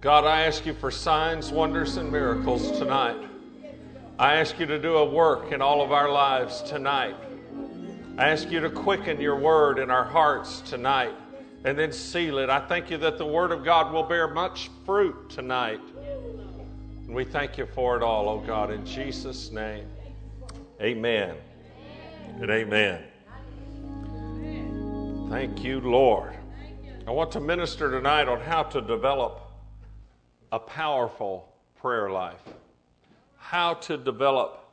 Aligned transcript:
God, 0.00 0.24
I 0.24 0.46
ask 0.46 0.64
you 0.64 0.72
for 0.72 0.90
signs, 0.90 1.50
wonders, 1.50 1.98
and 1.98 2.10
miracles 2.10 2.78
tonight. 2.78 3.18
I 4.18 4.36
ask 4.36 4.58
you 4.58 4.64
to 4.64 4.78
do 4.78 4.96
a 4.96 5.04
work 5.04 5.52
in 5.52 5.60
all 5.60 5.82
of 5.82 5.92
our 5.92 6.10
lives 6.10 6.62
tonight. 6.62 7.16
I 8.16 8.30
ask 8.30 8.50
you 8.50 8.60
to 8.60 8.70
quicken 8.70 9.20
your 9.20 9.36
word 9.36 9.78
in 9.78 9.90
our 9.90 10.04
hearts 10.04 10.62
tonight 10.62 11.14
and 11.64 11.78
then 11.78 11.92
seal 11.92 12.38
it. 12.38 12.48
I 12.48 12.60
thank 12.60 12.90
you 12.90 12.96
that 12.96 13.18
the 13.18 13.26
word 13.26 13.52
of 13.52 13.62
God 13.62 13.92
will 13.92 14.02
bear 14.02 14.26
much 14.26 14.70
fruit 14.86 15.28
tonight. 15.28 15.82
And 17.06 17.14
we 17.14 17.26
thank 17.26 17.58
you 17.58 17.66
for 17.66 17.98
it 17.98 18.02
all, 18.02 18.26
oh 18.30 18.38
God, 18.40 18.70
in 18.70 18.86
Jesus' 18.86 19.50
name. 19.50 19.86
Amen. 20.80 21.36
And 22.40 22.50
amen. 22.50 23.02
Thank 25.28 25.62
you, 25.62 25.80
Lord. 25.80 26.38
I 27.06 27.10
want 27.10 27.30
to 27.32 27.40
minister 27.40 27.90
tonight 27.90 28.28
on 28.28 28.40
how 28.40 28.62
to 28.62 28.80
develop 28.80 29.49
a 30.52 30.58
powerful 30.58 31.48
prayer 31.80 32.10
life. 32.10 32.42
How 33.36 33.74
to 33.74 33.96
develop 33.96 34.64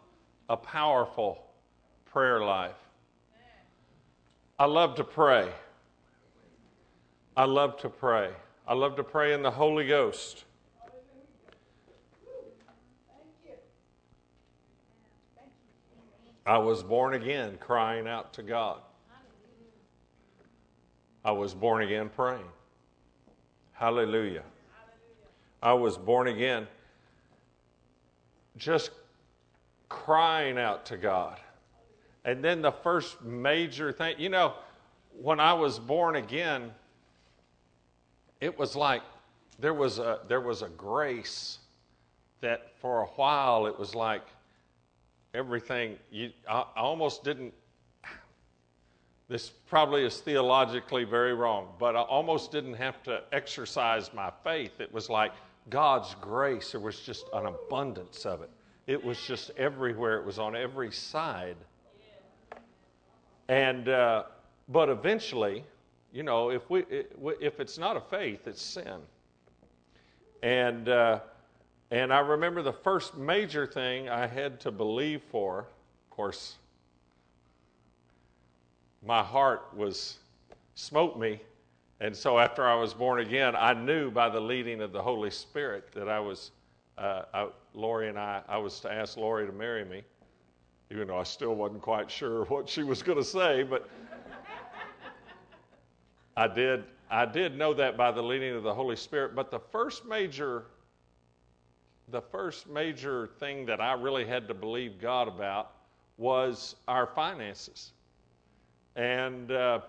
a 0.50 0.58
powerful 0.58 1.44
prayer 2.06 2.42
life. 2.44 2.76
I 4.60 4.66
love 4.66 4.96
to 4.96 5.04
pray. 5.04 5.52
I 7.36 7.46
love 7.46 7.78
to 7.82 7.90
pray. 7.90 8.32
I 8.68 8.74
love 8.74 8.96
to 8.96 9.04
pray 9.04 9.34
in 9.34 9.44
the 9.44 9.52
Holy 9.52 9.88
Ghost. 9.88 10.46
I 16.46 16.58
was 16.58 16.82
born 16.82 17.14
again 17.14 17.58
crying 17.60 18.08
out 18.08 18.34
to 18.34 18.42
God. 18.42 18.80
I 21.24 21.32
was 21.32 21.54
born 21.54 21.84
again 21.84 22.10
praying. 22.10 22.48
Hallelujah. 23.74 24.44
I 25.62 25.74
was 25.74 25.98
born 25.98 26.28
again 26.28 26.68
just 28.58 28.92
crying 29.90 30.58
out 30.58 30.86
to 30.88 30.98
God. 30.98 31.40
And 32.26 32.44
then 32.44 32.62
the 32.62 32.72
first 32.72 33.22
major 33.22 33.92
thing, 33.92 34.16
you 34.18 34.30
know, 34.30 34.54
when 35.20 35.40
I 35.40 35.54
was 35.54 35.80
born 35.80 36.16
again, 36.16 36.72
it 38.42 38.58
was 38.58 38.76
like 38.76 39.02
there 39.60 39.74
was 39.74 40.00
a 40.00 40.20
there 40.28 40.42
was 40.42 40.62
a 40.62 40.70
grace 40.70 41.60
that 42.42 42.74
for 42.80 43.02
a 43.02 43.06
while 43.08 43.66
it 43.66 43.78
was 43.80 43.96
like 43.96 44.22
everything 45.34 45.98
you 46.12 46.32
I, 46.48 46.66
I 46.76 46.82
almost 46.82 47.24
didn't 47.24 47.54
this 49.30 49.50
probably 49.50 50.06
is 50.06 50.20
theologically 50.20 51.04
very 51.04 51.34
wrong, 51.34 51.68
but 51.78 51.98
I 51.98 52.02
almost 52.02 52.50
didn't 52.50 52.76
have 52.76 53.04
to 53.04 53.24
exercise 53.34 54.14
my 54.14 54.32
faith. 54.44 54.80
It 54.80 54.92
was 54.94 55.10
like 55.10 55.34
God's 55.70 56.16
grace, 56.22 56.72
there 56.72 56.82
was 56.82 57.00
just 57.00 57.26
an 57.34 57.46
abundance 57.46 58.26
of 58.26 58.42
it. 58.42 58.50
It 58.86 59.04
was 59.04 59.20
just 59.20 59.52
everywhere, 59.58 60.18
it 60.18 60.26
was 60.26 60.40
on 60.40 60.56
every 60.56 60.92
side. 60.92 61.58
And, 63.50 63.90
uh, 63.90 64.24
but 64.70 64.90
eventually, 64.90 65.64
you 66.12 66.24
know, 66.24 66.52
if, 66.52 66.70
we, 66.70 66.84
if 67.42 67.60
it's 67.60 67.78
not 67.78 67.98
a 67.98 68.02
faith, 68.02 68.48
it's 68.48 68.62
sin. 68.62 69.00
And, 70.42 70.88
uh, 70.88 71.20
and 71.92 72.14
I 72.14 72.20
remember 72.20 72.62
the 72.62 72.74
first 72.74 73.18
major 73.18 73.66
thing 73.66 74.10
I 74.10 74.28
had 74.28 74.60
to 74.62 74.72
believe 74.72 75.22
for, 75.32 75.60
of 75.60 76.10
course, 76.10 76.56
my 79.06 79.24
heart 79.24 79.68
was 79.76 80.18
smote 80.76 81.18
me 81.18 81.42
and 82.00 82.16
so 82.16 82.38
after 82.38 82.68
I 82.68 82.76
was 82.76 82.94
born 82.94 83.20
again, 83.22 83.56
I 83.56 83.74
knew 83.74 84.12
by 84.12 84.30
the 84.30 84.40
leading 84.40 84.82
of 84.82 84.92
the 84.92 85.02
Holy 85.02 85.32
Spirit 85.32 85.92
that 85.94 86.08
I 86.08 86.20
was, 86.20 86.52
uh, 86.98 87.24
I, 87.34 87.48
Lori 87.74 88.08
and 88.08 88.20
I, 88.20 88.42
I 88.48 88.58
was 88.58 88.80
to 88.82 88.92
ask 88.92 89.18
Lori 89.18 89.48
to 89.48 89.52
marry 89.52 89.84
me, 89.84 90.04
even 90.92 91.08
though 91.08 91.18
I 91.18 91.24
still 91.24 91.56
wasn't 91.56 91.82
quite 91.82 92.12
sure 92.12 92.46
what 92.50 92.70
she 92.70 92.84
was 92.84 93.02
going 93.02 93.18
to 93.18 93.24
say, 93.24 93.64
but 93.64 93.90
I 96.36 96.48
did, 96.48 96.84
I 97.10 97.26
did 97.26 97.58
know 97.58 97.74
that 97.74 97.98
by 97.98 98.12
the 98.12 98.22
leading 98.22 98.56
of 98.56 98.62
the 98.62 98.74
Holy 98.74 98.96
Spirit. 98.96 99.34
But 99.34 99.50
the 99.50 99.60
first 99.60 100.06
major, 100.06 100.66
the 102.10 102.22
first 102.22 102.70
major 102.70 103.32
thing 103.40 103.66
that 103.66 103.82
I 103.82 103.94
really 103.94 104.24
had 104.24 104.48
to 104.50 104.54
believe 104.54 105.02
God 105.02 105.28
about 105.28 105.72
was 106.18 106.76
our 106.88 107.08
finances. 107.08 107.94
And, 108.96 109.52
uh, 109.52 109.82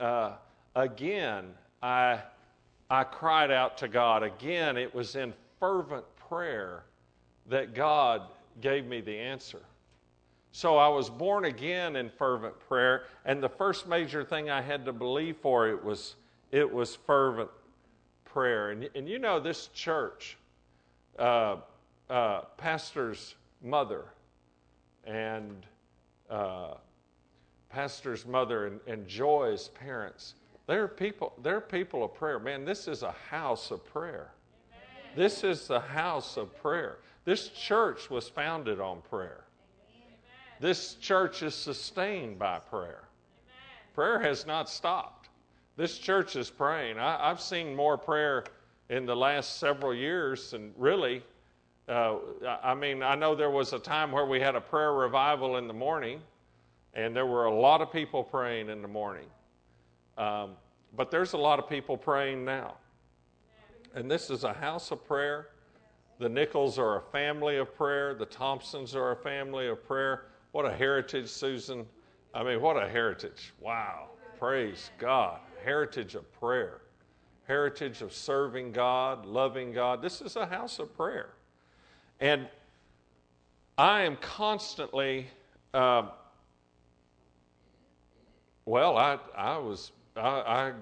uh, 0.00 0.32
again, 0.74 1.46
I, 1.82 2.20
I 2.90 3.04
cried 3.04 3.50
out 3.50 3.78
to 3.78 3.88
God. 3.88 4.22
Again, 4.22 4.76
it 4.76 4.94
was 4.94 5.16
in 5.16 5.32
fervent 5.58 6.04
prayer 6.28 6.84
that 7.48 7.74
God 7.74 8.22
gave 8.60 8.86
me 8.86 9.00
the 9.00 9.16
answer. 9.16 9.60
So 10.52 10.76
I 10.76 10.88
was 10.88 11.08
born 11.08 11.46
again 11.46 11.96
in 11.96 12.10
fervent 12.10 12.58
prayer, 12.68 13.04
and 13.24 13.42
the 13.42 13.48
first 13.48 13.88
major 13.88 14.22
thing 14.22 14.50
I 14.50 14.60
had 14.60 14.84
to 14.84 14.92
believe 14.92 15.38
for 15.38 15.68
it 15.68 15.82
was 15.82 16.16
it 16.50 16.70
was 16.70 16.94
fervent 16.94 17.48
prayer. 18.26 18.70
And, 18.70 18.88
and 18.94 19.08
you 19.08 19.18
know, 19.18 19.40
this 19.40 19.68
church, 19.68 20.36
uh, 21.18 21.56
uh, 22.10 22.42
pastor's 22.58 23.34
mother, 23.62 24.04
and 25.04 25.64
uh, 26.28 26.74
pastor's 27.70 28.26
mother 28.26 28.66
and, 28.66 28.80
and 28.86 29.08
Joy's 29.08 29.68
parents, 29.68 30.34
there 30.72 30.84
are 30.84 30.88
people, 30.88 31.34
there 31.42 31.58
are 31.58 31.60
people 31.60 32.02
of 32.02 32.14
prayer. 32.14 32.38
Man, 32.38 32.64
this 32.64 32.88
is 32.88 33.02
a 33.02 33.14
house 33.28 33.70
of 33.70 33.84
prayer. 33.84 34.30
Amen. 34.72 35.12
This 35.14 35.44
is 35.44 35.68
the 35.68 35.80
house 35.80 36.38
of 36.38 36.56
prayer. 36.62 36.96
This 37.26 37.48
church 37.48 38.08
was 38.08 38.26
founded 38.30 38.80
on 38.80 39.02
prayer. 39.02 39.44
Amen. 39.94 40.16
This 40.60 40.94
church 40.94 41.42
is 41.42 41.54
sustained 41.54 42.38
by 42.38 42.58
prayer. 42.58 43.02
Amen. 43.04 43.92
Prayer 43.94 44.18
has 44.20 44.46
not 44.46 44.70
stopped. 44.70 45.28
This 45.76 45.98
church 45.98 46.36
is 46.36 46.48
praying. 46.48 46.98
I, 46.98 47.28
have 47.28 47.42
seen 47.42 47.76
more 47.76 47.98
prayer 47.98 48.44
in 48.88 49.04
the 49.04 49.14
last 49.14 49.58
several 49.58 49.94
years, 49.94 50.54
and 50.54 50.72
really, 50.78 51.22
uh, 51.86 52.16
I 52.62 52.74
mean, 52.74 53.02
I 53.02 53.14
know 53.14 53.34
there 53.34 53.50
was 53.50 53.74
a 53.74 53.78
time 53.78 54.10
where 54.10 54.24
we 54.24 54.40
had 54.40 54.56
a 54.56 54.60
prayer 54.62 54.94
revival 54.94 55.58
in 55.58 55.68
the 55.68 55.74
morning, 55.74 56.22
and 56.94 57.14
there 57.14 57.26
were 57.26 57.44
a 57.44 57.54
lot 57.54 57.82
of 57.82 57.92
people 57.92 58.24
praying 58.24 58.70
in 58.70 58.80
the 58.80 58.88
morning. 58.88 59.26
Um, 60.16 60.56
but 60.96 61.10
there's 61.10 61.32
a 61.32 61.38
lot 61.38 61.58
of 61.58 61.68
people 61.68 61.96
praying 61.96 62.44
now. 62.44 62.74
And 63.94 64.10
this 64.10 64.30
is 64.30 64.44
a 64.44 64.52
house 64.52 64.90
of 64.90 65.04
prayer. 65.04 65.48
The 66.18 66.28
Nichols 66.28 66.78
are 66.78 66.98
a 66.98 67.02
family 67.12 67.56
of 67.56 67.74
prayer. 67.74 68.14
The 68.14 68.26
Thompsons 68.26 68.94
are 68.94 69.12
a 69.12 69.16
family 69.16 69.68
of 69.68 69.84
prayer. 69.86 70.26
What 70.52 70.64
a 70.66 70.72
heritage, 70.72 71.28
Susan. 71.28 71.86
I 72.34 72.42
mean, 72.42 72.60
what 72.60 72.76
a 72.76 72.88
heritage. 72.88 73.52
Wow. 73.60 74.10
Praise 74.38 74.90
God. 74.98 75.40
Heritage 75.64 76.14
of 76.14 76.30
prayer, 76.40 76.80
heritage 77.46 78.02
of 78.02 78.12
serving 78.12 78.72
God, 78.72 79.24
loving 79.24 79.72
God. 79.72 80.02
This 80.02 80.20
is 80.20 80.34
a 80.36 80.46
house 80.46 80.78
of 80.78 80.94
prayer. 80.96 81.30
And 82.18 82.48
I 83.78 84.02
am 84.02 84.16
constantly, 84.16 85.28
uh, 85.72 86.08
well, 88.64 88.96
I, 88.96 89.18
I 89.36 89.58
was 89.58 89.92
I, 90.16 90.20
I 90.20 90.72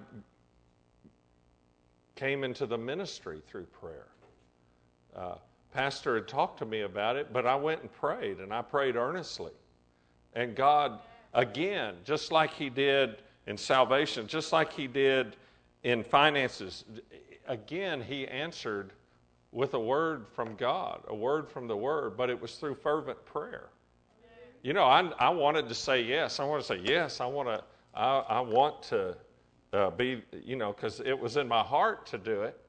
came 2.16 2.44
into 2.44 2.66
the 2.66 2.78
ministry 2.78 3.40
through 3.46 3.64
prayer. 3.64 4.08
Uh, 5.16 5.34
Pastor 5.72 6.16
had 6.16 6.28
talked 6.28 6.58
to 6.58 6.66
me 6.66 6.82
about 6.82 7.16
it, 7.16 7.32
but 7.32 7.46
I 7.46 7.54
went 7.54 7.80
and 7.82 7.92
prayed, 7.92 8.40
and 8.40 8.52
I 8.52 8.62
prayed 8.62 8.96
earnestly. 8.96 9.52
And 10.34 10.54
God, 10.54 11.00
again, 11.32 11.94
just 12.04 12.32
like 12.32 12.52
He 12.52 12.68
did 12.68 13.22
in 13.46 13.56
salvation, 13.56 14.26
just 14.26 14.52
like 14.52 14.72
He 14.72 14.86
did 14.86 15.36
in 15.84 16.02
finances, 16.02 16.84
again, 17.46 18.02
He 18.02 18.26
answered 18.26 18.92
with 19.52 19.74
a 19.74 19.80
word 19.80 20.26
from 20.34 20.54
God, 20.56 21.02
a 21.08 21.14
word 21.14 21.48
from 21.48 21.66
the 21.66 21.76
Word, 21.76 22.16
but 22.16 22.30
it 22.30 22.40
was 22.40 22.56
through 22.56 22.74
fervent 22.74 23.24
prayer. 23.24 23.68
You 24.62 24.74
know, 24.74 24.84
I, 24.84 25.10
I 25.18 25.30
wanted 25.30 25.68
to 25.68 25.74
say 25.74 26.02
yes. 26.02 26.38
I 26.38 26.44
want 26.44 26.62
to 26.62 26.66
say 26.66 26.80
yes. 26.84 27.20
I 27.20 27.26
want 27.26 27.48
to 27.48 27.64
I, 27.94 28.18
I 28.18 28.40
want 28.40 28.82
to 28.84 29.16
uh, 29.72 29.90
be, 29.90 30.22
you 30.44 30.56
know, 30.56 30.72
because 30.72 31.00
it 31.00 31.18
was 31.18 31.36
in 31.36 31.48
my 31.48 31.62
heart 31.62 32.06
to 32.06 32.18
do 32.18 32.42
it. 32.42 32.60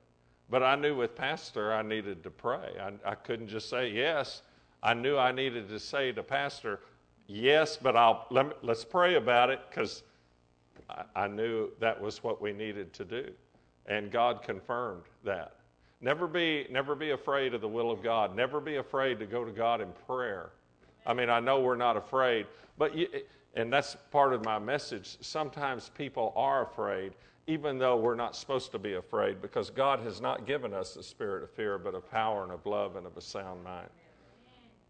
But 0.50 0.64
I 0.64 0.76
knew 0.76 0.96
with 0.98 1.16
Pastor 1.16 1.74
I 1.74 1.82
needed 1.82 2.24
to 2.24 2.30
pray. 2.30 2.76
I, 2.80 2.92
I 3.10 3.16
couldn't 3.16 3.48
just 3.48 3.70
say 3.70 3.90
yes. 3.90 4.42
I 4.84 4.94
knew 4.94 5.18
I 5.18 5.32
needed 5.32 5.70
to 5.70 5.80
say 5.80 6.12
to 6.12 6.24
Pastor, 6.24 6.82
yes, 7.28 7.78
but 7.78 7.96
I'll, 7.96 8.26
let 8.32 8.48
me, 8.48 8.54
let's 8.62 8.84
pray 8.84 9.16
about 9.16 9.50
it 9.50 9.62
because 9.70 10.04
I, 10.90 11.04
I 11.16 11.28
knew 11.28 11.70
that 11.80 12.00
was 12.00 12.24
what 12.24 12.42
we 12.42 12.52
needed 12.52 12.92
to 12.94 13.06
do. 13.06 13.32
And 13.86 14.12
God 14.12 14.44
confirmed 14.44 15.04
that. 15.24 15.56
Never 16.02 16.28
be, 16.28 16.66
never 16.70 16.96
be 16.96 17.12
afraid 17.12 17.54
of 17.54 17.62
the 17.62 17.68
will 17.68 17.92
of 17.92 18.02
God. 18.02 18.36
Never 18.36 18.60
be 18.60 18.78
afraid 18.78 19.20
to 19.20 19.26
go 19.26 19.46
to 19.46 19.52
God 19.52 19.82
in 19.82 19.90
prayer. 20.08 20.50
I 21.06 21.14
mean, 21.14 21.30
I 21.30 21.40
know 21.40 21.62
we're 21.62 21.76
not 21.76 21.96
afraid, 21.96 22.48
but 22.78 22.96
you, 22.96 23.08
and 23.53 23.71
that's 23.71 23.98
part 24.12 24.33
of 24.33 24.45
my 24.45 24.59
message. 24.59 25.18
Sometimes 25.21 25.89
people 25.89 26.33
are 26.36 26.63
afraid, 26.63 27.13
even 27.48 27.77
though 27.77 27.98
we're 27.98 28.15
not 28.15 28.36
supposed 28.36 28.71
to 28.71 28.80
be 28.80 28.94
afraid, 28.94 29.42
because 29.42 29.69
God 29.69 30.00
has 30.01 30.21
not 30.21 30.45
given 30.45 30.74
us 30.74 30.94
the 30.94 31.03
spirit 31.03 31.44
of 31.44 31.51
fear, 31.51 31.77
but 31.77 31.94
of 31.94 32.09
power 32.09 32.44
and 32.44 32.51
of 32.51 32.65
love 32.65 32.95
and 32.95 33.06
of 33.06 33.18
a 33.18 33.21
sound 33.21 33.63
mind. 33.63 33.89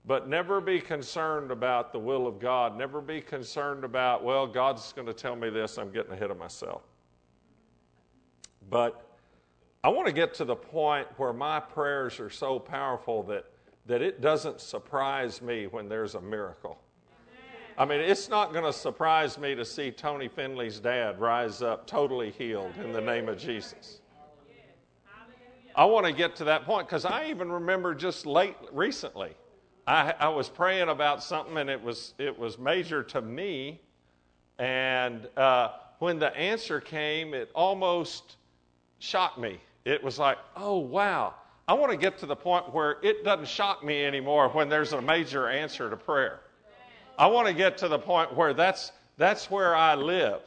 But 0.06 0.28
never 0.28 0.62
be 0.62 0.80
concerned 0.80 1.52
about 1.52 1.92
the 1.92 2.00
will 2.00 2.28
of 2.28 2.40
God. 2.40 2.78
Never 2.78 3.02
be 3.02 3.22
concerned 3.22 3.84
about, 3.84 4.24
well, 4.24 4.48
God's 4.48 4.94
going 4.94 5.08
to 5.08 5.14
tell 5.14 5.36
me 5.36 5.50
this, 5.50 5.78
I'm 5.78 5.92
getting 5.92 6.12
ahead 6.12 6.32
of 6.32 6.38
myself. 6.38 6.82
But 8.70 9.06
I 9.84 9.90
want 9.90 10.08
to 10.08 10.14
get 10.14 10.34
to 10.36 10.46
the 10.46 10.56
point 10.56 11.08
where 11.18 11.34
my 11.34 11.60
prayers 11.60 12.20
are 12.20 12.30
so 12.30 12.60
powerful 12.60 13.24
that, 13.24 13.46
that 13.88 14.02
it 14.02 14.22
doesn't 14.22 14.62
surprise 14.62 15.42
me 15.42 15.66
when 15.66 15.90
there's 15.90 16.16
a 16.16 16.22
miracle. 16.22 16.80
I 17.82 17.86
mean, 17.86 18.00
it's 18.00 18.30
not 18.30 18.54
going 18.54 18.64
to 18.64 18.72
surprise 18.72 19.40
me 19.40 19.56
to 19.56 19.66
see 19.66 19.90
Tony 19.90 20.28
Finley's 20.28 20.80
dad 20.80 21.20
rise 21.20 21.64
up 21.64 21.88
totally 21.88 22.30
healed 22.30 22.74
in 22.78 22.94
the 22.94 23.02
name 23.02 23.28
of 23.28 23.40
Jesus. 23.40 24.02
I 25.76 25.86
want 25.86 26.06
to 26.06 26.14
get 26.14 26.36
to 26.36 26.44
that 26.44 26.64
point 26.64 26.88
because 26.88 27.06
I 27.06 27.26
even 27.32 27.52
remember 27.52 27.96
just 27.96 28.28
late 28.28 28.56
recently, 28.72 29.32
I, 29.88 30.14
I, 30.20 30.30
was 30.30 30.48
praying 30.48 30.90
about 30.90 31.24
something 31.24 31.58
and 31.58 31.72
it 31.72 31.82
was 31.82 32.14
it 32.20 32.38
was 32.38 32.60
major 32.60 33.02
to 33.02 33.20
me, 33.20 33.82
and 34.60 35.28
uh, 35.36 35.70
when 35.98 36.20
the 36.20 36.38
answer 36.38 36.80
came, 36.80 37.34
it 37.34 37.50
almost 37.56 38.36
shocked 39.00 39.40
me. 39.40 39.60
It 39.86 40.04
was 40.04 40.20
like, 40.20 40.38
oh 40.56 40.78
wow! 40.78 41.34
I 41.68 41.74
want 41.74 41.92
to 41.92 41.98
get 41.98 42.20
to 42.20 42.28
the 42.28 42.36
point 42.36 42.72
where 42.76 42.98
it 43.02 43.24
doesn't 43.24 43.48
shock 43.48 43.84
me 43.84 44.06
anymore 44.06 44.50
when 44.50 44.70
there's 44.70 44.94
a 44.94 45.02
major 45.02 45.48
answer 45.48 45.90
to 45.90 45.98
prayer. 45.98 46.42
I 47.22 47.28
want 47.28 47.46
to 47.46 47.54
get 47.54 47.78
to 47.78 47.88
the 47.88 48.00
point 48.00 48.36
where 48.36 48.52
that's, 48.52 48.94
that's 49.16 49.52
where 49.52 49.76
I 49.76 49.94
live. 49.94 50.42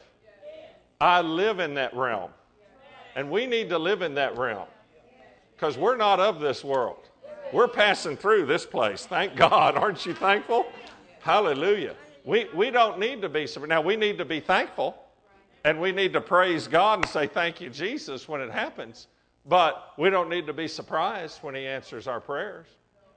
I 0.99 1.21
live 1.21 1.59
in 1.59 1.73
that 1.75 1.95
realm. 1.95 2.31
And 3.15 3.31
we 3.31 3.45
need 3.45 3.69
to 3.69 3.79
live 3.79 4.01
in 4.01 4.13
that 4.15 4.37
realm 4.37 4.67
because 5.55 5.77
we're 5.77 5.95
not 5.95 6.19
of 6.19 6.41
this 6.41 6.65
world. 6.65 7.07
We're 7.53 7.69
passing 7.69 8.17
through 8.17 8.47
this 8.47 8.65
place. 8.65 9.05
Thank 9.05 9.37
God. 9.37 9.77
Aren't 9.77 10.05
you 10.05 10.13
thankful? 10.13 10.65
Hallelujah. 11.21 11.95
We, 12.25 12.49
we 12.53 12.71
don't 12.71 12.99
need 12.99 13.21
to 13.21 13.29
be, 13.29 13.47
surprised. 13.47 13.69
now 13.69 13.79
we 13.79 13.95
need 13.95 14.17
to 14.17 14.25
be 14.25 14.41
thankful 14.41 14.97
and 15.63 15.79
we 15.79 15.93
need 15.93 16.11
to 16.11 16.19
praise 16.19 16.67
God 16.67 16.99
and 16.99 17.07
say, 17.07 17.25
Thank 17.25 17.61
you, 17.61 17.69
Jesus, 17.69 18.27
when 18.27 18.41
it 18.41 18.51
happens. 18.51 19.07
But 19.45 19.93
we 19.97 20.09
don't 20.09 20.27
need 20.27 20.45
to 20.47 20.53
be 20.53 20.67
surprised 20.67 21.41
when 21.41 21.55
He 21.55 21.65
answers 21.65 22.05
our 22.05 22.19
prayers 22.19 22.67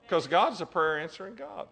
because 0.03 0.27
God's 0.27 0.61
a 0.61 0.65
prayer 0.65 0.97
answering 0.97 1.35
God. 1.35 1.67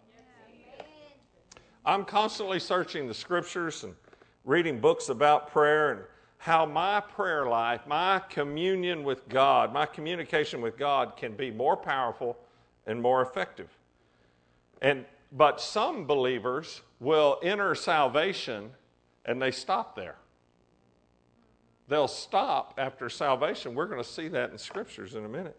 I'm 1.88 2.04
constantly 2.04 2.60
searching 2.60 3.07
the 3.07 3.13
scriptures 3.13 3.86
and 3.86 3.95
reading 4.44 4.81
books 4.81 5.07
about 5.07 5.50
prayer 5.50 5.92
and 5.94 6.01
how 6.38 6.66
my 6.66 7.00
prayer 7.00 7.48
life, 7.48 7.88
my 7.88 8.19
communion 8.30 9.06
with 9.06 9.30
God, 9.30 9.72
my 9.72 9.86
communication 9.86 10.60
with 10.60 10.78
God 10.78 11.16
can 11.16 11.34
be 11.34 11.50
more 11.50 11.78
powerful 11.78 12.38
and 12.86 13.01
more 13.01 13.22
effective. 13.22 13.69
And 14.81 15.06
but 15.31 15.62
some 15.62 16.06
believers 16.06 16.81
will 17.00 17.39
enter 17.42 17.74
salvation 17.74 18.72
and 19.24 19.42
they 19.42 19.51
stop 19.51 19.95
there. 19.95 20.18
They'll 21.88 22.10
stop 22.10 22.74
after 22.78 23.10
salvation. 23.10 23.74
We're 23.74 23.88
going 23.88 24.04
to 24.04 24.10
see 24.10 24.28
that 24.28 24.51
in 24.51 24.57
scriptures 24.57 25.16
in 25.16 25.24
a 25.24 25.30
minute. 25.30 25.57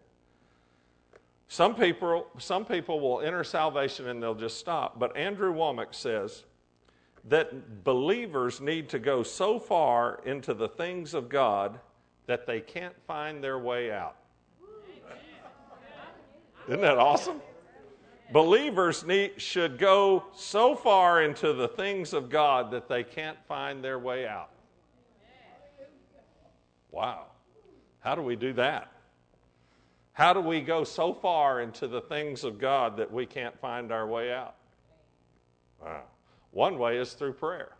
Some 1.51 1.73
people, 1.73 2.27
some 2.37 2.63
people 2.63 2.99
will 2.99 3.21
enter 3.21 3.43
salvation 3.43 4.07
and 4.07 4.21
they'll 4.21 4.35
just 4.35 4.59
stop. 4.59 4.99
But 4.99 5.17
Andrew 5.17 5.51
Wommack 5.51 5.95
says 5.95 6.43
that 7.25 7.83
believers 7.83 8.61
need 8.61 8.87
to 8.89 8.99
go 8.99 9.23
so 9.23 9.57
far 9.57 10.21
into 10.25 10.53
the 10.53 10.69
things 10.69 11.15
of 11.15 11.27
God 11.27 11.79
that 12.27 12.45
they 12.45 12.61
can't 12.61 12.93
find 13.07 13.43
their 13.43 13.57
way 13.57 13.91
out. 13.91 14.15
Isn't 16.67 16.81
that 16.81 16.99
awesome? 16.99 17.41
Believers 18.31 19.03
need, 19.03 19.41
should 19.41 19.79
go 19.79 20.25
so 20.35 20.75
far 20.75 21.23
into 21.23 21.53
the 21.53 21.67
things 21.67 22.13
of 22.13 22.29
God 22.29 22.69
that 22.69 22.87
they 22.87 23.03
can't 23.03 23.39
find 23.47 23.83
their 23.83 23.97
way 23.97 24.27
out. 24.27 24.51
Wow. 26.91 27.25
How 28.01 28.13
do 28.13 28.21
we 28.21 28.35
do 28.35 28.53
that? 28.53 28.91
How 30.19 30.33
do 30.33 30.41
we 30.41 30.59
go 30.59 30.83
so 30.83 31.13
far 31.13 31.61
into 31.61 31.87
the 31.87 32.01
things 32.01 32.43
of 32.43 32.59
God 32.59 32.97
that 32.97 33.09
we 33.09 33.25
can't 33.25 33.57
find 33.57 33.89
our 33.89 34.05
way 34.05 34.33
out? 34.33 34.55
Wow. 35.81 36.01
One 36.51 36.77
way 36.77 36.97
is 36.97 37.13
through 37.13 37.31
prayer. 37.31 37.71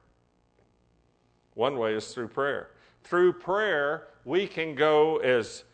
One 1.55 1.77
way 1.77 1.95
is 1.95 2.13
through 2.13 2.29
prayer. 2.29 2.69
Through 3.03 3.33
prayer, 3.33 4.07
we 4.23 4.47
can 4.47 4.73
go 4.73 5.17
as 5.17 5.65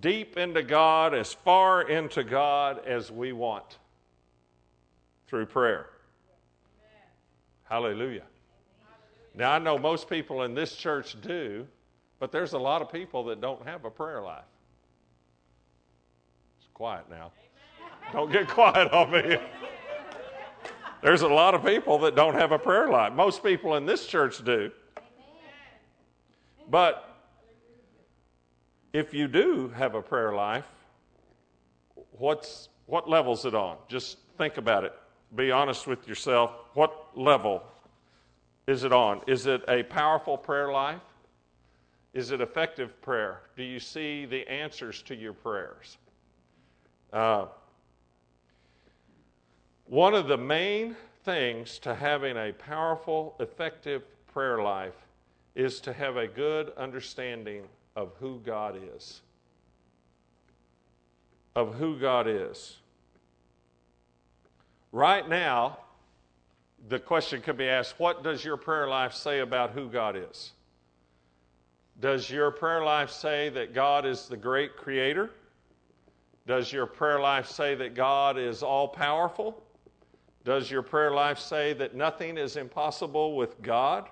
deep 0.00 0.38
into 0.38 0.62
God, 0.62 1.12
as 1.12 1.34
far 1.34 1.82
into 1.82 2.24
God 2.24 2.82
as 2.86 3.10
we 3.10 3.34
want 3.34 3.76
through 5.26 5.44
prayer. 5.44 5.90
Hallelujah. 7.64 8.24
Now, 9.34 9.52
I 9.52 9.58
know 9.58 9.76
most 9.76 10.08
people 10.08 10.42
in 10.44 10.54
this 10.54 10.74
church 10.74 11.20
do, 11.20 11.66
but 12.18 12.32
there's 12.32 12.54
a 12.54 12.58
lot 12.58 12.80
of 12.80 12.90
people 12.90 13.24
that 13.24 13.42
don't 13.42 13.62
have 13.66 13.84
a 13.84 13.90
prayer 13.90 14.22
life 14.22 14.44
quiet 16.80 17.04
now. 17.10 17.30
Don't 18.10 18.32
get 18.32 18.48
quiet 18.48 18.90
on 18.94 19.10
me. 19.10 19.36
There's 21.02 21.20
a 21.20 21.28
lot 21.28 21.54
of 21.54 21.62
people 21.62 21.98
that 21.98 22.16
don't 22.16 22.32
have 22.32 22.52
a 22.52 22.58
prayer 22.58 22.88
life. 22.88 23.12
Most 23.12 23.44
people 23.44 23.76
in 23.76 23.84
this 23.84 24.06
church 24.06 24.42
do. 24.42 24.70
But 26.70 27.18
if 28.94 29.12
you 29.12 29.28
do 29.28 29.68
have 29.76 29.94
a 29.94 30.00
prayer 30.00 30.34
life, 30.34 30.64
what's 32.12 32.70
what 32.86 33.06
level's 33.06 33.44
it 33.44 33.54
on? 33.54 33.76
Just 33.86 34.16
think 34.38 34.56
about 34.56 34.84
it. 34.84 34.94
Be 35.36 35.50
honest 35.50 35.86
with 35.86 36.08
yourself. 36.08 36.52
What 36.72 37.08
level 37.14 37.62
is 38.66 38.84
it 38.84 38.92
on? 38.94 39.20
Is 39.26 39.44
it 39.44 39.62
a 39.68 39.82
powerful 39.82 40.38
prayer 40.38 40.72
life? 40.72 41.02
Is 42.14 42.30
it 42.30 42.40
effective 42.40 43.02
prayer? 43.02 43.42
Do 43.54 43.64
you 43.64 43.80
see 43.80 44.24
the 44.24 44.50
answers 44.50 45.02
to 45.02 45.14
your 45.14 45.34
prayers? 45.34 45.98
Uh, 47.12 47.46
one 49.86 50.14
of 50.14 50.28
the 50.28 50.36
main 50.36 50.94
things 51.24 51.78
to 51.80 51.94
having 51.94 52.36
a 52.36 52.52
powerful, 52.52 53.34
effective 53.40 54.02
prayer 54.32 54.62
life 54.62 54.94
is 55.54 55.80
to 55.80 55.92
have 55.92 56.16
a 56.16 56.26
good 56.26 56.72
understanding 56.76 57.64
of 57.96 58.12
who 58.20 58.40
God 58.44 58.80
is. 58.96 59.20
Of 61.56 61.74
who 61.74 61.98
God 61.98 62.28
is. 62.28 62.76
Right 64.92 65.28
now, 65.28 65.78
the 66.88 66.98
question 66.98 67.42
could 67.42 67.56
be 67.56 67.68
asked 67.68 67.98
what 67.98 68.22
does 68.22 68.44
your 68.44 68.56
prayer 68.56 68.88
life 68.88 69.12
say 69.12 69.40
about 69.40 69.70
who 69.70 69.88
God 69.88 70.16
is? 70.16 70.52
Does 72.00 72.30
your 72.30 72.50
prayer 72.50 72.82
life 72.82 73.10
say 73.10 73.50
that 73.50 73.74
God 73.74 74.06
is 74.06 74.26
the 74.26 74.36
great 74.36 74.76
creator? 74.76 75.30
Does 76.46 76.72
your 76.72 76.86
prayer 76.86 77.20
life 77.20 77.46
say 77.46 77.74
that 77.76 77.94
God 77.94 78.38
is 78.38 78.62
all 78.62 78.88
powerful? 78.88 79.62
Does 80.44 80.70
your 80.70 80.82
prayer 80.82 81.12
life 81.12 81.38
say 81.38 81.74
that 81.74 81.94
nothing 81.94 82.38
is 82.38 82.56
impossible 82.56 83.36
with 83.36 83.60
God? 83.60 84.08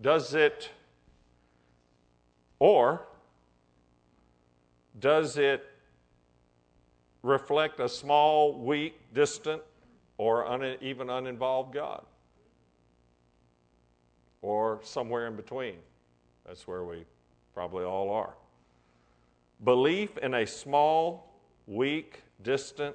Does 0.00 0.34
it, 0.34 0.70
or 2.58 3.06
does 5.00 5.38
it 5.38 5.64
reflect 7.22 7.80
a 7.80 7.88
small, 7.88 8.52
weak, 8.52 8.98
distant, 9.14 9.62
or 10.18 10.46
un- 10.46 10.76
even 10.80 11.08
uninvolved 11.08 11.72
God? 11.72 12.04
Or 14.42 14.80
somewhere 14.82 15.26
in 15.26 15.34
between? 15.34 15.76
That's 16.46 16.68
where 16.68 16.84
we 16.84 17.04
probably 17.54 17.84
all 17.84 18.10
are. 18.10 18.34
Belief 19.64 20.18
in 20.18 20.34
a 20.34 20.46
small, 20.46 21.32
weak, 21.66 22.22
distant, 22.42 22.94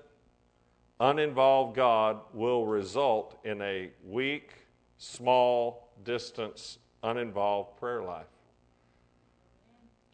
uninvolved 1.00 1.76
God 1.76 2.20
will 2.34 2.66
result 2.66 3.38
in 3.44 3.62
a 3.62 3.90
weak, 4.06 4.54
small, 4.98 5.90
distant, 6.04 6.78
uninvolved 7.04 7.78
prayer 7.80 8.04
life. 8.04 8.26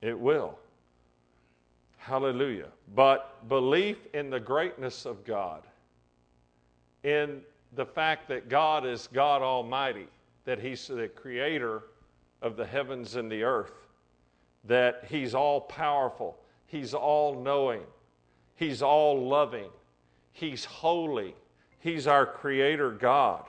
It 0.01 0.17
will. 0.17 0.57
Hallelujah. 1.97 2.69
But 2.95 3.47
belief 3.49 3.97
in 4.13 4.29
the 4.29 4.39
greatness 4.39 5.05
of 5.05 5.25
God, 5.25 5.63
in 7.03 7.41
the 7.75 7.85
fact 7.85 8.29
that 8.29 8.47
God 8.47 8.85
is 8.85 9.09
God 9.11 9.41
Almighty, 9.41 10.07
that 10.45 10.59
He's 10.59 10.87
the 10.87 11.09
creator 11.09 11.83
of 12.41 12.55
the 12.55 12.65
heavens 12.65 13.15
and 13.15 13.29
the 13.29 13.43
earth, 13.43 13.86
that 14.67 15.05
He's 15.09 15.33
all 15.33 15.61
powerful, 15.61 16.37
He's 16.65 16.93
all 16.93 17.41
knowing, 17.41 17.81
He's 18.55 18.81
all 18.81 19.27
loving, 19.27 19.69
He's 20.31 20.65
holy, 20.65 21.35
He's 21.79 22.07
our 22.07 22.25
Creator 22.25 22.91
God. 22.91 23.45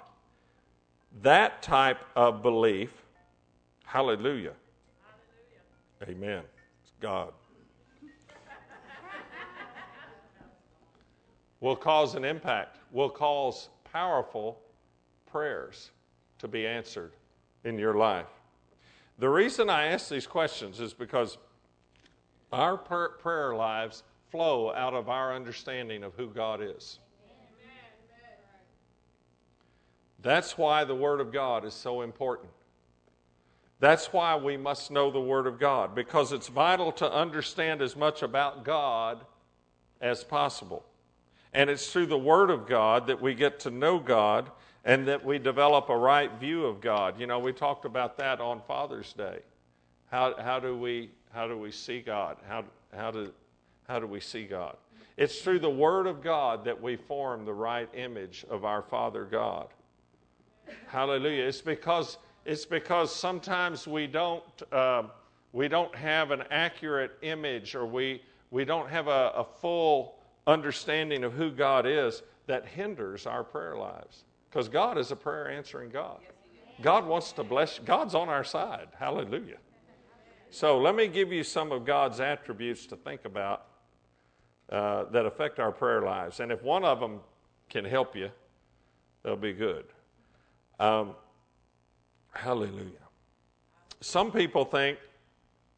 That 1.23 1.63
type 1.63 2.01
of 2.17 2.43
belief, 2.43 2.93
hallelujah, 3.85 4.53
Amen. 6.03 6.45
It's 6.83 6.93
God. 7.01 7.33
will 11.61 11.77
cause 11.77 12.15
an 12.15 12.25
impact, 12.25 12.79
will 12.93 13.11
cause 13.11 13.69
powerful 13.85 14.61
prayers 15.27 15.91
to 16.39 16.47
be 16.47 16.67
answered 16.67 17.13
in 17.65 17.79
your 17.79 17.95
life. 17.95 18.27
The 19.19 19.29
reason 19.29 19.69
I 19.69 19.87
ask 19.87 20.09
these 20.09 20.27
questions 20.27 20.81
is 20.81 20.95
because 20.95 21.39
our 22.53 22.77
prayer 22.77 23.55
lives 23.55 24.05
flow 24.31 24.73
out 24.73 24.95
of 24.95 25.09
our 25.09 25.35
understanding 25.35 26.05
of 26.05 26.15
who 26.15 26.29
God 26.29 26.61
is. 26.63 27.01
That's 30.21 30.57
why 30.59 30.85
the 30.85 30.95
Word 30.95 31.21
of 31.21 31.33
God 31.33 31.65
is 31.65 31.75
so 31.75 32.03
important. 32.03 32.51
That's 33.81 34.13
why 34.13 34.37
we 34.37 34.57
must 34.57 34.91
know 34.91 35.11
the 35.11 35.21
Word 35.21 35.47
of 35.47 35.59
God, 35.59 35.95
because 35.95 36.33
it's 36.33 36.49
vital 36.49 36.91
to 36.93 37.13
understand 37.13 37.81
as 37.81 37.97
much 37.97 38.23
about 38.23 38.65
God 38.65 39.25
as 40.01 40.25
possible. 40.25 40.85
And 41.53 41.71
it's 41.71 41.93
through 41.93 42.07
the 42.07 42.19
Word 42.19 42.51
of 42.51 42.67
God 42.67 43.07
that 43.07 43.21
we 43.21 43.35
get 43.35 43.61
to 43.61 43.71
know 43.71 43.99
God 43.99 44.51
and 44.89 45.07
that 45.07 45.23
we 45.23 45.39
develop 45.39 45.91
a 45.91 45.97
right 45.97 46.33
view 46.41 46.65
of 46.65 46.81
God. 46.81 47.21
You 47.21 47.27
know, 47.27 47.39
we 47.39 47.53
talked 47.53 47.85
about 47.85 48.17
that 48.17 48.41
on 48.41 48.63
Father's 48.67 49.13
Day. 49.13 49.41
How, 50.11 50.35
how, 50.41 50.59
do, 50.59 50.79
we, 50.79 51.11
how 51.31 51.47
do 51.47 51.59
we 51.59 51.71
see 51.71 52.01
God? 52.01 52.39
How, 52.49 52.65
how, 52.97 53.11
do, 53.11 53.31
how 53.87 54.01
do 54.01 54.07
we 54.07 54.19
see 54.19 54.45
God? 54.45 54.79
It's 55.19 55.43
through 55.43 55.59
the 55.59 55.69
Word 55.69 56.07
of 56.07 56.23
God 56.23 56.65
that 56.65 56.81
we 56.81 56.97
form 56.97 57.45
the 57.45 57.53
right 57.53 57.87
image 57.93 58.47
of 58.49 58.65
our 58.65 58.81
Father 58.81 59.27
God. 59.27 59.69
Hallelujah. 60.87 61.45
It's 61.45 61.61
because, 61.61 62.17
it's 62.47 62.65
because 62.65 63.15
sometimes 63.15 63.87
we 63.87 64.07
don't, 64.07 64.43
uh, 64.73 65.03
we 65.53 65.69
don't 65.69 65.95
have 65.95 66.31
an 66.31 66.45
accurate 66.51 67.11
image 67.21 67.75
or 67.75 67.85
we, 67.85 68.23
we 68.51 68.65
don't 68.65 68.89
have 68.89 69.07
a, 69.07 69.33
a 69.37 69.45
full 69.45 70.15
understanding 70.47 71.25
of 71.25 71.35
who 71.35 71.51
God 71.51 71.85
is 71.87 72.23
that 72.47 72.65
hinders 72.65 73.27
our 73.27 73.45
prayer 73.45 73.77
lives. 73.77 74.25
Because 74.49 74.69
God 74.69 74.99
is 74.99 75.11
a 75.11 75.17
prayer 75.17 75.51
answering 75.51 75.91
God. 75.91 76.21
God 76.81 77.07
wants 77.07 77.33
to 77.33 77.45
bless, 77.45 77.79
God's 77.81 78.15
on 78.15 78.29
our 78.29 78.45
side. 78.45 78.89
Hallelujah. 78.99 79.59
So 80.51 80.79
let 80.79 80.95
me 80.95 81.09
give 81.09 81.33
you 81.33 81.43
some 81.43 81.73
of 81.73 81.85
God's 81.85 82.21
attributes 82.21 82.87
to 82.87 82.97
think 82.97 83.25
about 83.25 83.67
uh, 84.71 85.05
that 85.11 85.27
affect 85.27 85.59
our 85.59 85.73
prayer 85.73 86.03
lives. 86.03 86.41
And 86.41 86.53
if 86.53 86.63
one 86.63 86.85
of 86.85 87.01
them 87.01 87.21
can 87.69 87.85
help 87.85 88.17
you, 88.17 88.31
they'll 89.23 89.37
be 89.37 89.53
good. 89.53 89.85
Um, 90.79 91.15
hallelujah. 92.33 92.93
Some 94.01 94.31
people 94.31 94.65
think, 94.65 94.99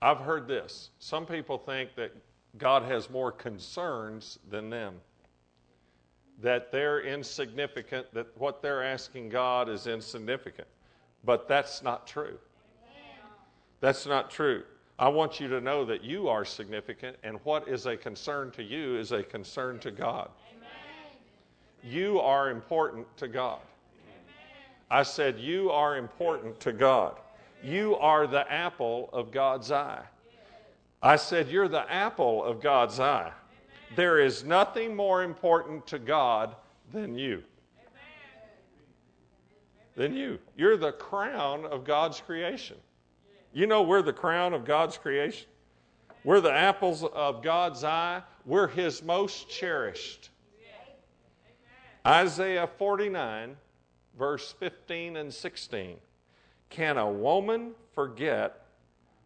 I've 0.02 0.18
heard 0.18 0.46
this, 0.46 0.90
some 0.98 1.26
people 1.26 1.58
think 1.58 1.94
that 1.96 2.14
God 2.58 2.82
has 2.84 3.08
more 3.10 3.32
concerns 3.32 4.38
than 4.48 4.70
them. 4.70 4.94
That 6.42 6.72
they're 6.72 7.00
insignificant, 7.00 8.12
that 8.14 8.26
what 8.38 8.62
they're 8.62 8.82
asking 8.82 9.28
God 9.28 9.68
is 9.68 9.86
insignificant. 9.86 10.68
But 11.24 11.48
that's 11.48 11.82
not 11.82 12.06
true. 12.06 12.38
That's 13.80 14.06
not 14.06 14.30
true. 14.30 14.62
I 14.98 15.08
want 15.08 15.40
you 15.40 15.48
to 15.48 15.60
know 15.60 15.84
that 15.86 16.04
you 16.04 16.28
are 16.28 16.44
significant, 16.44 17.16
and 17.22 17.38
what 17.44 17.66
is 17.66 17.86
a 17.86 17.96
concern 17.96 18.50
to 18.52 18.62
you 18.62 18.98
is 18.98 19.12
a 19.12 19.22
concern 19.22 19.78
to 19.80 19.90
God. 19.90 20.30
You 21.82 22.20
are 22.20 22.50
important 22.50 23.06
to 23.16 23.26
God. 23.26 23.60
I 24.90 25.02
said, 25.02 25.38
You 25.38 25.70
are 25.70 25.96
important 25.96 26.60
to 26.60 26.72
God. 26.72 27.16
You 27.62 27.96
are 27.96 28.26
the 28.26 28.50
apple 28.50 29.08
of 29.12 29.30
God's 29.30 29.70
eye. 29.70 30.02
I 31.02 31.16
said, 31.16 31.48
You're 31.48 31.68
the 31.68 31.90
apple 31.90 32.44
of 32.44 32.60
God's 32.60 33.00
eye. 33.00 33.32
There 33.96 34.18
is 34.18 34.44
nothing 34.44 34.94
more 34.94 35.22
important 35.22 35.86
to 35.88 35.98
God 35.98 36.54
than 36.92 37.16
you. 37.16 37.42
Than 39.96 40.14
you. 40.14 40.38
You're 40.56 40.76
the 40.76 40.92
crown 40.92 41.64
of 41.64 41.84
God's 41.84 42.20
creation. 42.20 42.76
You 43.52 43.66
know, 43.66 43.82
we're 43.82 44.02
the 44.02 44.12
crown 44.12 44.54
of 44.54 44.64
God's 44.64 44.96
creation. 44.96 45.48
We're 46.22 46.40
the 46.40 46.52
apples 46.52 47.02
of 47.02 47.42
God's 47.42 47.82
eye. 47.82 48.22
We're 48.46 48.68
His 48.68 49.02
most 49.02 49.48
cherished. 49.48 50.30
Isaiah 52.06 52.68
49, 52.78 53.56
verse 54.18 54.54
15 54.58 55.16
and 55.16 55.34
16. 55.34 55.96
Can 56.70 56.96
a 56.96 57.10
woman 57.10 57.72
forget 57.92 58.64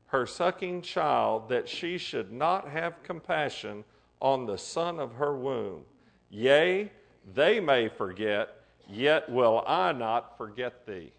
her 0.06 0.26
sucking 0.26 0.80
child, 0.80 1.48
that 1.48 1.68
she 1.68 1.98
should 1.98 2.32
not 2.32 2.68
have 2.68 3.02
compassion 3.02 3.84
on 4.24 4.46
the 4.46 4.56
son 4.56 4.98
of 4.98 5.12
her 5.12 5.36
womb. 5.36 5.82
Yea, 6.30 6.90
they 7.34 7.60
may 7.60 7.88
forget, 7.88 8.56
yet 8.88 9.28
will 9.28 9.62
I 9.66 9.92
not 9.92 10.38
forget 10.38 10.86
thee. 10.86 11.12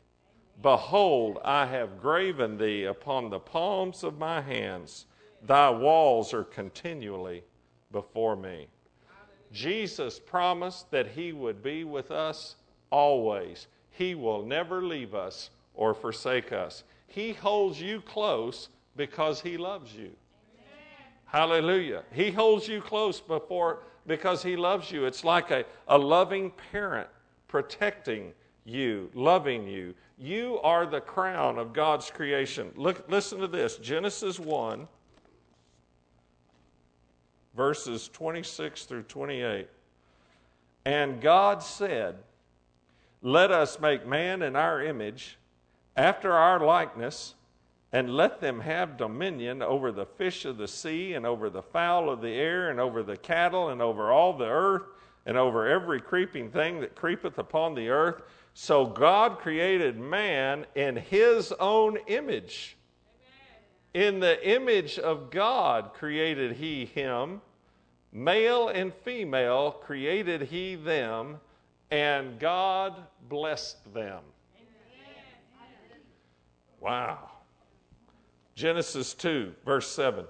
Behold, 0.63 1.37
I 1.45 1.67
have 1.67 2.01
graven 2.01 2.57
thee 2.57 2.85
upon 2.85 3.29
the 3.29 3.39
palms 3.39 4.03
of 4.03 4.17
my 4.17 4.41
hands. 4.41 5.05
Thy 5.43 5.69
walls 5.69 6.33
are 6.33 6.45
continually 6.45 7.43
before 7.91 8.35
me. 8.35 8.67
Jesus 9.51 10.17
promised 10.17 10.89
that 10.89 11.09
he 11.09 11.31
would 11.31 11.61
be 11.61 11.83
with 11.83 12.09
us 12.09 12.55
always. 12.89 13.67
He 13.91 14.15
will 14.15 14.43
never 14.43 14.81
leave 14.81 15.13
us 15.13 15.51
or 15.75 15.93
forsake 15.93 16.51
us. 16.51 16.83
He 17.05 17.33
holds 17.33 17.79
you 17.79 18.01
close 18.01 18.69
because 18.95 19.41
he 19.41 19.57
loves 19.57 19.93
you. 19.93 20.09
Hallelujah. 21.25 22.03
He 22.13 22.31
holds 22.31 22.67
you 22.67 22.81
close 22.81 23.19
before 23.19 23.83
because 24.07 24.43
he 24.43 24.55
loves 24.55 24.91
you. 24.91 25.05
It's 25.05 25.23
like 25.23 25.51
a, 25.51 25.65
a 25.87 25.97
loving 25.97 26.51
parent 26.71 27.09
protecting 27.47 28.33
you, 28.65 29.09
loving 29.13 29.67
you. 29.67 29.93
You 30.17 30.59
are 30.61 30.85
the 30.85 31.01
crown 31.01 31.57
of 31.57 31.73
God's 31.73 32.09
creation. 32.09 32.71
Look, 32.75 33.09
listen 33.09 33.39
to 33.39 33.47
this 33.47 33.77
Genesis 33.77 34.39
1, 34.39 34.87
verses 37.55 38.09
26 38.13 38.85
through 38.85 39.03
28. 39.03 39.67
And 40.85 41.19
God 41.19 41.63
said, 41.63 42.15
Let 43.21 43.51
us 43.51 43.79
make 43.79 44.07
man 44.07 44.41
in 44.41 44.55
our 44.55 44.81
image, 44.81 45.37
after 45.95 46.33
our 46.33 46.59
likeness 46.59 47.35
and 47.95 48.09
let 48.13 48.41
them 48.41 48.59
have 48.59 48.97
dominion 48.97 49.61
over 49.61 49.89
the 49.89 50.05
fish 50.05 50.43
of 50.43 50.57
the 50.57 50.67
sea, 50.67 51.13
and 51.13 51.25
over 51.25 51.49
the 51.49 51.61
fowl 51.61 52.09
of 52.09 52.19
the 52.19 52.33
air, 52.33 52.69
and 52.69 52.77
over 52.77 53.01
the 53.01 53.15
cattle, 53.15 53.69
and 53.69 53.81
over 53.81 54.11
all 54.11 54.33
the 54.33 54.43
earth, 54.43 54.83
and 55.25 55.37
over 55.37 55.65
every 55.65 56.01
creeping 56.01 56.51
thing 56.51 56.81
that 56.81 56.93
creepeth 56.93 57.37
upon 57.37 57.73
the 57.73 57.87
earth. 57.87 58.21
So 58.53 58.85
God 58.85 59.39
created 59.39 59.97
man 59.97 60.65
in 60.75 60.97
his 60.97 61.53
own 61.53 61.97
image. 62.07 62.75
Amen. 63.93 64.13
In 64.13 64.19
the 64.19 64.45
image 64.45 64.99
of 64.99 65.31
God 65.31 65.93
created 65.93 66.51
he 66.51 66.83
him. 66.83 67.39
Male 68.11 68.67
and 68.67 68.93
female 68.93 69.71
created 69.71 70.41
he 70.41 70.75
them, 70.75 71.37
and 71.91 72.37
God 72.41 73.05
blessed 73.29 73.93
them. 73.93 74.19
Amen. 74.53 76.01
Wow. 76.81 77.29
Genesis 78.55 79.13
2, 79.13 79.53
verse 79.65 79.91
7. 79.91 80.25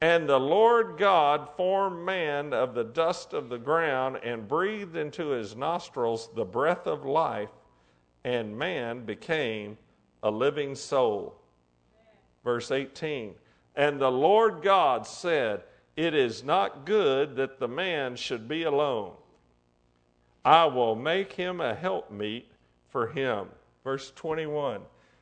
And 0.00 0.28
the 0.28 0.40
Lord 0.40 0.96
God 0.98 1.48
formed 1.56 2.04
man 2.04 2.52
of 2.52 2.74
the 2.74 2.84
dust 2.84 3.34
of 3.34 3.48
the 3.48 3.58
ground 3.58 4.18
and 4.24 4.48
breathed 4.48 4.96
into 4.96 5.28
his 5.28 5.54
nostrils 5.54 6.30
the 6.34 6.44
breath 6.44 6.86
of 6.86 7.04
life, 7.04 7.50
and 8.24 8.58
man 8.58 9.04
became 9.04 9.78
a 10.22 10.30
living 10.30 10.74
soul. 10.74 11.36
Verse 12.44 12.70
18. 12.70 13.34
And 13.76 14.00
the 14.00 14.10
Lord 14.10 14.62
God 14.62 15.06
said, 15.06 15.62
It 15.96 16.14
is 16.14 16.42
not 16.42 16.84
good 16.84 17.36
that 17.36 17.60
the 17.60 17.68
man 17.68 18.16
should 18.16 18.48
be 18.48 18.64
alone. 18.64 19.12
I 20.44 20.64
will 20.64 20.96
make 20.96 21.32
him 21.32 21.60
a 21.60 21.74
helpmeet 21.74 22.50
for 22.88 23.06
him. 23.06 23.48
Verse 23.84 24.10
21. 24.16 24.80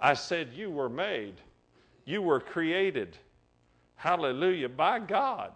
I 0.00 0.14
said, 0.14 0.50
You 0.54 0.70
were 0.70 0.88
made, 0.88 1.34
you 2.04 2.22
were 2.22 2.40
created 2.40 3.16
Hallelujah. 3.98 4.68
By 4.68 5.00
God. 5.00 5.50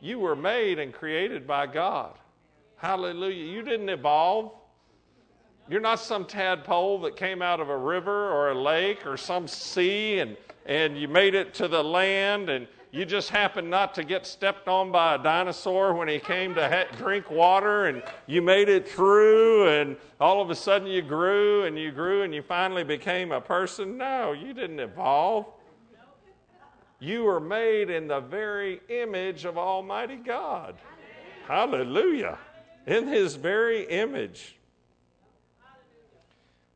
You 0.00 0.20
were 0.20 0.36
made 0.36 0.78
and 0.78 0.92
created 0.92 1.44
by 1.44 1.66
God. 1.66 2.14
Hallelujah. 2.76 3.44
You 3.44 3.62
didn't 3.62 3.88
evolve. 3.88 4.52
You're 5.68 5.80
not 5.80 5.98
some 5.98 6.24
tadpole 6.24 7.00
that 7.00 7.16
came 7.16 7.42
out 7.42 7.58
of 7.58 7.68
a 7.68 7.76
river 7.76 8.30
or 8.30 8.50
a 8.50 8.54
lake 8.54 9.04
or 9.04 9.16
some 9.16 9.48
sea 9.48 10.20
and, 10.20 10.36
and 10.66 10.96
you 10.96 11.08
made 11.08 11.34
it 11.34 11.52
to 11.54 11.66
the 11.66 11.82
land 11.82 12.48
and 12.48 12.68
you 12.90 13.04
just 13.04 13.28
happened 13.28 13.68
not 13.68 13.94
to 13.94 14.04
get 14.04 14.26
stepped 14.26 14.66
on 14.66 14.90
by 14.90 15.14
a 15.14 15.18
dinosaur 15.18 15.92
when 15.94 16.08
he 16.08 16.18
came 16.18 16.54
to 16.54 16.68
ha- 16.68 16.96
drink 16.96 17.30
water 17.30 17.86
and 17.86 18.02
you 18.26 18.40
made 18.40 18.68
it 18.68 18.88
through 18.88 19.68
and 19.68 19.96
all 20.20 20.40
of 20.40 20.48
a 20.48 20.54
sudden 20.54 20.88
you 20.88 21.02
grew 21.02 21.64
and 21.64 21.78
you 21.78 21.92
grew 21.92 22.22
and 22.22 22.34
you 22.34 22.40
finally 22.42 22.84
became 22.84 23.30
a 23.30 23.40
person. 23.40 23.98
No, 23.98 24.32
you 24.32 24.54
didn't 24.54 24.80
evolve. 24.80 25.46
You 27.00 27.24
were 27.24 27.40
made 27.40 27.90
in 27.90 28.08
the 28.08 28.20
very 28.20 28.80
image 28.88 29.44
of 29.44 29.58
Almighty 29.58 30.16
God. 30.16 30.74
Hallelujah. 31.46 32.38
In 32.86 33.06
his 33.06 33.34
very 33.36 33.86
image. 33.88 34.56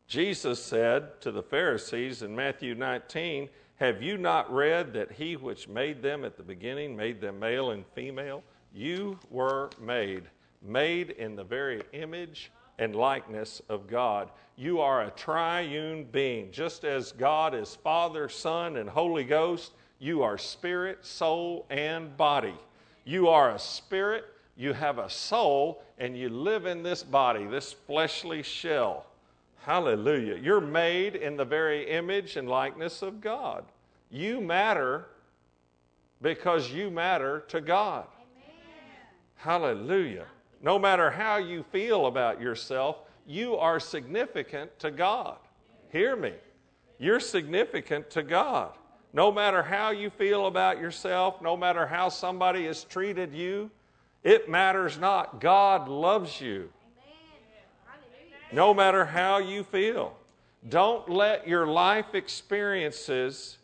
Jesus 0.07 0.63
said 0.63 1.23
to 1.23 1.33
the 1.33 1.43
Pharisees 1.43 2.21
in 2.23 2.37
Matthew 2.37 2.75
19, 2.75 3.49
Have 3.83 4.01
you 4.01 4.17
not 4.17 4.49
read 4.55 4.93
that 4.93 5.11
he 5.11 5.35
which 5.35 5.67
made 5.67 6.03
them 6.03 6.25
at 6.25 6.37
the 6.37 6.43
beginning 6.45 6.97
made 6.97 7.21
them 7.21 7.41
male 7.41 7.73
and 7.73 7.85
female? 7.97 8.45
You 8.73 9.19
were 9.29 9.71
made, 9.81 10.23
made 10.65 11.11
in 11.11 11.35
the 11.35 11.43
very 11.43 11.83
image 11.93 12.53
and 12.79 12.95
likeness 12.95 13.61
of 13.69 13.89
God. 13.89 14.31
You 14.55 14.81
are 14.81 15.03
a 15.03 15.11
triune 15.11 16.05
being. 16.05 16.53
Just 16.53 16.85
as 16.85 17.11
God 17.11 17.57
is 17.57 17.75
Father, 17.75 18.29
Son, 18.29 18.77
and 18.77 18.89
Holy 18.89 19.25
Ghost, 19.25 19.73
you 19.99 20.23
are 20.23 20.39
spirit, 20.39 21.05
soul, 21.05 21.67
and 21.69 22.17
body. 22.17 22.55
You 23.05 23.31
are 23.31 23.51
a 23.51 23.59
spirit, 23.59 24.27
you 24.57 24.75
have 24.75 24.99
a 24.99 25.11
soul, 25.11 25.83
and 25.99 26.17
you 26.17 26.29
live 26.29 26.67
in 26.67 26.85
this 26.85 27.03
body, 27.03 27.47
this 27.47 27.73
fleshly 27.73 28.45
shell. 28.45 29.07
Hallelujah. 29.63 30.37
You're 30.37 30.61
made 30.61 31.15
in 31.15 31.37
the 31.37 31.45
very 31.45 31.89
image 31.89 32.37
and 32.37 32.49
likeness 32.49 33.01
of 33.01 33.21
God. 33.21 33.65
You 34.13 34.43
matter 34.43 35.07
because 36.21 36.71
you 36.71 36.91
matter 36.91 37.45
to 37.49 37.63
God. 37.63 38.07
Amen. 38.15 39.09
Hallelujah. 39.37 40.27
No 40.63 40.79
matter 40.79 41.11
how 41.11 41.39
you 41.39 41.65
feel 41.73 42.07
about 42.07 42.41
yourself, 42.41 42.99
you 43.27 43.57
are 43.57 43.81
significant 43.81 44.79
to 44.81 44.91
God. 44.91 45.39
Hear 45.91 46.15
me. 46.15 46.35
You're 46.99 47.21
significant 47.21 48.11
to 48.11 48.23
God. 48.23 48.73
No 49.15 49.33
matter 49.33 49.63
how 49.63 49.91
you 49.91 50.11
feel 50.11 50.47
about 50.47 50.79
yourself, 50.79 51.41
no 51.41 51.57
matter 51.57 51.87
how 51.87 52.11
somebody 52.11 52.67
has 52.67 52.85
treated 52.85 53.33
you, 53.33 53.71
it 54.23 54.49
matters 54.49 54.99
not. 54.99 55.41
God 55.41 55.89
loves 55.89 56.41
you 56.41 56.69
no 58.53 58.75
matter 58.75 59.05
how 59.05 59.39
you 59.39 59.65
feel. 59.65 60.15
Don't 60.69 61.09
let 61.09 61.49
your 61.49 61.67
life 61.67 62.15
experiences 62.15 63.59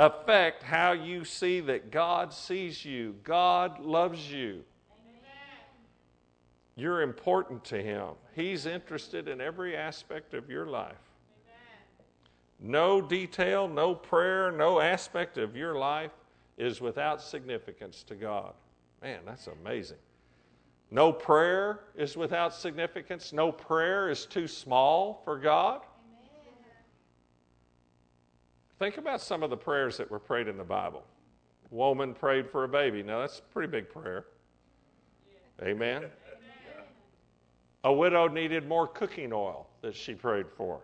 affect 0.00 0.62
how 0.62 0.92
you 0.92 1.24
see 1.26 1.60
that 1.60 1.90
God 1.90 2.32
sees 2.32 2.86
you. 2.86 3.14
God 3.22 3.80
loves 3.80 4.32
you. 4.32 4.64
You're 6.74 7.02
important 7.02 7.62
to 7.66 7.82
Him. 7.82 8.08
He's 8.34 8.64
interested 8.64 9.28
in 9.28 9.42
every 9.42 9.76
aspect 9.76 10.32
of 10.32 10.48
your 10.48 10.64
life. 10.64 10.96
No 12.58 13.02
detail, 13.02 13.68
no 13.68 13.94
prayer, 13.94 14.50
no 14.50 14.80
aspect 14.80 15.36
of 15.36 15.54
your 15.54 15.74
life 15.74 16.12
is 16.56 16.80
without 16.80 17.20
significance 17.20 18.02
to 18.04 18.14
God. 18.14 18.54
Man, 19.02 19.20
that's 19.26 19.48
amazing. 19.48 19.98
No 20.90 21.12
prayer 21.12 21.80
is 21.94 22.16
without 22.16 22.54
significance. 22.54 23.34
No 23.34 23.52
prayer 23.52 24.10
is 24.10 24.24
too 24.24 24.48
small 24.48 25.20
for 25.24 25.38
God. 25.38 25.82
Think 28.80 28.96
about 28.96 29.20
some 29.20 29.42
of 29.42 29.50
the 29.50 29.58
prayers 29.58 29.98
that 29.98 30.10
were 30.10 30.18
prayed 30.18 30.48
in 30.48 30.56
the 30.56 30.64
Bible. 30.64 31.04
Woman 31.70 32.14
prayed 32.14 32.48
for 32.48 32.64
a 32.64 32.68
baby. 32.68 33.02
Now, 33.02 33.20
that's 33.20 33.38
a 33.38 33.42
pretty 33.52 33.70
big 33.70 33.90
prayer. 33.90 34.24
Yeah. 35.60 35.68
Amen. 35.68 35.96
Amen. 35.98 36.10
A 37.84 37.92
widow 37.92 38.26
needed 38.26 38.66
more 38.66 38.86
cooking 38.86 39.34
oil 39.34 39.66
that 39.82 39.94
she 39.94 40.14
prayed 40.14 40.46
for. 40.56 40.80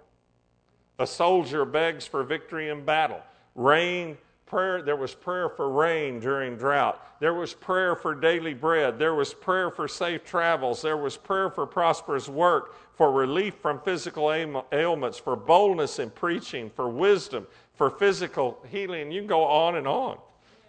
A 0.98 1.06
soldier 1.06 1.64
begs 1.64 2.06
for 2.06 2.22
victory 2.22 2.68
in 2.68 2.84
battle. 2.84 3.22
Rain 3.54 4.18
prayer 4.46 4.80
there 4.80 4.96
was 4.96 5.14
prayer 5.14 5.48
for 5.48 5.70
rain 5.70 6.20
during 6.20 6.56
drought. 6.56 7.02
There 7.20 7.34
was 7.34 7.52
prayer 7.52 7.96
for 7.96 8.14
daily 8.14 8.54
bread. 8.54 8.98
There 8.98 9.14
was 9.14 9.34
prayer 9.34 9.70
for 9.70 9.88
safe 9.88 10.24
travels. 10.24 10.80
There 10.80 10.96
was 10.96 11.16
prayer 11.16 11.50
for 11.50 11.66
prosperous 11.66 12.28
work 12.28 12.74
for 12.96 13.12
relief 13.12 13.54
from 13.60 13.80
physical 13.80 14.32
ailments 14.72 15.18
for 15.18 15.36
boldness 15.36 15.98
in 15.98 16.10
preaching 16.10 16.70
for 16.70 16.88
wisdom 16.88 17.46
for 17.74 17.90
physical 17.90 18.58
healing. 18.70 19.12
You 19.12 19.20
can 19.20 19.28
go 19.28 19.44
on 19.44 19.76
and 19.76 19.86
on. 19.86 20.18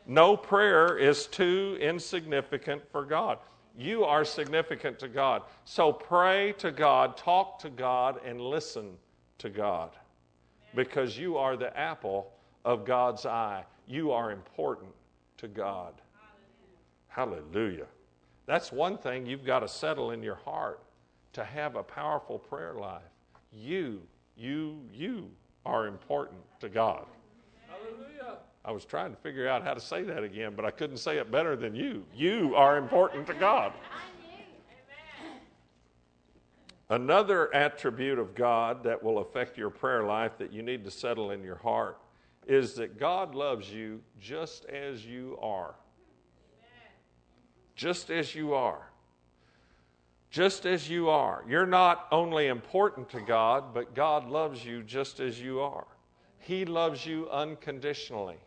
No 0.06 0.36
prayer 0.36 0.98
is 0.98 1.28
too 1.28 1.78
insignificant 1.80 2.82
for 2.92 3.06
god. 3.06 3.40
You 3.78 4.04
are 4.04 4.26
significant 4.26 4.98
to 5.00 5.08
god. 5.08 5.44
So 5.66 5.94
pray 5.94 6.54
to 6.58 6.72
god 6.72 7.16
talk 7.16 7.60
to 7.60 7.70
god 7.70 8.20
and 8.26 8.42
listen 8.42 8.98
to 9.38 9.50
god. 9.50 9.92
Because 10.76 11.18
you 11.18 11.38
are 11.38 11.56
the 11.56 11.78
apple 11.78 12.32
of 12.68 12.84
God's 12.84 13.26
eye. 13.26 13.64
You 13.88 14.12
are 14.12 14.30
important 14.30 14.92
to 15.38 15.48
God. 15.48 15.94
Hallelujah. 17.08 17.46
Hallelujah. 17.48 17.86
That's 18.46 18.74
one 18.74 18.98
thing 18.98 19.26
you've 19.26 19.46
got 19.46 19.62
to 19.62 19.70
settle 19.70 20.12
in 20.12 20.22
your 20.22 20.36
heart 20.36 20.82
to 21.32 21.46
have 21.46 21.78
a 21.78 21.84
powerful 21.84 22.38
prayer 22.38 22.74
life. 22.74 23.02
You, 23.54 24.02
you, 24.36 24.82
you 24.94 25.30
are 25.66 25.88
important 25.88 26.42
to 26.60 26.68
God. 26.68 27.06
Hallelujah. 27.70 28.40
I 28.66 28.72
was 28.72 28.84
trying 28.84 29.12
to 29.12 29.18
figure 29.22 29.48
out 29.48 29.64
how 29.64 29.74
to 29.74 29.80
say 29.80 30.04
that 30.04 30.26
again, 30.26 30.52
but 30.54 30.66
I 30.66 30.72
couldn't 30.72 30.98
say 30.98 31.20
it 31.20 31.32
better 31.32 31.56
than 31.56 31.74
you. 31.74 32.04
You 32.14 32.54
are 32.54 32.76
important 32.76 33.28
to 33.28 33.34
God. 33.34 33.72
Another 36.90 37.54
attribute 37.56 38.20
of 38.20 38.36
God 38.36 38.84
that 38.84 39.02
will 39.02 39.20
affect 39.20 39.58
your 39.58 39.70
prayer 39.70 40.04
life 40.04 40.38
that 40.38 40.52
you 40.52 40.62
need 40.62 40.84
to 40.84 40.92
settle 40.92 41.32
in 41.32 41.44
your 41.44 41.56
heart 41.56 41.98
is 42.48 42.76
that 42.76 42.98
God 42.98 43.36
loves 43.36 43.72
you 43.72 44.02
just 44.20 44.66
as 44.66 45.06
you 45.06 45.38
are. 45.42 45.76
Just 47.76 48.10
as 48.10 48.34
you 48.34 48.54
are. 48.54 48.90
Just 50.32 50.66
as 50.66 50.90
you 50.90 51.10
are. 51.10 51.44
You're 51.48 51.66
not 51.66 52.08
only 52.12 52.48
important 52.48 53.10
to 53.10 53.22
God, 53.22 53.74
but 53.74 53.94
God 53.94 54.28
loves 54.28 54.66
you 54.66 54.82
just 54.82 55.20
as 55.20 55.40
you 55.40 55.60
are. 55.60 55.86
He 56.40 56.64
loves 56.66 57.06
you 57.06 57.30
unconditionally. 57.30 58.38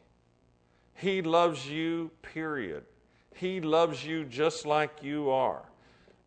He 0.95 1.21
loves 1.23 1.69
you, 1.69 2.11
period. 2.23 2.85
He 3.35 3.61
loves 3.61 4.05
you 4.05 4.25
just 4.25 4.67
like 4.67 5.03
you 5.03 5.31
are. 5.31 5.63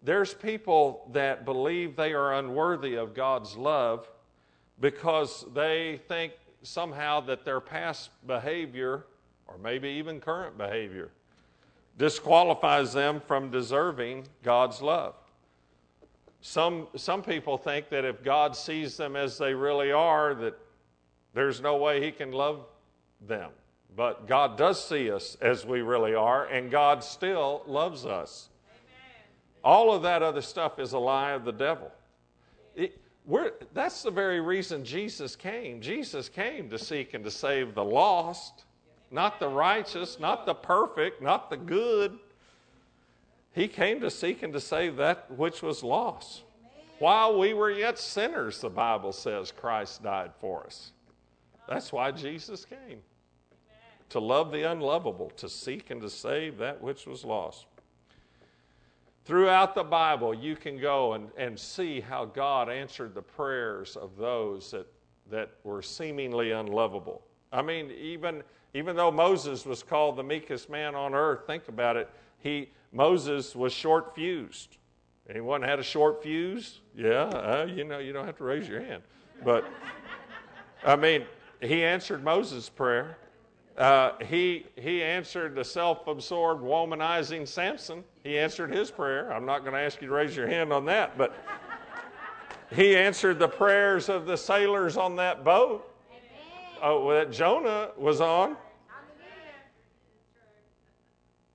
There's 0.03 0.33
people 0.33 1.09
that 1.13 1.45
believe 1.45 1.95
they 1.95 2.13
are 2.13 2.33
unworthy 2.35 2.95
of 2.95 3.13
God's 3.13 3.55
love 3.55 4.09
because 4.79 5.45
they 5.53 6.01
think 6.07 6.33
somehow 6.63 7.19
that 7.21 7.45
their 7.45 7.59
past 7.59 8.09
behavior, 8.25 9.05
or 9.47 9.57
maybe 9.57 9.89
even 9.89 10.19
current 10.19 10.57
behavior, 10.57 11.11
disqualifies 11.97 12.93
them 12.93 13.21
from 13.21 13.51
deserving 13.51 14.25
God's 14.41 14.81
love. 14.81 15.13
Some, 16.41 16.87
some 16.95 17.21
people 17.21 17.57
think 17.57 17.89
that 17.89 18.03
if 18.03 18.23
God 18.23 18.55
sees 18.55 18.97
them 18.97 19.15
as 19.15 19.37
they 19.37 19.53
really 19.53 19.91
are, 19.91 20.33
that 20.35 20.57
there's 21.33 21.61
no 21.61 21.77
way 21.77 22.03
He 22.03 22.11
can 22.11 22.31
love 22.31 22.65
them. 23.27 23.51
But 23.95 24.27
God 24.27 24.57
does 24.57 24.83
see 24.83 25.11
us 25.11 25.37
as 25.39 25.65
we 25.65 25.81
really 25.81 26.15
are, 26.15 26.45
and 26.45 26.71
God 26.71 27.03
still 27.03 27.63
loves 27.67 28.05
us. 28.05 28.49
Amen. 28.67 29.29
All 29.63 29.93
of 29.93 30.01
that 30.01 30.23
other 30.23 30.41
stuff 30.41 30.79
is 30.79 30.93
a 30.93 30.99
lie 30.99 31.31
of 31.31 31.45
the 31.45 31.51
devil. 31.51 31.91
It, 32.75 32.99
we're, 33.25 33.51
that's 33.73 34.03
the 34.03 34.11
very 34.11 34.41
reason 34.41 34.83
Jesus 34.83 35.35
came. 35.35 35.81
Jesus 35.81 36.29
came 36.29 36.69
to 36.69 36.77
seek 36.77 37.13
and 37.13 37.23
to 37.23 37.31
save 37.31 37.73
the 37.73 37.83
lost, 37.83 38.65
not 39.11 39.39
the 39.39 39.47
righteous, 39.47 40.19
not 40.19 40.45
the 40.45 40.53
perfect, 40.53 41.21
not 41.21 41.49
the 41.49 41.57
good. 41.57 42.17
He 43.53 43.67
came 43.67 44.01
to 44.01 44.09
seek 44.09 44.43
and 44.43 44.51
to 44.53 44.59
save 44.59 44.97
that 44.97 45.29
which 45.31 45.61
was 45.61 45.83
lost. 45.83 46.43
While 46.99 47.39
we 47.39 47.53
were 47.53 47.71
yet 47.71 47.97
sinners, 47.99 48.59
the 48.59 48.69
Bible 48.69 49.11
says 49.11 49.51
Christ 49.51 50.03
died 50.03 50.31
for 50.39 50.65
us. 50.65 50.91
That's 51.67 51.91
why 51.93 52.11
Jesus 52.11 52.65
came 52.65 52.99
to 54.09 54.19
love 54.19 54.51
the 54.51 54.69
unlovable, 54.71 55.31
to 55.31 55.49
seek 55.49 55.89
and 55.89 55.99
to 55.99 56.09
save 56.09 56.59
that 56.59 56.81
which 56.81 57.07
was 57.07 57.25
lost. 57.25 57.65
Throughout 59.25 59.75
the 59.75 59.83
Bible, 59.83 60.33
you 60.33 60.55
can 60.55 60.79
go 60.79 61.13
and, 61.13 61.29
and 61.37 61.57
see 61.59 62.01
how 62.01 62.25
God 62.25 62.69
answered 62.69 63.15
the 63.15 63.21
prayers 63.21 63.95
of 63.95 64.17
those 64.17 64.71
that, 64.71 64.87
that 65.29 65.51
were 65.63 65.81
seemingly 65.81 66.51
unlovable. 66.51 67.21
I 67.51 67.61
mean, 67.61 67.91
even 67.91 68.43
Even 68.75 68.95
though 68.95 69.11
Moses 69.11 69.67
was 69.67 69.83
called 69.83 70.17
the 70.17 70.23
meekest 70.23 70.67
man 70.67 70.95
on 70.95 71.13
earth, 71.13 71.45
think 71.45 71.67
about 71.67 71.95
it. 71.95 72.09
He, 72.39 72.71
Moses 72.91 73.55
was 73.55 73.71
short 73.71 74.15
fused. 74.15 74.77
Anyone 75.29 75.61
had 75.61 75.77
a 75.77 75.83
short 75.83 76.23
fuse? 76.23 76.81
Yeah, 76.95 77.25
uh, 77.25 77.67
you 77.69 77.83
know, 77.83 77.99
you 77.99 78.13
don't 78.13 78.25
have 78.25 78.37
to 78.37 78.43
raise 78.43 78.67
your 78.67 78.81
hand. 78.81 79.03
But, 79.45 79.63
I 80.83 80.95
mean, 80.95 81.25
he 81.61 81.83
answered 81.83 82.23
Moses' 82.23 82.67
prayer. 82.67 83.17
Uh, 83.77 84.11
he, 84.23 84.65
he 84.75 85.01
answered 85.01 85.55
the 85.55 85.63
self 85.63 86.05
absorbed, 86.07 86.63
womanizing 86.63 87.47
Samson. 87.47 88.03
He 88.23 88.37
answered 88.37 88.71
his 88.71 88.91
prayer. 88.91 89.33
I'm 89.33 89.45
not 89.45 89.61
going 89.61 89.73
to 89.73 89.79
ask 89.79 90.01
you 90.01 90.07
to 90.07 90.13
raise 90.13 90.35
your 90.35 90.47
hand 90.47 90.71
on 90.71 90.85
that, 90.85 91.17
but 91.17 91.35
he 92.71 92.95
answered 92.95 93.39
the 93.39 93.47
prayers 93.47 94.09
of 94.09 94.25
the 94.25 94.37
sailors 94.37 94.95
on 94.95 95.15
that 95.15 95.43
boat 95.43 95.89
oh, 96.83 97.11
that 97.13 97.31
Jonah 97.31 97.89
was 97.97 98.21
on. 98.21 98.57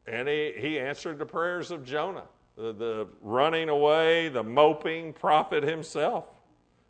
And 0.07 0.27
he, 0.27 0.55
he 0.57 0.79
answered 0.81 1.19
the 1.19 1.27
prayers 1.27 1.71
of 1.71 1.85
Jonah, 1.85 2.25
the, 2.57 2.73
the 2.73 3.09
running 3.21 3.69
away, 3.69 4.31
the 4.31 4.43
moping 4.43 5.13
prophet 5.13 5.63
himself, 5.63 6.25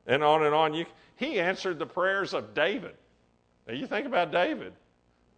and 0.07 0.23
on 0.23 0.47
and 0.47 0.55
on. 0.55 0.73
You, 0.73 0.87
he 1.17 1.41
answered 1.41 1.81
the 1.81 1.87
prayers 1.87 2.33
of 2.33 2.55
David. 2.55 2.95
Now, 3.67 3.75
you 3.75 3.89
think 3.89 4.07
about 4.07 4.31
David, 4.31 4.73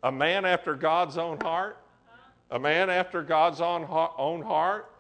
a 0.03 0.13
man 0.13 0.45
after 0.45 0.75
God's 0.75 1.19
own 1.19 1.39
heart, 1.41 1.79
a 2.51 2.59
man 2.59 2.91
after 2.91 3.23
God's 3.23 3.61
own, 3.61 3.87
own 4.19 4.43
heart, 4.43 4.93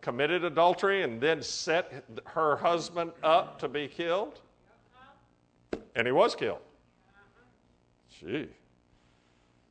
committed 0.00 0.44
adultery 0.44 1.02
and 1.02 1.20
then 1.20 1.42
set 1.42 2.04
her 2.26 2.56
husband 2.56 3.12
up 3.22 3.58
to 3.60 3.68
be 3.68 3.88
killed. 3.88 4.40
And 5.94 6.06
he 6.06 6.12
was 6.12 6.34
killed. 6.34 6.58
Gee. 8.10 8.48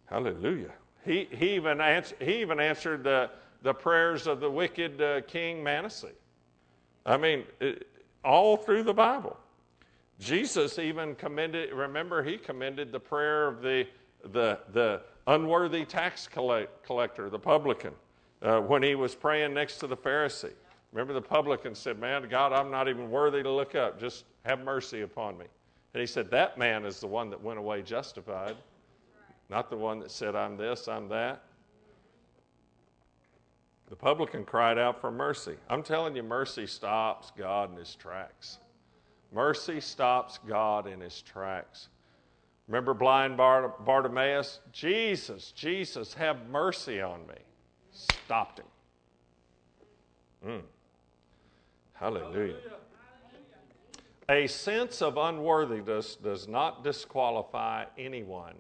Hallelujah. 0.06 0.72
He, 1.06 1.28
he, 1.32 1.56
even, 1.56 1.82
answer, 1.82 2.16
he 2.20 2.42
even 2.42 2.60
answered 2.60 3.04
the, 3.04 3.30
the 3.62 3.74
prayers 3.74 4.28
of 4.28 4.40
the 4.40 4.50
wicked 4.50 5.02
uh, 5.02 5.22
King 5.22 5.64
Manasseh. 5.64 6.12
I 7.06 7.18
mean, 7.18 7.44
it, 7.60 7.88
all 8.24 8.58
through 8.58 8.84
the 8.84 8.94
Bible. 8.94 9.38
Jesus 10.22 10.78
even 10.78 11.16
commended, 11.16 11.74
remember, 11.74 12.22
he 12.22 12.38
commended 12.38 12.92
the 12.92 13.00
prayer 13.00 13.48
of 13.48 13.64
the, 13.64 13.88
the, 14.32 14.60
the 14.72 15.02
unworthy 15.26 15.84
tax 15.84 16.28
collect, 16.28 16.86
collector, 16.86 17.28
the 17.28 17.40
publican, 17.40 17.92
uh, 18.44 18.60
when 18.60 18.84
he 18.84 18.94
was 18.94 19.16
praying 19.16 19.52
next 19.52 19.80
to 19.80 19.88
the 19.88 19.98
Pharisee. 19.98 20.54
Remember, 20.92 21.14
the 21.14 21.22
publican 21.22 21.74
said, 21.74 22.00
Man, 22.00 22.28
God, 22.30 22.54
I'm 22.54 22.70
not 22.70 22.88
even 22.88 23.10
worthy 23.10 23.42
to 23.42 23.52
look 23.52 23.74
up. 23.74 24.00
Just 24.00 24.26
have 24.46 24.60
mercy 24.60 25.02
upon 25.02 25.40
me. 25.40 25.46
And 25.96 26.02
he 26.02 26.06
said, 26.06 26.30
That 26.30 26.56
man 26.56 26.86
is 26.86 27.00
the 27.00 27.08
one 27.08 27.32
that 27.32 27.42
went 27.42 27.58
away 27.58 27.82
justified, 27.82 28.58
not 29.50 29.72
the 29.72 29.78
one 29.78 30.00
that 30.02 30.12
said, 30.12 30.36
I'm 30.36 30.56
this, 30.56 30.88
I'm 30.88 31.08
that. 31.10 31.42
The 33.90 33.96
publican 33.96 34.46
cried 34.46 34.78
out 34.78 35.02
for 35.02 35.10
mercy. 35.10 35.56
I'm 35.68 35.82
telling 35.82 36.16
you, 36.16 36.22
mercy 36.22 36.68
stops 36.68 37.32
God 37.36 37.72
in 37.72 37.78
his 37.78 37.96
tracks. 37.96 38.60
Mercy 39.32 39.80
stops 39.80 40.40
God 40.48 40.88
in 40.88 41.00
his 41.00 41.22
tracks. 41.22 41.90
Remember 42.68 42.94
blind 42.94 43.38
Bartimaeus? 43.38 44.60
Jesus, 44.72 45.52
Jesus, 45.52 46.14
have 46.14 46.48
mercy 46.50 47.02
on 47.02 47.26
me. 47.28 47.36
Stopped 47.92 48.60
him. 48.60 48.66
Mm. 50.46 50.62
Hallelujah. 51.94 52.56
A 54.30 54.48
sense 54.48 55.02
of 55.02 55.18
unworthiness 55.18 56.16
does 56.16 56.48
not 56.48 56.84
disqualify 56.84 57.86
anyone 57.98 58.56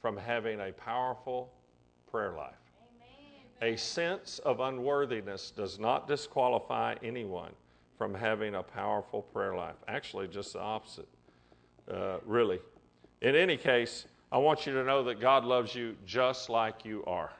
from 0.00 0.16
having 0.16 0.60
a 0.60 0.72
powerful 0.72 1.52
prayer 2.10 2.32
life. 2.32 2.54
A 3.60 3.76
sense 3.76 4.40
of 4.40 4.60
unworthiness 4.60 5.50
does 5.50 5.78
not 5.78 6.08
disqualify 6.08 6.96
anyone 7.02 7.52
from 8.02 8.14
having 8.14 8.56
a 8.56 8.62
powerful 8.64 9.22
prayer 9.22 9.54
life. 9.54 9.76
Actually, 9.86 10.26
just 10.26 10.54
the 10.54 10.58
opposite, 10.58 11.06
uh, 11.88 12.16
really. 12.26 12.58
In 13.20 13.36
any 13.36 13.56
case, 13.56 14.06
I 14.32 14.38
want 14.38 14.66
you 14.66 14.72
to 14.72 14.82
know 14.82 15.04
that 15.04 15.20
God 15.20 15.44
loves 15.44 15.72
you 15.72 15.94
just 16.04 16.50
like 16.50 16.84
you 16.84 17.04
are. 17.06 17.30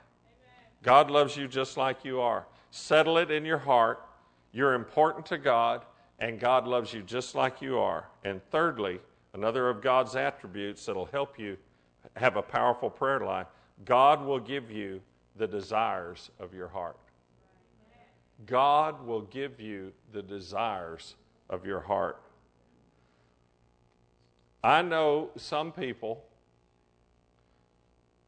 God 0.84 1.10
loves 1.10 1.36
you 1.36 1.48
just 1.48 1.76
like 1.76 2.04
you 2.04 2.20
are. 2.20 2.46
Settle 2.70 3.18
it 3.18 3.32
in 3.32 3.44
your 3.44 3.58
heart. 3.58 4.06
You're 4.52 4.74
important 4.74 5.26
to 5.26 5.38
God, 5.38 5.84
and 6.20 6.38
God 6.38 6.68
loves 6.68 6.94
you 6.94 7.02
just 7.02 7.34
like 7.34 7.60
you 7.60 7.80
are. 7.80 8.06
And 8.22 8.40
thirdly, 8.52 9.00
another 9.34 9.68
of 9.68 9.82
God's 9.82 10.14
attributes 10.14 10.86
that'll 10.86 11.06
help 11.06 11.40
you 11.40 11.56
have 12.14 12.36
a 12.36 12.42
powerful 12.42 12.88
prayer 12.88 13.18
life 13.18 13.48
God 13.84 14.24
will 14.24 14.38
give 14.38 14.70
you 14.70 15.00
the 15.34 15.48
desires 15.48 16.30
of 16.38 16.54
your 16.54 16.68
heart. 16.68 16.98
God 18.46 19.06
will 19.06 19.22
give 19.22 19.60
you 19.60 19.92
the 20.12 20.22
desires 20.22 21.14
of 21.48 21.64
your 21.64 21.80
heart. 21.80 22.20
I 24.64 24.82
know 24.82 25.30
some 25.36 25.72
people 25.72 26.24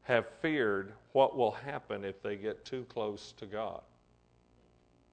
have 0.03 0.25
feared 0.41 0.93
what 1.13 1.35
will 1.35 1.51
happen 1.51 2.03
if 2.03 2.21
they 2.21 2.35
get 2.35 2.65
too 2.65 2.85
close 2.89 3.33
to 3.37 3.45
God. 3.45 3.81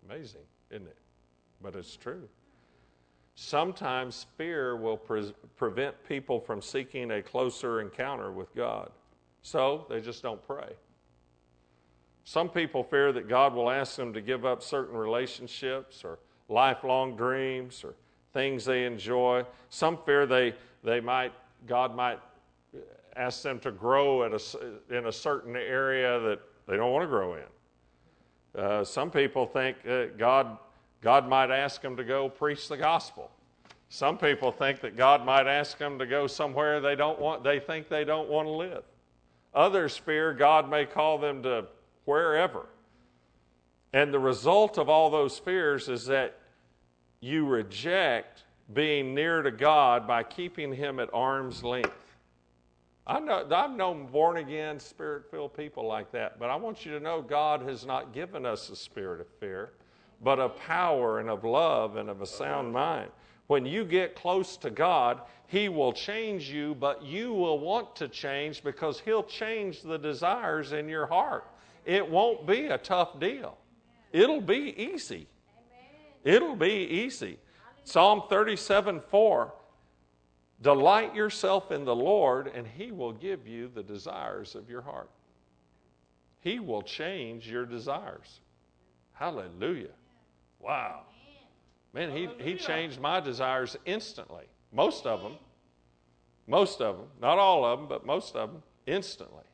Amazing, 0.09 0.43
isn't 0.71 0.87
it? 0.87 0.97
But 1.63 1.77
it's 1.77 1.97
true. 1.97 2.29
Sometimes 3.35 4.27
fear 4.37 4.77
will 4.77 4.97
pre- 4.97 5.35
prevent 5.57 5.95
people 6.07 6.41
from 6.41 6.61
seeking 6.61 7.13
a 7.13 7.23
closer 7.23 7.81
encounter 7.81 8.31
with 8.31 8.55
God. 8.55 8.91
So 9.43 9.87
they 9.89 10.01
just 10.01 10.23
don't 10.23 10.45
pray. 10.47 10.75
Some 12.25 12.49
people 12.49 12.85
fear 12.85 13.13
that 13.13 13.29
God 13.29 13.55
will 13.55 13.71
ask 13.71 13.97
them 13.97 14.13
to 14.13 14.21
give 14.21 14.45
up 14.45 14.63
certain 14.63 14.97
relationships 14.97 16.05
or 16.05 16.19
lifelong 16.49 17.17
dreams 17.17 17.83
or 17.85 17.95
things 18.33 18.65
they 18.65 18.85
enjoy. 18.85 19.45
Some 19.71 19.99
fear 20.05 20.27
they, 20.27 20.55
they 20.85 21.01
might, 21.01 21.33
God 21.67 21.95
might 21.97 22.21
ask 23.17 23.43
them 23.43 23.59
to 23.61 23.71
grow 23.71 24.25
at 24.25 24.33
a, 24.33 24.97
in 24.97 25.07
a 25.07 25.13
certain 25.13 25.57
area 25.57 26.19
that 26.21 26.41
they 26.67 26.77
don't 26.77 26.93
want 26.93 27.03
to 27.03 27.09
grow 27.09 27.35
in. 27.35 28.61
Uh, 28.61 28.85
some 28.85 29.11
people 29.11 29.47
think 29.47 29.83
that 29.83 30.19
God, 30.19 30.59
God 31.01 31.29
might 31.29 31.51
ask 31.51 31.81
them 31.83 31.97
to 31.97 32.05
go 32.05 32.29
preach 32.29 32.69
the 32.69 32.77
gospel. 32.77 33.31
Some 33.89 34.17
people 34.17 34.53
think 34.53 34.81
that 34.81 34.97
God 34.97 35.25
might 35.25 35.47
ask 35.47 35.77
them 35.77 35.99
to 35.99 36.07
go 36.07 36.27
somewhere 36.27 36.81
they 36.81 36.95
don't 36.95 37.19
want, 37.19 37.45
they 37.45 37.61
think 37.61 37.89
they 37.89 38.05
don't 38.05 38.29
want 38.29 38.47
to 38.47 38.53
live. 38.53 38.85
Others 39.55 39.99
fear 39.99 40.33
God 40.33 40.71
may 40.71 40.87
call 40.87 41.19
them 41.19 41.43
to 41.43 41.67
wherever. 42.05 42.67
And 43.93 44.13
the 44.13 44.19
result 44.19 44.79
of 44.79 44.89
all 44.89 45.11
those 45.11 45.39
fears 45.39 45.89
is 45.89 46.07
that 46.07 46.39
you 47.21 47.47
reject 47.47 48.45
being 48.73 49.15
near 49.15 49.43
to 49.43 49.51
God 49.51 50.07
by 50.07 50.23
keeping 50.23 50.73
Him 50.73 50.99
at 50.99 51.11
arm's 51.13 51.63
length. 51.63 52.17
I 53.07 53.21
know, 53.21 53.47
I've 53.51 53.73
known 53.73 54.07
born 54.07 54.39
again, 54.39 54.79
spirit 54.79 55.31
filled 55.31 55.55
people 55.55 55.87
like 55.87 56.13
that, 56.13 56.39
but 56.39 56.51
I 56.51 56.57
want 56.57 56.87
you 56.87 56.93
to 56.93 57.01
know 57.01 57.21
God 57.21 57.63
has 57.63 57.85
not 57.85 58.15
given 58.15 58.47
us 58.47 58.71
a 58.71 58.77
spirit 58.77 59.21
of 59.21 59.27
fear, 59.41 59.73
but 60.23 60.39
of 60.39 60.57
power 60.57 61.19
and 61.19 61.29
of 61.29 61.45
love 61.45 61.97
and 61.97 62.09
of 62.09 62.23
a 62.23 62.27
sound 62.27 62.73
mind. 62.73 63.11
When 63.49 63.67
you 63.67 63.85
get 63.85 64.15
close 64.15 64.57
to 64.59 64.71
God, 64.71 65.23
He 65.49 65.69
will 65.69 65.93
change 65.93 66.49
you, 66.49 66.77
but 66.77 67.03
you 67.03 67.35
will 67.35 67.59
want 67.59 67.95
to 67.97 68.09
change 68.09 68.63
because 68.63 69.01
He'll 69.01 69.25
change 69.25 69.83
the 69.83 69.99
desires 69.99 70.73
in 70.73 70.89
your 70.89 71.07
heart 71.07 71.52
it 71.85 72.09
won't 72.09 72.47
be 72.47 72.67
a 72.67 72.79
tough 72.79 73.19
deal. 73.19 73.59
It'll 74.13 74.41
be 74.41 74.75
easy. 74.77 75.27
It'll 76.25 76.57
be 76.57 76.87
easy. 76.89 77.39
Psalm 77.85 78.23
37 78.29 79.01
4 79.11 79.53
Delight 80.61 81.13
yourself 81.15 81.73
in 81.73 81.85
the 81.85 81.95
Lord, 81.95 82.47
and 82.47 82.67
He 82.67 82.93
will 82.93 83.13
give 83.13 83.49
you 83.49 83.69
the 83.75 83.83
desires 83.83 84.55
of 84.55 84.71
your 84.71 84.83
heart. 84.83 85.11
He 86.41 86.61
will 86.61 86.83
change 86.83 87.49
your 87.49 87.67
desires. 87.67 88.41
Hallelujah. 89.13 89.95
Wow. 90.61 91.03
Man, 91.93 92.11
he, 92.11 92.29
he 92.39 92.55
changed 92.55 93.01
my 93.01 93.21
desires 93.21 93.77
instantly. 93.85 94.45
Most 94.73 95.07
of 95.07 95.23
them. 95.23 95.35
Most 96.47 96.81
of 96.81 96.97
them. 96.97 97.07
Not 97.21 97.39
all 97.39 97.65
of 97.65 97.79
them, 97.81 97.89
but 97.89 98.07
most 98.07 98.35
of 98.35 98.53
them 98.53 98.63
instantly. 98.87 99.45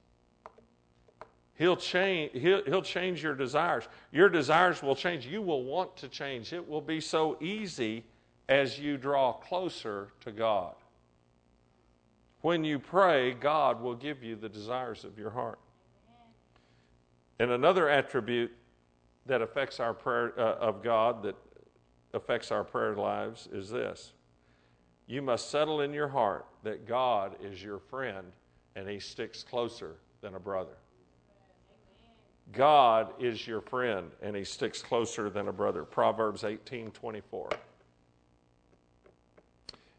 He'll 1.59 1.77
change, 1.77 2.31
he'll, 2.35 2.65
he'll 2.65 2.83
change 2.83 3.21
your 3.21 3.35
desires. 3.35 3.89
Your 4.13 4.29
desires 4.29 4.81
will 4.81 4.95
change. 4.95 5.27
You 5.27 5.43
will 5.43 5.65
want 5.65 5.97
to 5.97 6.09
change. 6.09 6.53
It 6.53 6.67
will 6.67 6.81
be 6.81 7.01
so 7.01 7.37
easy 7.41 8.05
as 8.49 8.79
you 8.79 8.97
draw 8.97 9.33
closer 9.33 10.13
to 10.21 10.31
God. 10.31 10.75
When 12.43 12.63
you 12.63 12.79
pray, 12.79 13.33
God 13.33 13.83
will 13.83 13.97
give 13.97 14.23
you 14.23 14.37
the 14.37 14.49
desires 14.49 15.03
of 15.03 15.19
your 15.19 15.31
heart. 15.31 15.59
And 17.41 17.51
another 17.51 17.89
attribute 17.89 18.53
that 19.27 19.43
affects 19.43 19.81
our 19.81 19.93
prayer 19.93 20.39
uh, 20.39 20.55
of 20.59 20.83
God 20.83 21.25
that 21.25 21.35
affects 22.15 22.53
our 22.53 22.63
prayer 22.63 22.95
lives 22.95 23.49
is 23.53 23.69
this. 23.69 24.13
You 25.09 25.23
must 25.23 25.51
settle 25.51 25.81
in 25.81 25.93
your 25.93 26.09
heart 26.09 26.47
that 26.63 26.87
God 26.87 27.35
is 27.43 27.63
your 27.63 27.81
friend 27.81 28.29
and 28.77 28.89
he 28.89 29.01
sticks 29.01 29.43
closer 29.43 29.97
than 30.21 30.37
a 30.37 30.41
brother. 30.41 30.77
God 32.53 33.13
is 33.19 33.47
your 33.47 33.61
friend, 33.61 34.11
and 34.23 34.35
he 34.35 34.45
sticks 34.45 34.81
closer 34.81 35.29
than 35.29 35.49
a 35.49 35.53
brother. 35.53 35.85
Proverbs 35.85 36.45
18 36.45 36.91
24. 36.91 37.51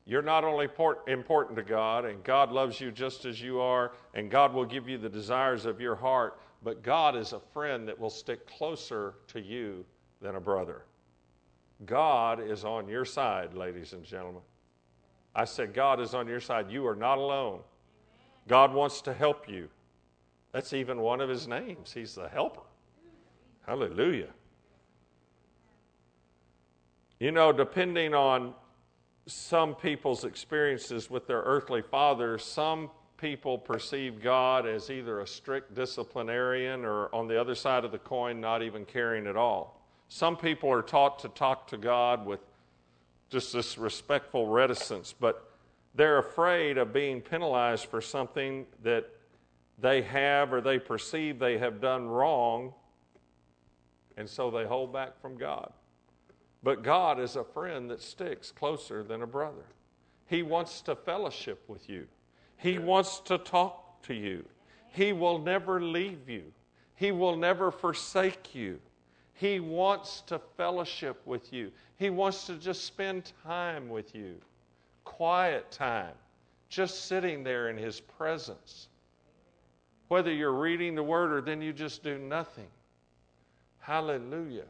You're 0.05 0.23
not 0.23 0.43
only 0.43 0.67
important 1.07 1.55
to 1.57 1.63
God, 1.63 2.05
and 2.05 2.23
God 2.23 2.51
loves 2.51 2.81
you 2.81 2.91
just 2.91 3.25
as 3.25 3.39
you 3.39 3.59
are, 3.59 3.91
and 4.15 4.31
God 4.31 4.55
will 4.55 4.65
give 4.65 4.89
you 4.89 4.97
the 4.97 5.09
desires 5.09 5.67
of 5.67 5.79
your 5.79 5.95
heart, 5.95 6.41
but 6.63 6.81
God 6.81 7.15
is 7.15 7.31
a 7.31 7.39
friend 7.53 7.87
that 7.87 7.99
will 7.99 8.09
stick 8.09 8.47
closer 8.47 9.13
to 9.27 9.39
you 9.39 9.85
than 10.19 10.35
a 10.35 10.41
brother. 10.41 10.81
God 11.85 12.41
is 12.41 12.65
on 12.65 12.87
your 12.87 13.05
side, 13.05 13.53
ladies 13.53 13.93
and 13.93 14.03
gentlemen. 14.03 14.41
I 15.35 15.45
said, 15.45 15.75
God 15.75 15.99
is 16.01 16.15
on 16.15 16.27
your 16.27 16.41
side. 16.41 16.71
You 16.71 16.87
are 16.87 16.95
not 16.95 17.19
alone. 17.19 17.59
God 18.47 18.73
wants 18.73 19.01
to 19.01 19.13
help 19.13 19.47
you. 19.47 19.69
That's 20.51 20.73
even 20.73 20.99
one 20.99 21.21
of 21.21 21.29
his 21.29 21.47
names. 21.47 21.93
He's 21.93 22.15
the 22.15 22.27
helper. 22.27 22.61
Hallelujah. 23.65 24.29
You 27.19 27.31
know, 27.31 27.51
depending 27.51 28.13
on 28.13 28.53
some 29.27 29.75
people's 29.75 30.23
experiences 30.23 31.09
with 31.09 31.27
their 31.27 31.41
earthly 31.41 31.81
fathers, 31.81 32.43
some 32.43 32.89
people 33.17 33.57
perceive 33.57 34.21
God 34.23 34.65
as 34.65 34.89
either 34.89 35.19
a 35.19 35.27
strict 35.27 35.75
disciplinarian 35.75 36.85
or, 36.85 37.13
on 37.13 37.27
the 37.27 37.39
other 37.39 37.55
side 37.55 37.83
of 37.83 37.91
the 37.91 37.99
coin, 37.99 38.39
not 38.39 38.63
even 38.63 38.85
caring 38.85 39.27
at 39.27 39.35
all. 39.35 39.85
Some 40.07 40.37
people 40.37 40.71
are 40.71 40.81
taught 40.81 41.19
to 41.19 41.29
talk 41.29 41.67
to 41.67 41.77
God 41.77 42.25
with 42.25 42.39
just 43.29 43.53
this 43.53 43.77
respectful 43.77 44.47
reticence, 44.47 45.13
but 45.13 45.51
they're 45.93 46.17
afraid 46.17 46.77
of 46.77 46.93
being 46.93 47.21
penalized 47.21 47.85
for 47.85 48.01
something 48.01 48.65
that 48.81 49.11
they 49.81 50.01
have 50.01 50.53
or 50.53 50.61
they 50.61 50.79
perceive 50.79 51.39
they 51.39 51.57
have 51.57 51.81
done 51.81 52.07
wrong, 52.07 52.73
and 54.17 54.29
so 54.29 54.51
they 54.51 54.65
hold 54.65 54.91
back 54.91 55.19
from 55.21 55.37
God. 55.37 55.71
But 56.61 56.83
God 56.83 57.19
is 57.19 57.35
a 57.35 57.43
friend 57.43 57.89
that 57.89 58.01
sticks 58.01 58.51
closer 58.51 59.03
than 59.03 59.21
a 59.21 59.27
brother. 59.27 59.65
He 60.25 60.43
wants 60.43 60.81
to 60.81 60.95
fellowship 60.95 61.63
with 61.67 61.89
you, 61.89 62.07
He 62.57 62.77
wants 62.77 63.19
to 63.21 63.37
talk 63.37 64.03
to 64.03 64.13
you. 64.13 64.45
He 64.91 65.13
will 65.13 65.39
never 65.39 65.81
leave 65.81 66.27
you, 66.27 66.43
He 66.95 67.11
will 67.11 67.37
never 67.37 67.71
forsake 67.71 68.53
you. 68.53 68.79
He 69.33 69.61
wants 69.61 70.19
to 70.27 70.41
fellowship 70.57 71.21
with 71.25 71.53
you. 71.53 71.71
He 71.95 72.09
wants 72.09 72.45
to 72.47 72.55
just 72.55 72.83
spend 72.83 73.31
time 73.45 73.87
with 73.87 74.13
you, 74.13 74.35
quiet 75.05 75.71
time, 75.71 76.13
just 76.67 77.05
sitting 77.05 77.41
there 77.41 77.69
in 77.69 77.77
His 77.77 78.01
presence. 78.01 78.88
Whether 80.09 80.33
you're 80.33 80.53
reading 80.53 80.93
the 80.95 81.03
Word 81.03 81.31
or 81.31 81.41
then 81.41 81.61
you 81.61 81.71
just 81.71 82.03
do 82.03 82.17
nothing. 82.17 82.67
Hallelujah 83.79 84.65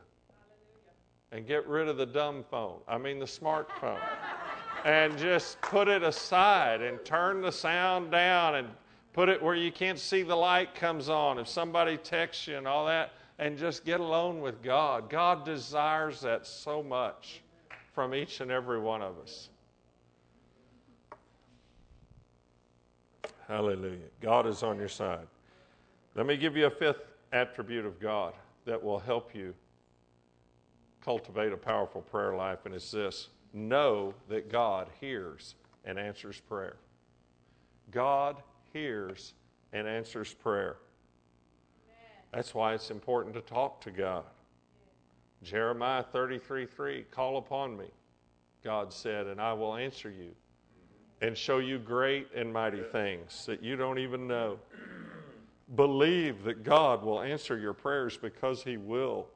and 1.32 1.45
get 1.45 1.67
rid 1.67 1.88
of 1.88 1.97
the 1.97 2.06
dumb 2.06 2.43
phone, 2.49 2.80
I 2.88 2.97
mean 2.97 3.19
the 3.19 3.25
smartphone, 3.25 3.99
and 4.86 5.17
just 5.17 5.62
put 5.62 5.88
it 5.88 6.04
aside 6.04 6.82
and 6.82 7.04
turn 7.06 7.41
the 7.41 7.52
sound 7.52 8.12
down 8.12 8.56
and 8.56 8.67
put 9.13 9.30
it 9.30 9.41
where 9.41 9.56
you 9.56 9.71
can't 9.71 9.99
see 9.99 10.23
the 10.23 10.36
light 10.36 10.73
comes 10.73 11.10
on. 11.10 11.38
If 11.38 11.47
somebody 11.47 11.97
texts 11.97 12.47
you 12.47 12.58
and 12.58 12.67
all 12.67 12.86
that, 12.88 13.12
and 13.38 13.58
just 13.58 13.86
get 13.86 13.99
alone 13.99 14.41
with 14.41 14.62
God. 14.62 15.10
God 15.10 15.45
desires 15.45 16.19
that 16.21 16.45
so 16.45 16.84
much 16.84 17.41
from 17.93 18.13
each 18.13 18.41
and 18.41 18.52
every 18.52 18.80
one 18.80 19.02
of 19.02 19.17
us. 19.19 19.49
Hallelujah. 23.49 23.97
God 24.21 24.45
is 24.45 24.62
on 24.62 24.77
your 24.77 24.88
side. 24.88 25.25
Let 26.13 26.27
me 26.27 26.38
give 26.38 26.55
you 26.55 26.67
a 26.67 26.69
fifth 26.69 27.01
attribute 27.33 27.83
of 27.83 27.99
God 27.99 28.33
that 28.65 28.81
will 28.81 28.99
help 28.99 29.33
you 29.33 29.55
cultivate 31.03 31.51
a 31.51 31.57
powerful 31.57 32.01
prayer 32.01 32.35
life, 32.35 32.59
and 32.65 32.75
it's 32.75 32.91
this 32.91 33.29
know 33.51 34.13
that 34.27 34.51
God 34.51 34.88
hears 35.01 35.55
and 35.83 35.97
answers 35.97 36.39
prayer. 36.39 36.77
God 37.89 38.35
hears 38.71 39.33
and 39.73 39.88
answers 39.88 40.31
prayer. 40.31 40.77
That's 42.31 42.53
why 42.53 42.75
it's 42.75 42.91
important 42.91 43.33
to 43.33 43.41
talk 43.41 43.81
to 43.81 43.89
God. 43.89 44.25
Jeremiah 45.41 46.03
33 46.03 46.67
3, 46.67 47.05
call 47.09 47.38
upon 47.38 47.75
me, 47.75 47.88
God 48.63 48.93
said, 48.93 49.25
and 49.25 49.41
I 49.41 49.53
will 49.53 49.75
answer 49.75 50.12
you 50.12 50.35
and 51.21 51.38
show 51.38 51.58
you 51.58 51.79
great 51.79 52.27
and 52.36 52.51
mighty 52.51 52.82
things 52.82 53.45
that 53.45 53.62
you 53.62 53.75
don't 53.75 53.99
even 53.99 54.27
know. 54.27 54.60
Believe 55.75 56.43
that 56.43 56.63
God 56.63 57.03
will 57.03 57.21
answer 57.21 57.58
your 57.58 57.73
prayers 57.73 58.17
because 58.17 58.63
He 58.63 58.77
will. 58.77 59.27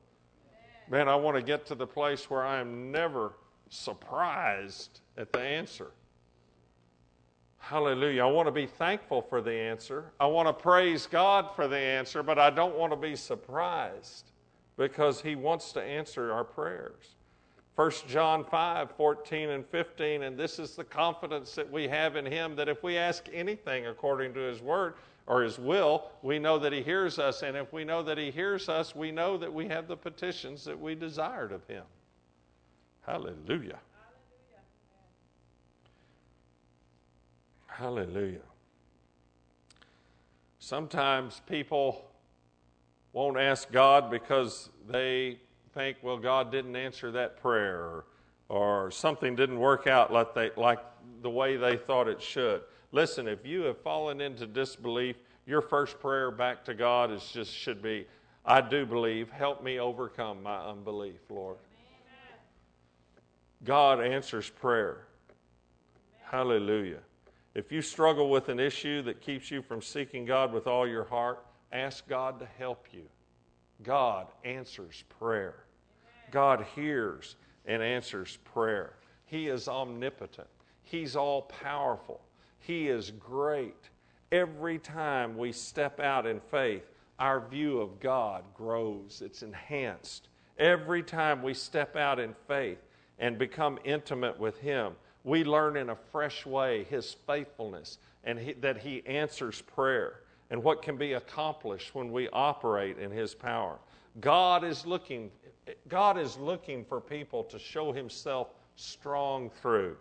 Man, 0.89 1.07
I 1.07 1.15
want 1.15 1.37
to 1.37 1.43
get 1.43 1.65
to 1.67 1.75
the 1.75 1.87
place 1.87 2.29
where 2.29 2.43
I 2.43 2.59
am 2.59 2.91
never 2.91 3.33
surprised 3.69 5.01
at 5.17 5.31
the 5.31 5.41
answer. 5.41 5.91
Hallelujah. 7.57 8.23
I 8.23 8.29
want 8.29 8.47
to 8.47 8.51
be 8.51 8.65
thankful 8.65 9.21
for 9.21 9.41
the 9.41 9.53
answer. 9.53 10.11
I 10.19 10.25
want 10.25 10.49
to 10.49 10.53
praise 10.53 11.07
God 11.07 11.49
for 11.55 11.67
the 11.67 11.77
answer, 11.77 12.21
but 12.21 12.37
I 12.37 12.49
don't 12.49 12.75
want 12.75 12.91
to 12.91 12.97
be 12.97 13.15
surprised 13.15 14.31
because 14.75 15.21
He 15.21 15.35
wants 15.35 15.71
to 15.73 15.81
answer 15.81 16.33
our 16.33 16.43
prayers. 16.43 17.15
1 17.75 17.91
John 18.07 18.43
5 18.43 18.91
14 18.91 19.49
and 19.49 19.65
15, 19.65 20.23
and 20.23 20.37
this 20.37 20.59
is 20.59 20.75
the 20.75 20.83
confidence 20.83 21.55
that 21.55 21.71
we 21.71 21.87
have 21.87 22.15
in 22.15 22.25
Him 22.25 22.55
that 22.55 22.69
if 22.69 22.83
we 22.83 22.97
ask 22.97 23.27
anything 23.33 23.87
according 23.87 24.33
to 24.35 24.39
His 24.39 24.61
word, 24.61 24.93
or 25.25 25.41
His 25.41 25.57
will, 25.57 26.11
we 26.21 26.37
know 26.37 26.59
that 26.59 26.73
He 26.73 26.81
hears 26.81 27.17
us. 27.17 27.43
And 27.43 27.55
if 27.55 27.71
we 27.71 27.83
know 27.83 28.03
that 28.03 28.17
He 28.17 28.29
hears 28.29 28.69
us, 28.69 28.95
we 28.95 29.11
know 29.11 29.37
that 29.37 29.51
we 29.51 29.67
have 29.67 29.87
the 29.87 29.95
petitions 29.95 30.63
that 30.65 30.79
we 30.79 30.95
desired 30.95 31.51
of 31.51 31.65
Him. 31.67 31.83
Hallelujah. 33.05 33.79
Hallelujah. 37.67 38.39
Sometimes 40.59 41.41
people 41.47 42.05
won't 43.13 43.37
ask 43.37 43.71
God 43.71 44.11
because 44.11 44.69
they 44.87 45.39
think, 45.73 45.97
well, 46.01 46.17
God 46.17 46.51
didn't 46.51 46.75
answer 46.75 47.11
that 47.11 47.41
prayer, 47.41 47.79
or, 47.79 48.05
or 48.49 48.91
something 48.91 49.35
didn't 49.35 49.59
work 49.59 49.87
out 49.87 50.11
like, 50.11 50.33
they, 50.33 50.51
like 50.55 50.79
the 51.21 51.29
way 51.29 51.57
they 51.57 51.77
thought 51.77 52.07
it 52.07 52.21
should. 52.21 52.61
Listen, 52.91 53.27
if 53.27 53.45
you 53.45 53.61
have 53.63 53.79
fallen 53.79 54.21
into 54.21 54.45
disbelief, 54.45 55.15
your 55.45 55.61
first 55.61 55.99
prayer 55.99 56.31
back 56.31 56.63
to 56.65 56.73
God 56.73 57.11
is 57.11 57.23
just 57.33 57.51
should 57.51 57.81
be, 57.81 58.05
I 58.45 58.61
do 58.61 58.85
believe. 58.85 59.29
Help 59.29 59.63
me 59.63 59.79
overcome 59.79 60.43
my 60.43 60.59
unbelief, 60.59 61.19
Lord. 61.29 61.57
Amen. 61.57 62.39
God 63.63 63.99
answers 63.99 64.49
prayer. 64.49 65.07
Amen. 65.29 66.29
Hallelujah. 66.29 66.99
If 67.55 67.71
you 67.71 67.81
struggle 67.81 68.29
with 68.29 68.49
an 68.49 68.59
issue 68.59 69.01
that 69.03 69.21
keeps 69.21 69.51
you 69.51 69.61
from 69.61 69.81
seeking 69.81 70.25
God 70.25 70.53
with 70.53 70.67
all 70.67 70.87
your 70.87 71.03
heart, 71.03 71.45
ask 71.71 72.07
God 72.07 72.39
to 72.39 72.47
help 72.57 72.87
you. 72.91 73.03
God 73.83 74.27
answers 74.43 75.03
prayer. 75.19 75.62
God 76.33 76.65
hears 76.75 77.35
and 77.67 77.83
answers 77.83 78.39
prayer. 78.43 78.95
He 79.25 79.49
is 79.49 79.67
omnipotent. 79.67 80.47
He's 80.81 81.15
all 81.15 81.43
powerful. 81.43 82.21
He 82.57 82.87
is 82.87 83.11
great. 83.11 83.77
Every 84.31 84.79
time 84.79 85.37
we 85.37 85.51
step 85.51 85.99
out 85.99 86.25
in 86.25 86.39
faith, 86.39 86.89
our 87.19 87.39
view 87.39 87.79
of 87.79 87.99
God 87.99 88.43
grows, 88.55 89.21
it's 89.23 89.43
enhanced. 89.43 90.29
Every 90.57 91.03
time 91.03 91.43
we 91.43 91.53
step 91.53 91.95
out 91.95 92.19
in 92.19 92.33
faith 92.47 92.79
and 93.19 93.37
become 93.37 93.77
intimate 93.83 94.39
with 94.39 94.57
Him, 94.57 94.93
we 95.23 95.43
learn 95.43 95.77
in 95.77 95.91
a 95.91 95.95
fresh 96.11 96.47
way 96.47 96.85
His 96.85 97.15
faithfulness 97.27 97.99
and 98.23 98.39
he, 98.39 98.53
that 98.53 98.79
He 98.79 99.05
answers 99.05 99.61
prayer 99.61 100.21
and 100.49 100.63
what 100.63 100.81
can 100.81 100.97
be 100.97 101.13
accomplished 101.13 101.93
when 101.93 102.11
we 102.11 102.27
operate 102.29 102.97
in 102.97 103.11
His 103.11 103.35
power. 103.35 103.77
God 104.19 104.63
is 104.63 104.85
looking, 104.85 105.31
God 105.87 106.17
is 106.17 106.37
looking 106.37 106.83
for 106.83 106.99
people 106.99 107.43
to 107.45 107.59
show 107.59 107.91
Himself 107.91 108.49
strong 108.75 109.49
through. 109.49 109.97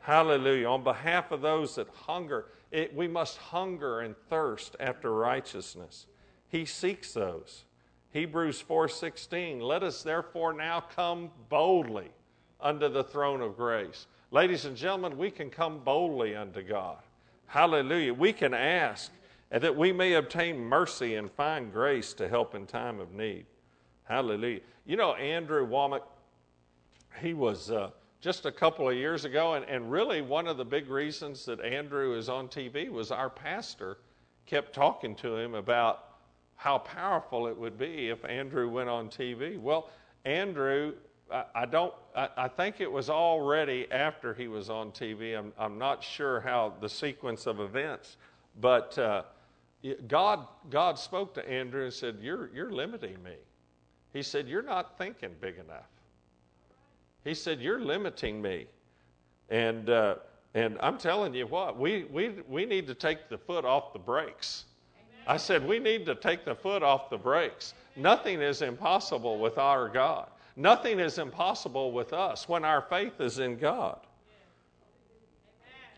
Hallelujah. 0.00 0.68
On 0.68 0.82
behalf 0.82 1.30
of 1.30 1.42
those 1.42 1.74
that 1.74 1.88
hunger, 1.88 2.46
it, 2.70 2.94
we 2.94 3.06
must 3.06 3.36
hunger 3.36 4.00
and 4.00 4.14
thirst 4.28 4.76
after 4.80 5.12
righteousness. 5.12 6.06
He 6.48 6.64
seeks 6.64 7.12
those. 7.12 7.64
Hebrews 8.12 8.62
4:16 8.62 9.60
Let 9.60 9.82
us 9.82 10.02
therefore 10.02 10.52
now 10.52 10.80
come 10.80 11.30
boldly 11.48 12.10
unto 12.60 12.88
the 12.88 13.04
throne 13.04 13.40
of 13.40 13.56
grace. 13.56 14.06
Ladies 14.30 14.64
and 14.64 14.76
gentlemen, 14.76 15.18
we 15.18 15.30
can 15.30 15.50
come 15.50 15.80
boldly 15.80 16.34
unto 16.34 16.62
God. 16.62 16.98
Hallelujah. 17.46 18.14
We 18.14 18.32
can 18.32 18.54
ask 18.54 19.12
that 19.50 19.76
we 19.76 19.92
may 19.92 20.14
obtain 20.14 20.58
mercy 20.58 21.16
and 21.16 21.30
find 21.32 21.72
grace 21.72 22.12
to 22.14 22.28
help 22.28 22.54
in 22.54 22.66
time 22.66 23.00
of 23.00 23.12
need. 23.12 23.46
Hallelujah. 24.10 24.58
You 24.86 24.96
know, 24.96 25.14
Andrew 25.14 25.64
Wommack, 25.64 26.02
he 27.20 27.32
was 27.32 27.70
uh, 27.70 27.90
just 28.20 28.44
a 28.44 28.50
couple 28.50 28.88
of 28.88 28.96
years 28.96 29.24
ago. 29.24 29.54
And, 29.54 29.64
and 29.66 29.88
really, 29.88 30.20
one 30.20 30.48
of 30.48 30.56
the 30.56 30.64
big 30.64 30.90
reasons 30.90 31.44
that 31.44 31.60
Andrew 31.60 32.18
is 32.18 32.28
on 32.28 32.48
TV 32.48 32.90
was 32.90 33.12
our 33.12 33.30
pastor 33.30 33.98
kept 34.46 34.74
talking 34.74 35.14
to 35.14 35.36
him 35.36 35.54
about 35.54 36.06
how 36.56 36.78
powerful 36.78 37.46
it 37.46 37.56
would 37.56 37.78
be 37.78 38.08
if 38.08 38.24
Andrew 38.24 38.68
went 38.68 38.88
on 38.88 39.10
TV. 39.10 39.56
Well, 39.60 39.90
Andrew, 40.24 40.94
I, 41.32 41.44
I 41.54 41.66
don't, 41.66 41.94
I, 42.16 42.28
I, 42.36 42.48
think 42.48 42.80
it 42.80 42.90
was 42.90 43.08
already 43.08 43.86
after 43.92 44.34
he 44.34 44.48
was 44.48 44.70
on 44.70 44.90
TV. 44.90 45.38
I'm, 45.38 45.52
I'm 45.56 45.78
not 45.78 46.02
sure 46.02 46.40
how 46.40 46.74
the 46.80 46.88
sequence 46.88 47.46
of 47.46 47.60
events, 47.60 48.16
but 48.60 48.98
uh, 48.98 49.22
God, 50.08 50.48
God 50.68 50.98
spoke 50.98 51.32
to 51.34 51.48
Andrew 51.48 51.84
and 51.84 51.92
said, 51.92 52.18
you're, 52.20 52.50
you're 52.52 52.72
limiting 52.72 53.22
me. 53.22 53.36
He 54.12 54.22
said, 54.22 54.48
You're 54.48 54.62
not 54.62 54.98
thinking 54.98 55.30
big 55.40 55.56
enough. 55.58 55.88
He 57.24 57.34
said, 57.34 57.60
You're 57.60 57.80
limiting 57.80 58.40
me. 58.40 58.66
And, 59.48 59.90
uh, 59.90 60.16
and 60.54 60.76
I'm 60.80 60.98
telling 60.98 61.34
you 61.34 61.46
what, 61.46 61.78
we, 61.78 62.04
we, 62.04 62.36
we 62.48 62.64
need 62.64 62.86
to 62.86 62.94
take 62.94 63.28
the 63.28 63.38
foot 63.38 63.64
off 63.64 63.92
the 63.92 63.98
brakes. 63.98 64.64
I 65.26 65.36
said, 65.36 65.66
We 65.66 65.78
need 65.78 66.06
to 66.06 66.14
take 66.14 66.44
the 66.44 66.54
foot 66.54 66.82
off 66.82 67.10
the 67.10 67.18
brakes. 67.18 67.74
Nothing 67.96 68.40
is 68.40 68.62
impossible 68.62 69.38
with 69.38 69.58
our 69.58 69.88
God. 69.88 70.28
Nothing 70.56 70.98
is 70.98 71.18
impossible 71.18 71.92
with 71.92 72.12
us 72.12 72.48
when 72.48 72.64
our 72.64 72.82
faith 72.82 73.20
is 73.20 73.38
in 73.38 73.56
God. 73.56 74.00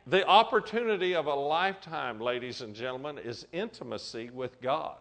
The 0.07 0.27
opportunity 0.27 1.15
of 1.15 1.27
a 1.27 1.35
lifetime, 1.35 2.21
ladies 2.21 2.61
and 2.61 2.75
gentlemen, 2.75 3.19
is 3.19 3.47
intimacy 3.53 4.31
with 4.31 4.61
God. 4.61 4.97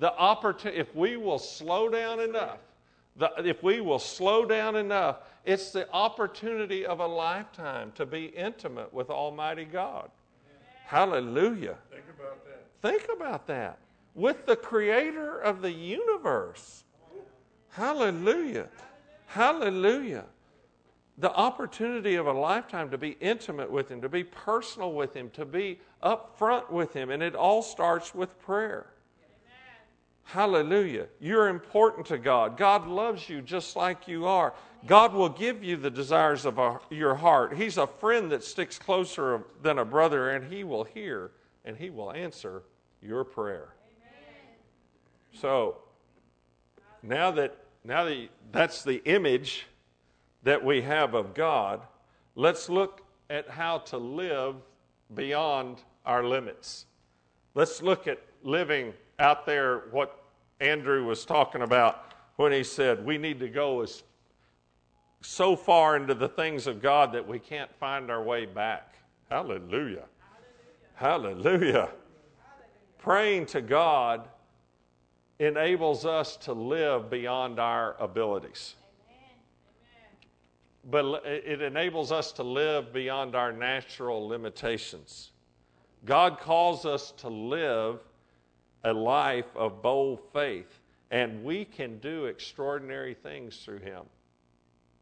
The 0.00 0.16
opportunity, 0.16 0.80
if 0.80 0.94
we 0.96 1.18
will 1.18 1.38
slow 1.38 1.90
down 1.90 2.20
enough, 2.20 2.58
the, 3.16 3.30
if 3.44 3.62
we 3.62 3.82
will 3.82 3.98
slow 3.98 4.46
down 4.46 4.74
enough, 4.74 5.18
it's 5.44 5.72
the 5.72 5.90
opportunity 5.92 6.86
of 6.86 7.00
a 7.00 7.06
lifetime 7.06 7.92
to 7.96 8.06
be 8.06 8.24
intimate 8.24 8.92
with 8.94 9.10
Almighty 9.10 9.66
God. 9.66 10.10
Hallelujah. 10.86 11.76
Think 11.90 12.04
about 12.18 12.44
that. 12.46 12.66
Think 12.80 13.08
about 13.14 13.46
that. 13.48 13.78
With 14.14 14.46
the 14.46 14.56
creator 14.56 15.38
of 15.38 15.60
the 15.60 15.70
universe. 15.70 16.84
Hallelujah. 17.68 18.68
Hallelujah. 19.26 20.24
The 21.18 21.32
opportunity 21.32 22.14
of 22.14 22.26
a 22.26 22.32
lifetime 22.32 22.90
to 22.90 22.96
be 22.96 23.18
intimate 23.20 23.70
with 23.70 23.90
Him, 23.90 24.00
to 24.00 24.08
be 24.08 24.24
personal 24.24 24.94
with 24.94 25.14
Him, 25.14 25.28
to 25.34 25.44
be 25.44 25.78
upfront 26.02 26.70
with 26.70 26.94
Him. 26.94 27.10
And 27.10 27.22
it 27.22 27.34
all 27.34 27.62
starts 27.62 28.14
with 28.14 28.40
prayer. 28.40 28.86
Hallelujah. 30.24 31.06
You're 31.18 31.48
important 31.48 32.06
to 32.06 32.18
God. 32.18 32.56
God 32.56 32.86
loves 32.86 33.28
you 33.28 33.42
just 33.42 33.74
like 33.74 34.06
you 34.06 34.26
are. 34.26 34.54
God 34.86 35.12
will 35.12 35.28
give 35.28 35.62
you 35.64 35.76
the 35.76 35.90
desires 35.90 36.46
of 36.46 36.58
your 36.90 37.14
heart. 37.14 37.56
He's 37.56 37.78
a 37.78 37.86
friend 37.86 38.30
that 38.32 38.44
sticks 38.44 38.78
closer 38.78 39.42
than 39.62 39.78
a 39.78 39.84
brother, 39.84 40.30
and 40.30 40.52
He 40.52 40.64
will 40.64 40.84
hear 40.84 41.32
and 41.64 41.76
He 41.76 41.90
will 41.90 42.12
answer 42.12 42.62
your 43.02 43.24
prayer. 43.24 43.74
Amen. 43.84 45.40
So, 45.40 45.78
now 47.02 47.30
that, 47.32 47.56
now 47.84 48.04
that 48.04 48.28
that's 48.52 48.82
the 48.82 49.02
image 49.04 49.66
that 50.42 50.64
we 50.64 50.80
have 50.82 51.14
of 51.14 51.34
God, 51.34 51.82
let's 52.34 52.68
look 52.68 53.02
at 53.28 53.48
how 53.48 53.78
to 53.78 53.98
live 53.98 54.56
beyond 55.14 55.82
our 56.06 56.24
limits. 56.24 56.86
Let's 57.54 57.82
look 57.82 58.06
at 58.06 58.20
living 58.42 58.94
out 59.20 59.46
there 59.46 59.84
what 59.90 60.24
Andrew 60.60 61.04
was 61.04 61.24
talking 61.24 61.62
about 61.62 62.12
when 62.36 62.52
he 62.52 62.64
said 62.64 63.04
we 63.04 63.18
need 63.18 63.38
to 63.40 63.48
go 63.48 63.82
as 63.82 64.02
so 65.20 65.54
far 65.54 65.96
into 65.96 66.14
the 66.14 66.28
things 66.28 66.66
of 66.66 66.80
God 66.80 67.12
that 67.12 67.26
we 67.26 67.38
can't 67.38 67.70
find 67.76 68.10
our 68.10 68.22
way 68.22 68.46
back. 68.46 68.94
Hallelujah. 69.28 70.06
Hallelujah. 70.94 71.38
Hallelujah. 71.40 71.88
Praying 72.98 73.46
to 73.46 73.60
God 73.60 74.28
enables 75.38 76.04
us 76.04 76.36
to 76.38 76.52
live 76.52 77.10
beyond 77.10 77.58
our 77.58 77.96
abilities. 78.00 78.74
But 80.90 81.22
it 81.26 81.60
enables 81.60 82.10
us 82.10 82.32
to 82.32 82.42
live 82.42 82.92
beyond 82.92 83.34
our 83.34 83.52
natural 83.52 84.26
limitations. 84.26 85.32
God 86.06 86.38
calls 86.40 86.86
us 86.86 87.12
to 87.18 87.28
live 87.28 88.00
a 88.84 88.92
life 88.92 89.54
of 89.56 89.82
bold 89.82 90.20
faith, 90.32 90.80
and 91.10 91.44
we 91.44 91.64
can 91.64 91.98
do 91.98 92.26
extraordinary 92.26 93.14
things 93.14 93.58
through 93.64 93.80
him. 93.80 94.02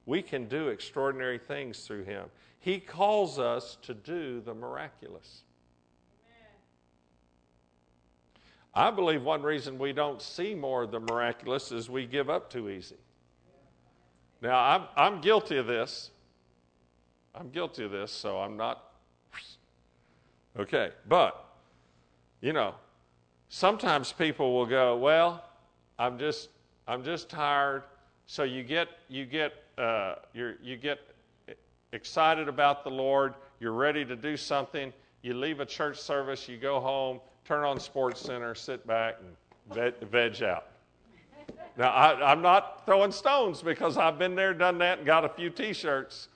We 0.07 0.23
can 0.23 0.49
do 0.49 0.69
extraordinary 0.69 1.38
things 1.38 1.87
through 1.87 2.05
him. 2.05 2.27
He 2.61 2.81
calls 2.81 3.38
us 3.38 3.77
to 3.83 3.95
do 3.95 4.41
the 4.41 4.55
miraculous. 4.55 5.43
I 8.75 8.91
believe 8.91 9.23
one 9.23 9.43
reason 9.43 9.79
we 9.79 9.93
don't 9.93 10.23
see 10.23 10.55
more 10.55 10.85
of 10.85 10.93
the 10.93 11.01
miraculous 11.01 11.73
is 11.73 11.91
we 11.91 12.07
give 12.07 12.31
up 12.31 12.51
too 12.51 12.69
easy. 12.69 12.97
Now, 14.41 14.62
I'm, 14.62 14.83
I'm 14.97 15.21
guilty 15.21 15.57
of 15.57 15.67
this. 15.67 16.11
I'm 17.35 17.51
guilty 17.51 17.85
of 17.85 17.91
this, 17.91 18.12
so 18.12 18.38
I'm 18.38 18.57
not. 18.57 18.85
Okay, 20.59 20.91
but, 21.07 21.55
you 22.41 22.53
know, 22.53 22.75
sometimes 23.49 24.13
people 24.13 24.55
will 24.55 24.67
go, 24.67 24.97
well, 24.97 25.45
I'm 25.99 26.19
just, 26.19 26.51
I'm 26.87 27.03
just 27.03 27.29
tired. 27.29 27.83
So 28.27 28.43
you 28.43 28.63
get, 28.63 28.89
you 29.09 29.25
get, 29.25 29.53
uh, 29.77 30.17
you 30.35 30.77
get 30.77 31.01
excited 31.93 32.49
about 32.49 32.85
the 32.85 32.91
Lord. 32.91 33.35
You're 33.61 33.73
ready 33.73 34.05
to 34.05 34.17
do 34.17 34.37
something. 34.37 34.93
You 35.23 35.35
leave 35.35 35.61
a 35.61 35.67
church 35.67 35.99
service. 35.99 36.49
You 36.49 36.59
go 36.59 36.81
home, 36.81 37.21
turn 37.45 37.65
on 37.65 37.81
Sports 37.81 38.21
Center, 38.21 38.55
sit 38.55 38.87
back, 38.87 39.17
and 39.21 39.95
veg, 40.11 40.43
out. 40.43 40.67
Now, 41.77 41.91
I, 41.91 42.33
I'm 42.33 42.43
not 42.43 42.85
throwing 42.85 43.13
stones 43.13 43.63
because 43.63 43.97
I've 43.97 44.19
been 44.19 44.35
there, 44.35 44.53
done 44.53 44.79
that, 44.79 44.99
and 44.99 45.07
got 45.07 45.25
a 45.25 45.29
few 45.29 45.49
T-shirts 45.49 46.29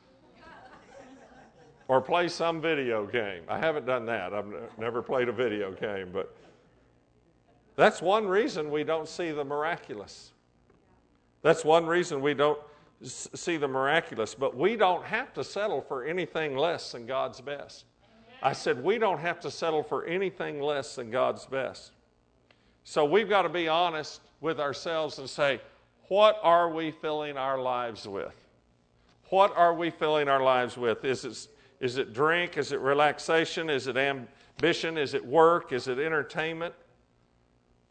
or 1.89 2.01
play 2.01 2.29
some 2.29 2.61
video 2.61 3.07
game. 3.07 3.43
I 3.49 3.59
haven't 3.59 3.85
done 3.85 4.07
that. 4.07 4.33
I've 4.33 4.47
never 4.79 5.03
played 5.03 5.29
a 5.29 5.33
video 5.33 5.73
game, 5.73 6.11
but 6.13 6.35
that's 7.77 8.03
one 8.03 8.27
reason 8.27 8.71
we 8.71 8.85
don't 8.85 9.09
see 9.09 9.31
the 9.31 9.45
miraculous. 9.45 10.33
That's 11.43 11.65
one 11.65 11.87
reason 11.87 12.21
we 12.21 12.35
don't 12.35 12.59
see 13.03 13.57
the 13.57 13.69
miraculous. 13.69 14.35
But 14.35 14.57
we 14.57 14.77
don't 14.77 15.05
have 15.05 15.33
to 15.35 15.45
settle 15.45 15.81
for 15.81 16.05
anything 16.05 16.57
less 16.57 16.93
than 16.93 17.07
God's 17.07 17.41
best. 17.41 17.85
I 18.43 18.53
said, 18.53 18.83
we 18.83 18.99
don't 18.99 19.21
have 19.21 19.41
to 19.41 19.51
settle 19.51 19.83
for 19.83 20.05
anything 20.05 20.61
less 20.61 20.97
than 20.97 21.11
God's 21.11 21.47
best. 21.47 21.93
So 22.85 23.05
we've 23.05 23.29
got 23.29 23.43
to 23.43 23.49
be 23.49 23.69
honest 23.69 24.21
with 24.41 24.59
ourselves 24.59 25.19
and 25.19 25.31
say, 25.31 25.61
what 26.09 26.39
are 26.43 26.69
we 26.69 26.91
filling 26.91 27.37
our 27.37 27.61
lives 27.61 28.07
with? 28.07 28.35
What 29.31 29.57
are 29.57 29.73
we 29.73 29.91
filling 29.91 30.29
our 30.29 30.43
lives 30.43 30.77
with? 30.77 31.05
Is 31.05 31.25
it, 31.25 31.49
is 31.81 31.97
it 31.97 32.13
drink? 32.13 32.59
Is 32.59 32.73
it 32.73 32.81
relaxation? 32.81 33.71
Is 33.71 33.87
it 33.87 33.97
ambition? 33.97 34.99
Is 34.99 35.15
it 35.15 35.25
work? 35.25 35.73
Is 35.73 35.89
it 35.89 35.99
entertainment? 35.99 36.75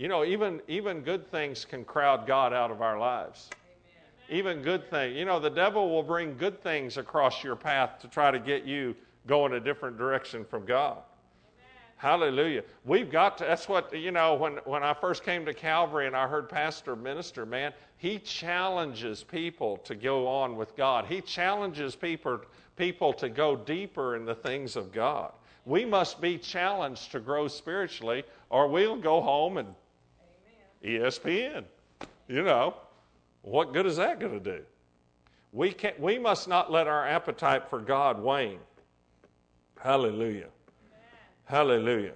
You 0.01 0.07
know, 0.07 0.25
even, 0.25 0.61
even 0.67 1.01
good 1.01 1.29
things 1.29 1.63
can 1.63 1.85
crowd 1.85 2.25
God 2.25 2.53
out 2.53 2.71
of 2.71 2.81
our 2.81 2.97
lives. 2.97 3.51
Amen. 4.31 4.39
Even 4.39 4.63
good 4.63 4.89
things. 4.89 5.15
You 5.15 5.25
know, 5.25 5.39
the 5.39 5.47
devil 5.47 5.91
will 5.91 6.01
bring 6.01 6.35
good 6.37 6.59
things 6.63 6.97
across 6.97 7.43
your 7.43 7.55
path 7.55 7.99
to 7.99 8.07
try 8.07 8.31
to 8.31 8.39
get 8.39 8.63
you 8.65 8.95
going 9.27 9.53
a 9.53 9.59
different 9.59 9.99
direction 9.99 10.43
from 10.43 10.65
God. 10.65 10.97
Hallelujah. 11.97 12.63
We've 12.83 13.11
got 13.11 13.37
to, 13.37 13.43
that's 13.43 13.69
what, 13.69 13.95
you 13.95 14.09
know, 14.09 14.33
when, 14.33 14.53
when 14.65 14.81
I 14.81 14.95
first 14.95 15.23
came 15.23 15.45
to 15.45 15.53
Calvary 15.53 16.07
and 16.07 16.15
I 16.15 16.27
heard 16.27 16.49
Pastor 16.49 16.95
minister, 16.95 17.45
man, 17.45 17.71
he 17.97 18.17
challenges 18.17 19.23
people 19.23 19.77
to 19.83 19.93
go 19.93 20.27
on 20.27 20.55
with 20.55 20.75
God. 20.75 21.05
He 21.05 21.21
challenges 21.21 21.95
people, 21.95 22.41
people 22.75 23.13
to 23.13 23.29
go 23.29 23.55
deeper 23.55 24.15
in 24.15 24.25
the 24.25 24.33
things 24.33 24.75
of 24.75 24.91
God. 24.91 25.31
We 25.63 25.85
must 25.85 26.19
be 26.19 26.39
challenged 26.39 27.11
to 27.11 27.19
grow 27.19 27.47
spiritually, 27.47 28.23
or 28.49 28.67
we'll 28.67 28.97
go 28.97 29.21
home 29.21 29.57
and 29.57 29.75
ESPN. 30.83 31.63
You 32.27 32.43
know, 32.43 32.75
what 33.41 33.73
good 33.73 33.85
is 33.85 33.97
that 33.97 34.19
going 34.19 34.33
to 34.33 34.57
do? 34.57 34.63
We, 35.53 35.71
can't. 35.73 35.99
we 35.99 36.17
must 36.17 36.47
not 36.47 36.71
let 36.71 36.87
our 36.87 37.07
appetite 37.07 37.69
for 37.69 37.79
God 37.79 38.21
wane. 38.21 38.59
Hallelujah. 39.79 40.47
Hallelujah. 41.45 42.13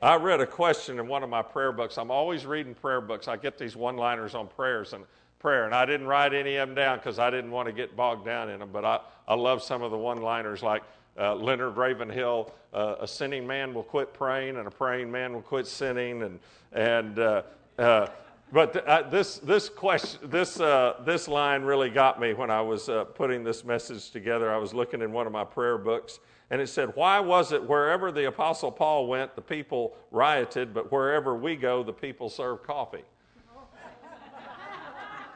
I 0.00 0.14
read 0.14 0.40
a 0.40 0.46
question 0.46 1.00
in 1.00 1.08
one 1.08 1.24
of 1.24 1.30
my 1.30 1.42
prayer 1.42 1.72
books. 1.72 1.98
I'm 1.98 2.10
always 2.10 2.46
reading 2.46 2.74
prayer 2.74 3.00
books. 3.00 3.26
I 3.26 3.36
get 3.36 3.58
these 3.58 3.74
one 3.74 3.96
liners 3.96 4.36
on 4.36 4.46
prayers 4.46 4.92
and 4.92 5.04
prayer, 5.40 5.64
and 5.64 5.74
I 5.74 5.84
didn't 5.86 6.06
write 6.06 6.34
any 6.34 6.56
of 6.56 6.68
them 6.68 6.76
down 6.76 6.98
because 6.98 7.18
I 7.18 7.30
didn't 7.30 7.50
want 7.50 7.66
to 7.66 7.72
get 7.72 7.96
bogged 7.96 8.24
down 8.24 8.48
in 8.48 8.60
them. 8.60 8.70
But 8.72 8.84
I, 8.84 9.00
I 9.26 9.34
love 9.34 9.62
some 9.62 9.82
of 9.82 9.90
the 9.90 9.98
one 9.98 10.22
liners 10.22 10.62
like 10.62 10.82
uh, 11.18 11.34
Leonard 11.34 11.76
Ravenhill 11.76 12.52
uh, 12.72 12.96
a 13.00 13.08
sinning 13.08 13.46
man 13.46 13.72
will 13.72 13.82
quit 13.82 14.12
praying, 14.12 14.56
and 14.56 14.66
a 14.66 14.70
praying 14.70 15.10
man 15.10 15.32
will 15.32 15.42
quit 15.42 15.66
sinning. 15.66 16.22
And, 16.22 16.38
and 16.72 17.18
uh, 17.18 17.42
uh, 17.78 18.08
But 18.52 18.86
uh, 18.86 19.02
this, 19.08 19.38
this, 19.38 19.68
question, 19.68 20.20
this, 20.30 20.60
uh, 20.60 21.00
this 21.04 21.28
line 21.28 21.62
really 21.62 21.90
got 21.90 22.20
me 22.20 22.34
when 22.34 22.50
I 22.50 22.60
was 22.60 22.90
putting 23.14 23.44
this 23.44 23.64
message 23.64 24.10
together. 24.10 24.52
I 24.52 24.58
was 24.58 24.74
looking 24.74 25.02
in 25.02 25.12
one 25.12 25.26
of 25.26 25.32
my 25.32 25.44
prayer 25.44 25.78
books, 25.78 26.20
and 26.50 26.60
it 26.60 26.68
said, 26.68 26.94
Why 26.94 27.20
was 27.20 27.52
it 27.52 27.62
wherever 27.62 28.12
the 28.12 28.26
Apostle 28.26 28.72
Paul 28.72 29.06
went, 29.06 29.34
the 29.34 29.42
people 29.42 29.96
rioted, 30.10 30.74
but 30.74 30.92
wherever 30.92 31.34
we 31.34 31.56
go, 31.56 31.82
the 31.82 31.92
people 31.92 32.28
serve 32.28 32.62
coffee? 32.62 33.04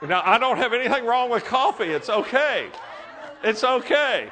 now, 0.02 0.22
I 0.24 0.36
don't 0.36 0.56
have 0.56 0.72
anything 0.72 1.06
wrong 1.06 1.30
with 1.30 1.44
coffee. 1.44 1.90
It's 1.90 2.08
okay. 2.08 2.68
It's 3.44 3.62
okay. 3.62 4.30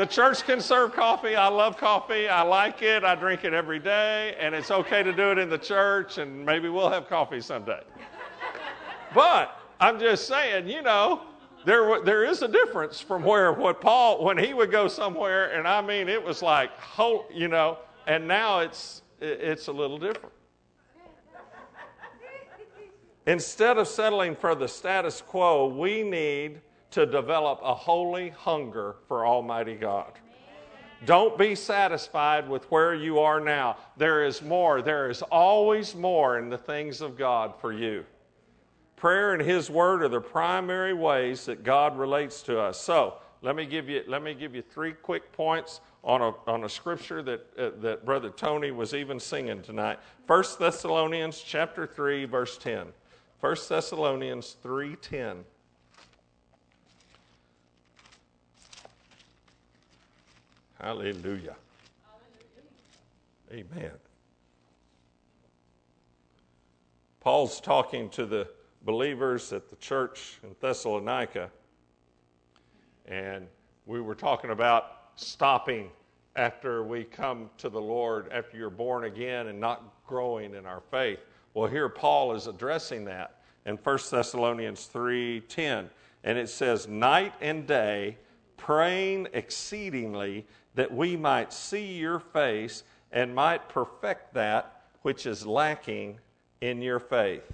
The 0.00 0.06
church 0.06 0.44
can 0.44 0.62
serve 0.62 0.94
coffee. 0.94 1.36
I 1.36 1.48
love 1.48 1.76
coffee. 1.76 2.26
I 2.26 2.40
like 2.40 2.80
it. 2.80 3.04
I 3.04 3.14
drink 3.14 3.44
it 3.44 3.52
every 3.52 3.78
day, 3.78 4.34
and 4.40 4.54
it's 4.54 4.70
okay 4.70 5.02
to 5.02 5.12
do 5.12 5.30
it 5.30 5.36
in 5.36 5.50
the 5.50 5.58
church, 5.58 6.16
and 6.16 6.42
maybe 6.42 6.70
we'll 6.70 6.88
have 6.88 7.06
coffee 7.06 7.42
someday. 7.42 7.82
But 9.14 9.60
I'm 9.78 10.00
just 10.00 10.26
saying, 10.26 10.68
you 10.68 10.80
know, 10.80 11.24
there, 11.66 12.02
there 12.02 12.24
is 12.24 12.40
a 12.40 12.48
difference 12.48 12.98
from 12.98 13.22
where 13.22 13.52
what 13.52 13.82
Paul, 13.82 14.24
when 14.24 14.38
he 14.38 14.54
would 14.54 14.70
go 14.70 14.88
somewhere, 14.88 15.52
and 15.54 15.68
I 15.68 15.82
mean, 15.82 16.08
it 16.08 16.24
was 16.24 16.40
like, 16.40 16.70
whole, 16.78 17.26
you 17.30 17.48
know, 17.48 17.76
and 18.06 18.26
now 18.26 18.60
it's, 18.60 19.02
it's 19.20 19.66
a 19.66 19.72
little 19.72 19.98
different. 19.98 20.32
Instead 23.26 23.76
of 23.76 23.86
settling 23.86 24.34
for 24.34 24.54
the 24.54 24.66
status 24.66 25.20
quo, 25.20 25.66
we 25.66 26.02
need 26.02 26.62
to 26.90 27.06
develop 27.06 27.60
a 27.62 27.74
holy 27.74 28.30
hunger 28.30 28.96
for 29.06 29.26
Almighty 29.26 29.74
God. 29.74 30.12
Don't 31.06 31.38
be 31.38 31.54
satisfied 31.54 32.48
with 32.48 32.70
where 32.70 32.94
you 32.94 33.20
are 33.20 33.40
now. 33.40 33.78
There 33.96 34.24
is 34.24 34.42
more. 34.42 34.82
There 34.82 35.08
is 35.08 35.22
always 35.22 35.94
more 35.94 36.38
in 36.38 36.50
the 36.50 36.58
things 36.58 37.00
of 37.00 37.16
God 37.16 37.54
for 37.60 37.72
you. 37.72 38.04
Prayer 38.96 39.32
and 39.32 39.42
His 39.42 39.70
Word 39.70 40.02
are 40.02 40.08
the 40.08 40.20
primary 40.20 40.92
ways 40.92 41.46
that 41.46 41.62
God 41.62 41.96
relates 41.96 42.42
to 42.42 42.60
us. 42.60 42.78
So, 42.78 43.14
let 43.42 43.56
me 43.56 43.64
give 43.64 43.88
you, 43.88 44.02
let 44.06 44.22
me 44.22 44.34
give 44.34 44.54
you 44.54 44.60
three 44.60 44.92
quick 44.92 45.32
points 45.32 45.80
on 46.04 46.20
a, 46.20 46.34
on 46.46 46.64
a 46.64 46.68
scripture 46.68 47.22
that, 47.22 47.46
uh, 47.58 47.70
that 47.80 48.04
Brother 48.04 48.28
Tony 48.28 48.70
was 48.70 48.92
even 48.92 49.18
singing 49.18 49.62
tonight. 49.62 49.98
1 50.26 50.44
Thessalonians 50.58 51.40
chapter 51.40 51.86
3, 51.86 52.26
verse 52.26 52.58
10. 52.58 52.88
1 53.40 53.56
Thessalonians 53.68 54.56
3.10. 54.62 55.44
Hallelujah. 60.80 61.56
Amen. 63.52 63.90
Paul's 67.20 67.60
talking 67.60 68.08
to 68.10 68.24
the 68.24 68.48
believers 68.82 69.52
at 69.52 69.68
the 69.68 69.76
church 69.76 70.38
in 70.42 70.56
Thessalonica, 70.58 71.50
and 73.04 73.46
we 73.84 74.00
were 74.00 74.14
talking 74.14 74.52
about 74.52 75.10
stopping 75.16 75.90
after 76.36 76.82
we 76.82 77.04
come 77.04 77.50
to 77.58 77.68
the 77.68 77.80
Lord, 77.80 78.30
after 78.32 78.56
you're 78.56 78.70
born 78.70 79.04
again 79.04 79.48
and 79.48 79.60
not 79.60 79.82
growing 80.06 80.54
in 80.54 80.64
our 80.64 80.80
faith. 80.90 81.18
Well, 81.52 81.68
here 81.68 81.90
Paul 81.90 82.32
is 82.32 82.46
addressing 82.46 83.04
that 83.04 83.42
in 83.66 83.76
1 83.76 84.10
Thessalonians 84.10 84.86
3:10, 84.86 85.90
and 86.24 86.38
it 86.38 86.48
says, 86.48 86.88
"Night 86.88 87.34
and 87.42 87.66
day 87.66 88.16
praying 88.56 89.26
exceedingly 89.32 90.46
that 90.74 90.92
we 90.92 91.16
might 91.16 91.52
see 91.52 91.94
your 91.94 92.20
face 92.20 92.84
and 93.12 93.34
might 93.34 93.68
perfect 93.68 94.34
that 94.34 94.82
which 95.02 95.26
is 95.26 95.46
lacking 95.46 96.18
in 96.60 96.82
your 96.82 97.00
faith. 97.00 97.44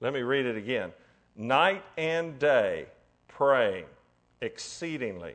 Let 0.00 0.12
me 0.12 0.22
read 0.22 0.46
it 0.46 0.56
again. 0.56 0.92
Night 1.36 1.82
and 1.96 2.38
day 2.38 2.86
praying 3.28 3.86
exceedingly 4.40 5.34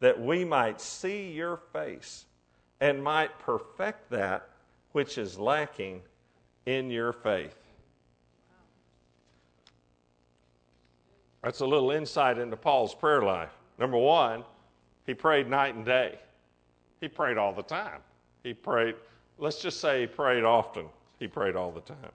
that 0.00 0.20
we 0.20 0.44
might 0.44 0.80
see 0.80 1.30
your 1.30 1.58
face 1.72 2.26
and 2.80 3.02
might 3.02 3.38
perfect 3.38 4.10
that 4.10 4.48
which 4.92 5.18
is 5.18 5.38
lacking 5.38 6.02
in 6.66 6.90
your 6.90 7.12
faith. 7.12 7.56
That's 11.42 11.60
a 11.60 11.66
little 11.66 11.90
insight 11.90 12.38
into 12.38 12.56
Paul's 12.56 12.94
prayer 12.94 13.22
life. 13.22 13.52
Number 13.78 13.96
one, 13.96 14.44
he 15.06 15.14
prayed 15.14 15.48
night 15.48 15.74
and 15.74 15.84
day. 15.84 16.18
He 17.00 17.08
prayed 17.08 17.38
all 17.38 17.52
the 17.52 17.62
time. 17.62 18.00
He 18.42 18.54
prayed, 18.54 18.94
let's 19.38 19.60
just 19.60 19.80
say 19.80 20.02
he 20.02 20.06
prayed 20.06 20.44
often. 20.44 20.86
He 21.18 21.26
prayed 21.26 21.56
all 21.56 21.70
the 21.70 21.80
time. 21.80 22.12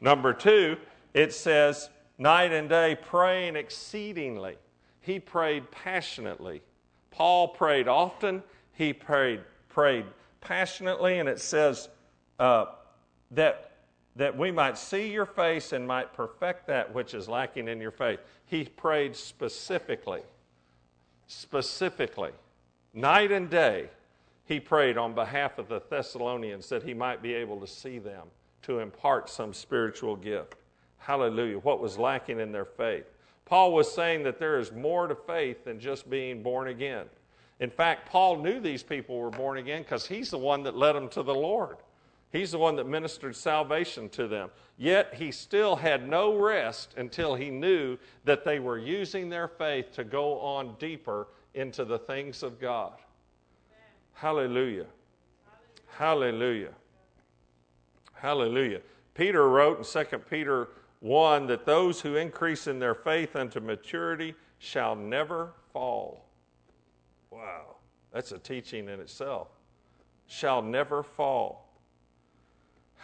Number 0.00 0.32
two, 0.32 0.76
it 1.12 1.32
says 1.32 1.90
night 2.18 2.52
and 2.52 2.68
day 2.68 2.96
praying 3.00 3.56
exceedingly. 3.56 4.56
He 5.00 5.20
prayed 5.20 5.70
passionately. 5.70 6.62
Paul 7.10 7.48
prayed 7.48 7.88
often. 7.88 8.42
He 8.72 8.92
prayed, 8.92 9.40
prayed 9.68 10.04
passionately, 10.40 11.18
and 11.18 11.28
it 11.28 11.40
says 11.40 11.88
uh, 12.38 12.66
that, 13.32 13.72
that 14.16 14.36
we 14.36 14.50
might 14.50 14.76
see 14.78 15.10
your 15.10 15.26
face 15.26 15.72
and 15.72 15.86
might 15.86 16.12
perfect 16.12 16.66
that 16.66 16.92
which 16.92 17.14
is 17.14 17.28
lacking 17.28 17.68
in 17.68 17.80
your 17.80 17.90
faith. 17.90 18.20
He 18.46 18.64
prayed 18.64 19.14
specifically 19.14 20.22
specifically, 21.26 22.30
night 22.92 23.32
and 23.32 23.48
day, 23.50 23.88
he 24.46 24.60
prayed 24.60 24.98
on 24.98 25.14
behalf 25.14 25.58
of 25.58 25.68
the 25.68 25.80
Thessalonians 25.88 26.68
that 26.68 26.82
he 26.82 26.94
might 26.94 27.22
be 27.22 27.32
able 27.34 27.58
to 27.60 27.66
see 27.66 27.98
them, 27.98 28.28
to 28.62 28.80
impart 28.80 29.30
some 29.30 29.54
spiritual 29.54 30.16
gift. 30.16 30.56
Hallelujah. 30.98 31.58
What 31.58 31.80
was 31.80 31.98
lacking 31.98 32.40
in 32.40 32.52
their 32.52 32.64
faith. 32.64 33.06
Paul 33.44 33.72
was 33.72 33.92
saying 33.92 34.22
that 34.22 34.38
there 34.38 34.58
is 34.58 34.72
more 34.72 35.06
to 35.06 35.14
faith 35.14 35.64
than 35.64 35.78
just 35.78 36.08
being 36.08 36.42
born 36.42 36.68
again. 36.68 37.06
In 37.60 37.70
fact, 37.70 38.08
Paul 38.10 38.38
knew 38.42 38.58
these 38.58 38.82
people 38.82 39.18
were 39.18 39.30
born 39.30 39.58
again 39.58 39.82
because 39.82 40.06
he's 40.06 40.30
the 40.30 40.38
one 40.38 40.62
that 40.62 40.76
led 40.76 40.94
them 40.94 41.08
to 41.10 41.22
the 41.22 41.34
Lord. 41.34 41.76
He's 42.34 42.50
the 42.50 42.58
one 42.58 42.74
that 42.76 42.88
ministered 42.88 43.36
salvation 43.36 44.08
to 44.08 44.26
them. 44.26 44.50
Yet 44.76 45.14
he 45.14 45.30
still 45.30 45.76
had 45.76 46.08
no 46.08 46.36
rest 46.36 46.94
until 46.96 47.36
he 47.36 47.48
knew 47.48 47.96
that 48.24 48.44
they 48.44 48.58
were 48.58 48.76
using 48.76 49.28
their 49.28 49.46
faith 49.46 49.92
to 49.92 50.02
go 50.02 50.40
on 50.40 50.74
deeper 50.80 51.28
into 51.54 51.84
the 51.84 51.96
things 51.96 52.42
of 52.42 52.60
God. 52.60 52.94
Hallelujah. 54.14 54.86
Hallelujah. 55.86 56.72
Hallelujah. 58.14 58.80
Peter 59.14 59.48
wrote 59.48 59.78
in 59.78 60.04
2 60.04 60.18
Peter 60.18 60.70
1 60.98 61.46
that 61.46 61.64
those 61.64 62.00
who 62.00 62.16
increase 62.16 62.66
in 62.66 62.80
their 62.80 62.96
faith 62.96 63.36
unto 63.36 63.60
maturity 63.60 64.34
shall 64.58 64.96
never 64.96 65.52
fall. 65.72 66.24
Wow, 67.30 67.76
that's 68.12 68.32
a 68.32 68.40
teaching 68.40 68.88
in 68.88 68.98
itself. 68.98 69.50
Shall 70.26 70.62
never 70.62 71.04
fall. 71.04 71.63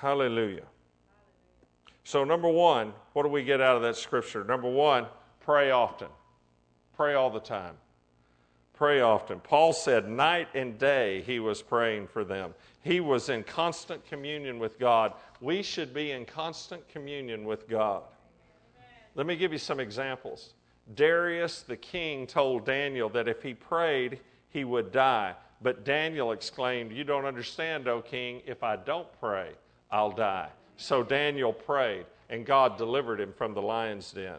Hallelujah. 0.01 0.65
So, 2.05 2.25
number 2.25 2.49
one, 2.49 2.95
what 3.13 3.25
do 3.25 3.29
we 3.29 3.45
get 3.45 3.61
out 3.61 3.77
of 3.77 3.83
that 3.83 3.97
scripture? 3.97 4.43
Number 4.45 4.69
one, 4.69 5.07
pray 5.41 5.71
often. 5.73 6.09
Pray 6.97 7.15
all 7.15 7.29
the 7.29 7.41
time. 7.41 7.75
Pray 8.73 9.03
often. 9.03 9.41
Paul 9.41 9.75
said 9.75 10.09
night 10.09 10.49
and 10.55 10.79
day 10.79 11.21
he 11.27 11.39
was 11.39 11.61
praying 11.61 12.07
for 12.07 12.25
them. 12.25 12.55
He 12.83 13.01
was 13.01 13.29
in 13.29 13.43
constant 13.43 14.03
communion 14.07 14.59
with 14.59 14.79
God. 14.79 15.13
We 15.43 15.63
should 15.63 15.93
be 15.93 16.13
in 16.13 16.25
constant 16.25 16.89
communion 16.89 17.45
with 17.45 17.69
God. 17.69 18.05
Let 19.15 19.27
me 19.27 19.37
give 19.37 19.53
you 19.53 19.59
some 19.59 19.81
examples. 19.81 20.55
Darius 20.95 21.61
the 21.61 21.77
king 21.77 22.27
told 22.27 22.65
Daniel 22.65 23.11
that 23.11 23.29
if 23.29 23.43
he 23.43 23.53
prayed, 23.53 24.21
he 24.49 24.65
would 24.65 24.93
die. 24.93 25.35
But 25.61 25.85
Daniel 25.85 26.33
exclaimed, 26.33 26.91
You 26.91 27.05
don't 27.05 27.27
understand, 27.27 27.87
O 27.87 28.01
king, 28.01 28.41
if 28.47 28.63
I 28.63 28.77
don't 28.77 29.09
pray, 29.21 29.51
I'll 29.91 30.13
die. 30.13 30.49
So 30.77 31.03
Daniel 31.03 31.53
prayed, 31.53 32.07
and 32.29 32.47
God 32.47 32.79
delivered 32.79 33.21
him 33.21 33.33
from 33.33 33.55
the 33.55 33.63
lion's 33.63 34.13
den. 34.13 34.39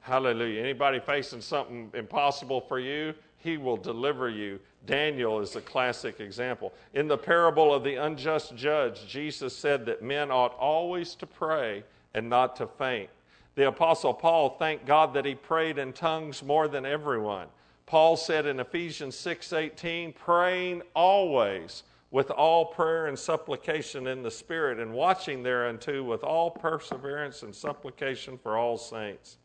Hallelujah. 0.00 0.62
Anybody 0.62 0.98
facing 0.98 1.40
something 1.40 1.90
impossible 1.94 2.60
for 2.60 2.78
you, 2.78 3.14
he 3.38 3.56
will 3.56 3.76
deliver 3.76 4.28
you. 4.28 4.58
Daniel 4.86 5.40
is 5.40 5.56
a 5.56 5.60
classic 5.60 6.20
example. 6.20 6.72
In 6.94 7.06
the 7.06 7.18
parable 7.18 7.72
of 7.72 7.84
the 7.84 7.96
unjust 7.96 8.56
judge, 8.56 9.06
Jesus 9.06 9.54
said 9.54 9.84
that 9.86 10.02
men 10.02 10.30
ought 10.30 10.56
always 10.58 11.14
to 11.16 11.26
pray 11.26 11.84
and 12.14 12.28
not 12.28 12.56
to 12.56 12.66
faint. 12.66 13.10
The 13.56 13.68
apostle 13.68 14.14
Paul 14.14 14.50
thanked 14.58 14.86
God 14.86 15.12
that 15.14 15.26
he 15.26 15.34
prayed 15.34 15.78
in 15.78 15.92
tongues 15.92 16.42
more 16.42 16.66
than 16.66 16.86
everyone. 16.86 17.48
Paul 17.84 18.16
said 18.16 18.46
in 18.46 18.60
Ephesians 18.60 19.16
6:18, 19.16 20.14
praying 20.14 20.82
always 20.94 21.82
with 22.10 22.30
all 22.30 22.66
prayer 22.66 23.06
and 23.06 23.18
supplication 23.18 24.06
in 24.06 24.22
the 24.22 24.30
Spirit, 24.30 24.80
and 24.80 24.92
watching 24.92 25.42
thereunto 25.42 26.02
with 26.02 26.24
all 26.24 26.50
perseverance 26.50 27.42
and 27.42 27.54
supplication 27.54 28.36
for 28.36 28.56
all 28.56 28.76
saints. 28.76 29.38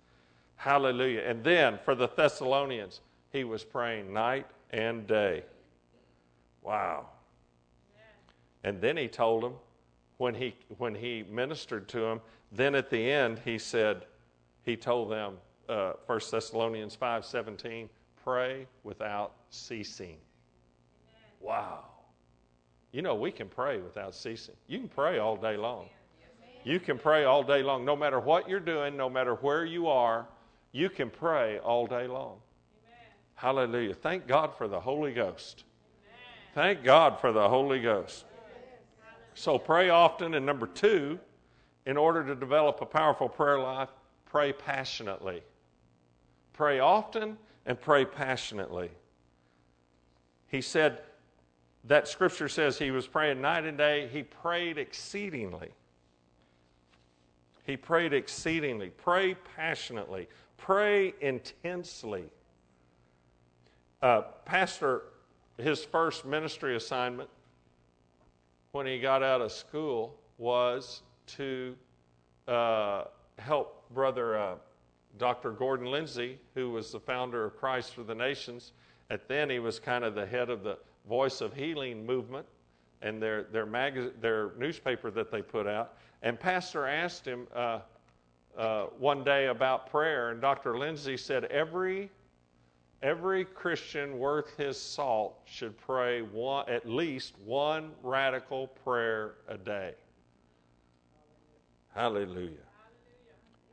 Hallelujah. 0.55 1.22
And 1.22 1.43
then 1.43 1.78
for 1.84 1.93
the 1.93 2.07
Thessalonians, 2.07 3.01
he 3.32 3.43
was 3.43 3.63
praying 3.63 4.11
night 4.11 4.47
and 4.72 5.05
day. 5.05 5.43
Wow. 6.63 7.07
And 8.63 8.82
then 8.82 8.97
he 8.97 9.07
told 9.07 9.43
them 9.43 9.53
when 10.18 10.34
he, 10.34 10.55
when 10.78 10.95
he 10.95 11.24
ministered 11.30 11.88
to 11.89 11.99
them. 11.99 12.22
Then 12.51 12.74
at 12.74 12.89
the 12.89 13.11
end, 13.11 13.39
he 13.45 13.59
said, 13.59 14.05
he 14.63 14.76
told 14.76 15.11
them, 15.11 15.36
uh, 15.70 15.93
1 16.07 16.20
Thessalonians 16.32 16.95
5 16.95 17.26
17, 17.26 17.89
pray 18.24 18.66
without 18.84 19.34
ceasing. 19.49 20.18
Wow. 21.39 21.84
You 22.95 23.01
know, 23.01 23.13
we 23.13 23.29
can 23.29 23.49
pray 23.49 23.79
without 23.81 24.15
ceasing. 24.15 24.55
You 24.67 24.79
can 24.79 24.87
pray 24.87 25.19
all 25.19 25.35
day 25.35 25.57
long. 25.57 25.89
You 26.63 26.79
can 26.79 26.97
pray 26.97 27.25
all 27.25 27.43
day 27.43 27.61
long. 27.61 27.83
No 27.83 27.93
matter 27.93 28.21
what 28.21 28.47
you're 28.47 28.61
doing, 28.61 28.95
no 28.95 29.09
matter 29.09 29.35
where 29.35 29.65
you 29.65 29.87
are, 29.89 30.25
you 30.71 30.89
can 30.89 31.09
pray 31.09 31.59
all 31.59 31.87
day 31.87 32.07
long. 32.07 32.37
Hallelujah. 33.33 33.95
Thank 33.95 34.27
God 34.27 34.55
for 34.57 34.69
the 34.69 34.79
Holy 34.79 35.11
Ghost. 35.11 35.65
Thank 36.53 36.85
God 36.85 37.19
for 37.19 37.33
the 37.33 37.49
Holy 37.49 37.81
Ghost. 37.81 38.23
So 39.33 39.59
pray 39.59 39.89
often. 39.89 40.33
And 40.33 40.45
number 40.45 40.65
two, 40.65 41.19
in 41.85 41.97
order 41.97 42.23
to 42.23 42.33
develop 42.33 42.79
a 42.79 42.85
powerful 42.85 43.27
prayer 43.27 43.59
life, 43.59 43.89
pray 44.23 44.53
passionately. 44.53 45.43
Pray 46.53 46.79
often 46.79 47.37
and 47.65 47.77
pray 47.81 48.05
passionately. 48.05 48.89
He 50.47 50.61
said, 50.61 51.01
that 51.88 52.07
scripture 52.07 52.49
says 52.49 52.77
he 52.77 52.91
was 52.91 53.05
praying 53.05 53.41
night 53.41 53.65
and 53.65 53.77
day. 53.77 54.09
He 54.11 54.23
prayed 54.23 54.77
exceedingly. 54.77 55.69
He 57.65 57.77
prayed 57.77 58.13
exceedingly. 58.13 58.89
Pray 58.89 59.36
passionately. 59.55 60.27
Pray 60.57 61.13
intensely. 61.21 62.25
Uh, 64.01 64.21
Pastor, 64.45 65.03
his 65.57 65.83
first 65.83 66.25
ministry 66.25 66.75
assignment 66.75 67.29
when 68.71 68.86
he 68.86 68.99
got 68.99 69.23
out 69.23 69.41
of 69.41 69.51
school 69.51 70.15
was 70.38 71.01
to 71.27 71.75
uh, 72.47 73.05
help 73.38 73.89
Brother 73.93 74.38
uh, 74.38 74.55
Dr. 75.17 75.51
Gordon 75.51 75.88
Lindsay, 75.88 76.39
who 76.55 76.71
was 76.71 76.91
the 76.91 76.99
founder 76.99 77.45
of 77.45 77.55
Christ 77.57 77.93
for 77.93 78.03
the 78.03 78.15
Nations. 78.15 78.73
At 79.09 79.27
then, 79.27 79.49
he 79.49 79.59
was 79.59 79.79
kind 79.79 80.03
of 80.03 80.13
the 80.15 80.25
head 80.25 80.49
of 80.49 80.63
the 80.63 80.77
Voice 81.08 81.41
of 81.41 81.53
Healing 81.53 82.06
movement 82.06 82.45
and 83.01 83.22
their, 83.22 83.43
their, 83.43 83.66
mag- 83.66 84.20
their 84.22 84.51
newspaper 84.58 85.12
that 85.12 85.32
they 85.32 85.41
put 85.41 85.68
out. 85.68 85.93
And 86.22 86.39
Pastor 86.39 86.88
asked 86.88 87.26
him 87.26 87.47
uh, 87.56 87.80
uh, 88.58 88.86
one 88.97 89.24
day 89.24 89.47
about 89.47 89.89
prayer, 89.89 90.32
and 90.32 90.41
Dr. 90.41 90.78
Lindsay 90.78 91.18
said, 91.18 91.45
Every 91.45 92.10
every 93.01 93.45
Christian 93.45 94.18
worth 94.18 94.58
his 94.58 94.80
salt 94.80 95.39
should 95.45 95.78
pray 95.78 96.24
one, 96.24 96.68
at 96.68 96.89
least 96.89 97.36
one 97.43 97.91
radical 98.01 98.68
prayer 98.68 99.36
a 99.47 99.58
day. 99.58 99.93
Hallelujah. 101.93 102.66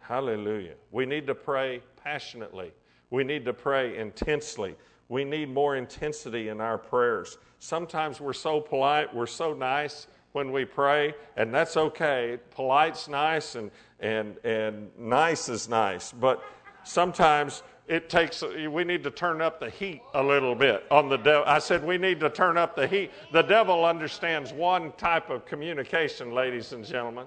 Hallelujah. 0.00 0.74
We 0.90 1.06
need 1.06 1.26
to 1.28 1.34
pray 1.34 1.80
passionately. 2.02 2.72
We 3.10 3.24
need 3.24 3.44
to 3.46 3.52
pray 3.52 3.96
intensely. 3.96 4.76
We 5.12 5.24
need 5.24 5.50
more 5.50 5.76
intensity 5.76 6.48
in 6.48 6.62
our 6.62 6.78
prayers. 6.78 7.36
Sometimes 7.58 8.18
we're 8.18 8.32
so 8.32 8.62
polite, 8.62 9.14
we're 9.14 9.26
so 9.26 9.52
nice 9.52 10.06
when 10.32 10.52
we 10.52 10.64
pray, 10.64 11.12
and 11.36 11.52
that's 11.54 11.76
okay. 11.76 12.38
Polite's 12.50 13.08
nice 13.08 13.54
and, 13.54 13.70
and, 14.00 14.38
and 14.42 14.88
nice 14.98 15.50
is 15.50 15.68
nice, 15.68 16.12
but 16.12 16.42
sometimes 16.82 17.62
it 17.88 18.08
takes 18.08 18.42
we 18.70 18.84
need 18.84 19.04
to 19.04 19.10
turn 19.10 19.42
up 19.42 19.60
the 19.60 19.68
heat 19.68 20.00
a 20.14 20.22
little 20.22 20.54
bit 20.54 20.86
on 20.88 21.08
the 21.08 21.16
devil 21.16 21.42
i 21.48 21.58
said 21.58 21.84
we 21.84 21.98
need 21.98 22.20
to 22.20 22.30
turn 22.30 22.56
up 22.56 22.76
the 22.76 22.86
heat 22.86 23.10
the 23.32 23.42
devil 23.42 23.84
understands 23.84 24.52
one 24.52 24.92
type 24.92 25.30
of 25.30 25.44
communication 25.44 26.32
ladies 26.32 26.72
and 26.72 26.84
gentlemen 26.84 27.26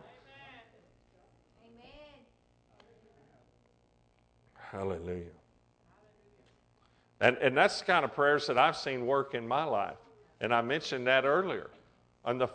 Amen. 1.61 2.21
hallelujah 4.71 5.35
and, 7.21 7.37
and 7.37 7.55
that's 7.55 7.79
the 7.79 7.85
kind 7.85 8.05
of 8.05 8.13
prayers 8.13 8.47
that 8.47 8.57
i've 8.57 8.77
seen 8.77 9.05
work 9.05 9.33
in 9.33 9.47
my 9.47 9.63
life 9.63 9.97
and 10.41 10.53
i 10.53 10.61
mentioned 10.61 11.07
that 11.07 11.25
earlier 11.25 11.69
on 12.23 12.37
the 12.37 12.47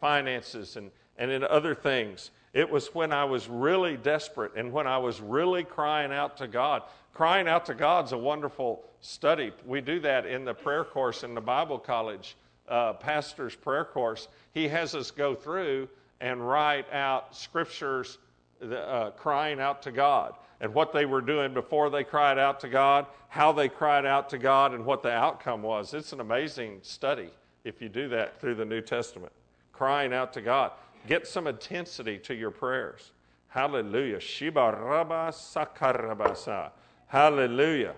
finances 0.00 0.76
and, 0.76 0.90
and 1.18 1.30
in 1.30 1.44
other 1.44 1.74
things 1.74 2.30
it 2.52 2.68
was 2.68 2.94
when 2.94 3.12
I 3.12 3.24
was 3.24 3.48
really 3.48 3.96
desperate 3.96 4.52
and 4.56 4.72
when 4.72 4.86
I 4.86 4.98
was 4.98 5.20
really 5.20 5.62
crying 5.62 6.12
out 6.12 6.36
to 6.38 6.48
God. 6.48 6.82
Crying 7.14 7.46
out 7.46 7.64
to 7.66 7.74
God's 7.74 8.12
a 8.12 8.18
wonderful 8.18 8.84
study. 9.00 9.52
We 9.64 9.80
do 9.80 10.00
that 10.00 10.26
in 10.26 10.44
the 10.44 10.54
prayer 10.54 10.84
course 10.84 11.22
in 11.22 11.34
the 11.34 11.40
Bible 11.40 11.78
college, 11.78 12.36
uh, 12.68 12.94
pastor's 12.94 13.54
prayer 13.54 13.84
course. 13.84 14.28
He 14.52 14.66
has 14.68 14.94
us 14.94 15.10
go 15.10 15.34
through 15.34 15.88
and 16.20 16.46
write 16.46 16.92
out 16.92 17.36
scriptures 17.36 18.18
uh, 18.62 19.10
crying 19.10 19.60
out 19.60 19.82
to 19.82 19.92
God 19.92 20.34
and 20.60 20.74
what 20.74 20.92
they 20.92 21.06
were 21.06 21.20
doing 21.20 21.54
before 21.54 21.88
they 21.90 22.04
cried 22.04 22.38
out 22.38 22.60
to 22.60 22.68
God, 22.68 23.06
how 23.28 23.52
they 23.52 23.68
cried 23.68 24.04
out 24.04 24.28
to 24.30 24.38
God, 24.38 24.74
and 24.74 24.84
what 24.84 25.02
the 25.02 25.10
outcome 25.10 25.62
was. 25.62 25.94
It's 25.94 26.12
an 26.12 26.20
amazing 26.20 26.80
study 26.82 27.30
if 27.64 27.80
you 27.80 27.88
do 27.88 28.08
that 28.08 28.40
through 28.40 28.56
the 28.56 28.64
New 28.64 28.80
Testament. 28.80 29.32
Crying 29.72 30.12
out 30.12 30.32
to 30.34 30.42
God. 30.42 30.72
Get 31.08 31.26
some 31.26 31.46
intensity 31.46 32.18
to 32.18 32.34
your 32.34 32.50
prayers. 32.50 33.12
Hallelujah. 33.48 34.20
Shiba 34.20 34.78
Rabba 34.78 35.32
Sakarabasa. 35.32 36.70
Hallelujah. 37.06 37.94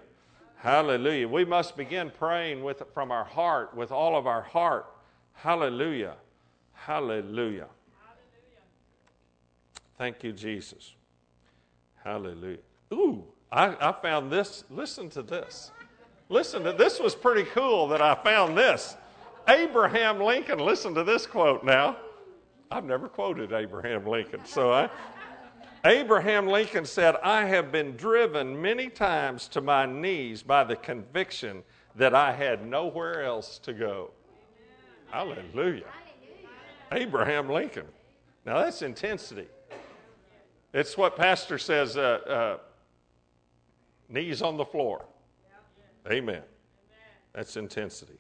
Hallelujah. 0.56 1.26
We 1.26 1.44
must 1.44 1.76
begin 1.76 2.10
praying 2.16 2.62
with, 2.62 2.82
from 2.94 3.10
our 3.10 3.24
heart, 3.24 3.76
with 3.76 3.90
all 3.90 4.16
of 4.16 4.28
our 4.28 4.42
heart. 4.42 4.86
Hallelujah. 5.32 6.14
Hallelujah. 6.72 7.66
Thank 9.98 10.22
you, 10.22 10.32
Jesus. 10.32 10.94
Hallelujah. 12.05 12.59
Ooh, 12.92 13.24
I, 13.50 13.76
I 13.80 13.92
found 14.00 14.30
this. 14.30 14.64
Listen 14.70 15.09
to 15.11 15.22
this. 15.22 15.70
Listen 16.28 16.64
to 16.64 16.72
this 16.72 16.98
was 16.98 17.14
pretty 17.14 17.44
cool 17.44 17.88
that 17.88 18.00
I 18.00 18.14
found 18.14 18.57
this. 18.57 18.96
Abraham 19.48 20.20
Lincoln, 20.20 20.59
listen 20.59 20.94
to 20.94 21.05
this 21.05 21.26
quote 21.26 21.64
now. 21.64 21.96
I've 22.70 22.84
never 22.84 23.09
quoted 23.09 23.53
Abraham 23.53 24.07
Lincoln, 24.07 24.40
so 24.46 24.72
I. 24.72 24.88
Abraham 25.84 26.46
Lincoln 26.46 26.84
said, 26.84 27.16
I 27.24 27.44
have 27.44 27.72
been 27.72 27.96
driven 27.96 28.61
many 28.61 28.88
times 28.88 29.48
to 29.48 29.61
my 29.61 29.84
knees 29.84 30.42
by 30.42 30.62
the 30.62 30.76
conviction 30.76 31.64
that 31.96 32.14
I 32.14 32.32
had 32.32 32.64
nowhere 32.64 33.24
else 33.24 33.59
to 33.59 33.72
go. 33.72 34.12
Hallelujah. 35.11 35.42
Hallelujah. 35.53 35.84
Abraham 36.92 37.48
Lincoln. 37.50 37.86
Now 38.46 38.61
that's 38.61 38.82
intensity. 38.82 39.48
It's 40.72 40.96
what 40.96 41.16
Pastor 41.16 41.58
says 41.58 41.96
uh, 41.96 42.00
uh, 42.26 42.58
knees 44.08 44.42
on 44.42 44.56
the 44.56 44.64
floor. 44.64 45.04
Amen. 46.10 46.42
That's 47.34 47.56
intensity. 47.56 48.18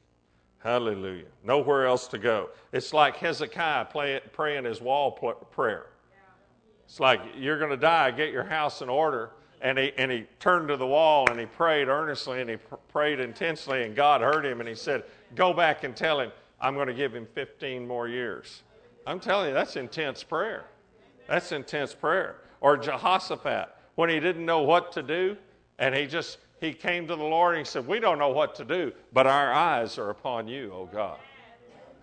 Hallelujah. 0.58 1.26
Nowhere 1.42 1.86
else 1.86 2.06
to 2.08 2.18
go. 2.18 2.50
It's 2.72 2.92
like 2.92 3.16
Hezekiah 3.16 3.86
play, 3.86 4.20
praying 4.32 4.64
his 4.64 4.80
wall 4.80 5.10
prayer. 5.50 5.86
It's 6.84 7.00
like 7.00 7.20
you're 7.36 7.58
going 7.58 7.70
to 7.70 7.76
die, 7.76 8.10
get 8.10 8.30
your 8.30 8.44
house 8.44 8.82
in 8.82 8.88
order. 8.88 9.30
And 9.60 9.78
he, 9.78 9.92
and 9.96 10.10
he 10.10 10.26
turned 10.40 10.68
to 10.68 10.76
the 10.76 10.86
wall 10.86 11.28
and 11.30 11.38
he 11.38 11.46
prayed 11.46 11.88
earnestly 11.88 12.40
and 12.40 12.50
he 12.50 12.56
pr- 12.56 12.74
prayed 12.88 13.20
intensely, 13.20 13.84
and 13.84 13.94
God 13.94 14.20
heard 14.20 14.44
him 14.44 14.60
and 14.60 14.68
he 14.68 14.74
said, 14.74 15.04
Go 15.36 15.52
back 15.52 15.84
and 15.84 15.96
tell 15.96 16.20
him, 16.20 16.32
I'm 16.60 16.74
going 16.74 16.88
to 16.88 16.94
give 16.94 17.14
him 17.14 17.26
15 17.34 17.86
more 17.86 18.08
years. 18.08 18.62
I'm 19.06 19.20
telling 19.20 19.48
you, 19.48 19.54
that's 19.54 19.76
intense 19.76 20.22
prayer. 20.22 20.64
That's 21.32 21.50
intense 21.50 21.94
prayer. 21.94 22.36
Or 22.60 22.76
Jehoshaphat, 22.76 23.74
when 23.94 24.10
he 24.10 24.20
didn't 24.20 24.44
know 24.44 24.60
what 24.60 24.92
to 24.92 25.02
do, 25.02 25.38
and 25.78 25.94
he 25.94 26.06
just 26.06 26.36
he 26.60 26.74
came 26.74 27.08
to 27.08 27.16
the 27.16 27.24
Lord 27.24 27.56
and 27.56 27.66
he 27.66 27.70
said, 27.70 27.86
We 27.86 28.00
don't 28.00 28.18
know 28.18 28.28
what 28.28 28.54
to 28.56 28.66
do, 28.66 28.92
but 29.14 29.26
our 29.26 29.50
eyes 29.50 29.96
are 29.96 30.10
upon 30.10 30.46
you, 30.46 30.70
O 30.74 30.84
God. 30.92 31.16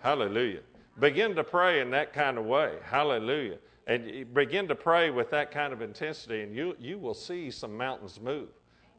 Hallelujah. 0.02 0.62
Begin 1.00 1.36
to 1.36 1.44
pray 1.44 1.80
in 1.80 1.92
that 1.92 2.12
kind 2.12 2.40
of 2.40 2.46
way. 2.46 2.74
Hallelujah. 2.84 3.60
And 3.86 4.34
begin 4.34 4.68
to 4.68 4.74
pray 4.74 5.12
with 5.12 5.30
that 5.30 5.52
kind 5.52 5.74
of 5.74 5.84
intensity, 5.84 6.42
and 6.42 6.56
you, 6.56 6.76
you 6.80 6.98
will 6.98 7.14
see 7.14 7.52
some 7.52 7.78
mountains 7.78 8.20
move. 8.20 8.50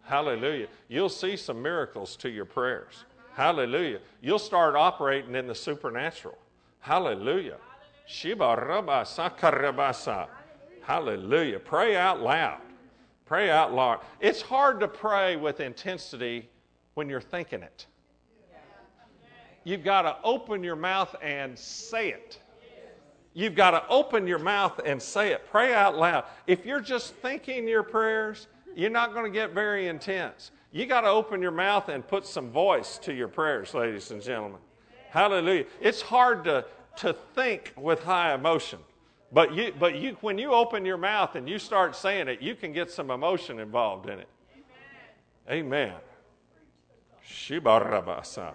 Hallelujah. 0.03 0.69
You'll 0.87 1.09
see 1.09 1.37
some 1.37 1.61
miracles 1.61 2.15
to 2.19 2.31
your 2.31 2.45
prayers. 2.45 3.05
Hallelujah. 3.35 3.99
You'll 4.23 4.39
start 4.39 4.77
operating 4.77 5.35
in 5.35 5.49
the 5.49 5.57
supernatural. 5.57 6.39
Hallelujah. 6.79 7.57
Hallelujah. 10.83 11.61
Pray 11.61 11.97
out 11.97 12.21
loud. 12.21 12.61
Pray 13.25 13.51
out 13.51 13.73
loud. 13.73 14.01
It's 14.19 14.43
hard 14.43 14.81
to 14.81 14.89
pray 14.89 15.37
with 15.37 15.61
intensity 15.61 16.49
when 16.95 17.09
you're 17.09 17.21
thinking 17.21 17.63
it. 17.63 17.87
You've 19.63 19.85
got 19.85 20.03
to 20.03 20.17
open 20.25 20.65
your 20.65 20.75
mouth 20.75 21.15
and 21.23 21.57
say 21.57 22.09
it. 22.11 22.41
You've 23.33 23.55
got 23.55 23.71
to 23.71 23.87
open 23.89 24.27
your 24.27 24.41
mouth 24.41 24.81
and 24.85 25.01
say 25.01 25.31
it. 25.31 25.47
Pray 25.49 25.73
out 25.73 25.97
loud. 25.97 26.25
If 26.49 26.67
you're 26.67 26.81
just 26.81 27.15
thinking 27.17 27.69
your 27.69 27.85
prayers, 27.85 28.49
you're 28.75 28.91
not 28.91 29.13
going 29.15 29.25
to 29.25 29.31
get 29.31 29.53
very 29.53 29.87
intense. 29.87 30.51
You 30.73 30.87
got 30.87 31.03
to 31.03 31.09
open 31.09 31.41
your 31.41 31.53
mouth 31.53 31.89
and 31.89 32.07
put 32.07 32.27
some 32.27 32.51
voice 32.51 32.99
to 32.99 33.13
your 33.13 33.29
prayers, 33.29 33.73
ladies 33.73 34.11
and 34.11 34.21
gentlemen. 34.21 34.59
Hallelujah. 35.11 35.67
It's 35.81 36.01
hard 36.01 36.43
to 36.45 36.65
to 37.01 37.15
think 37.35 37.73
with 37.77 38.03
high 38.03 38.35
emotion. 38.35 38.79
But, 39.33 39.55
you, 39.55 39.73
but 39.79 39.97
you, 39.97 40.17
when 40.21 40.39
you 40.39 40.53
open 40.53 40.85
your 40.85 40.97
mouth 40.97 41.35
and 41.35 41.49
you 41.49 41.59
start 41.59 41.95
saying 41.95 42.29
it, 42.29 42.43
you 42.43 42.55
can 42.55 42.73
get 42.73 42.91
some 42.91 43.11
emotion 43.11 43.61
involved 43.61 44.09
in 44.09 44.19
it. 44.19 44.29
Amen. 45.49 45.95
Shibarabasa. 47.27 48.55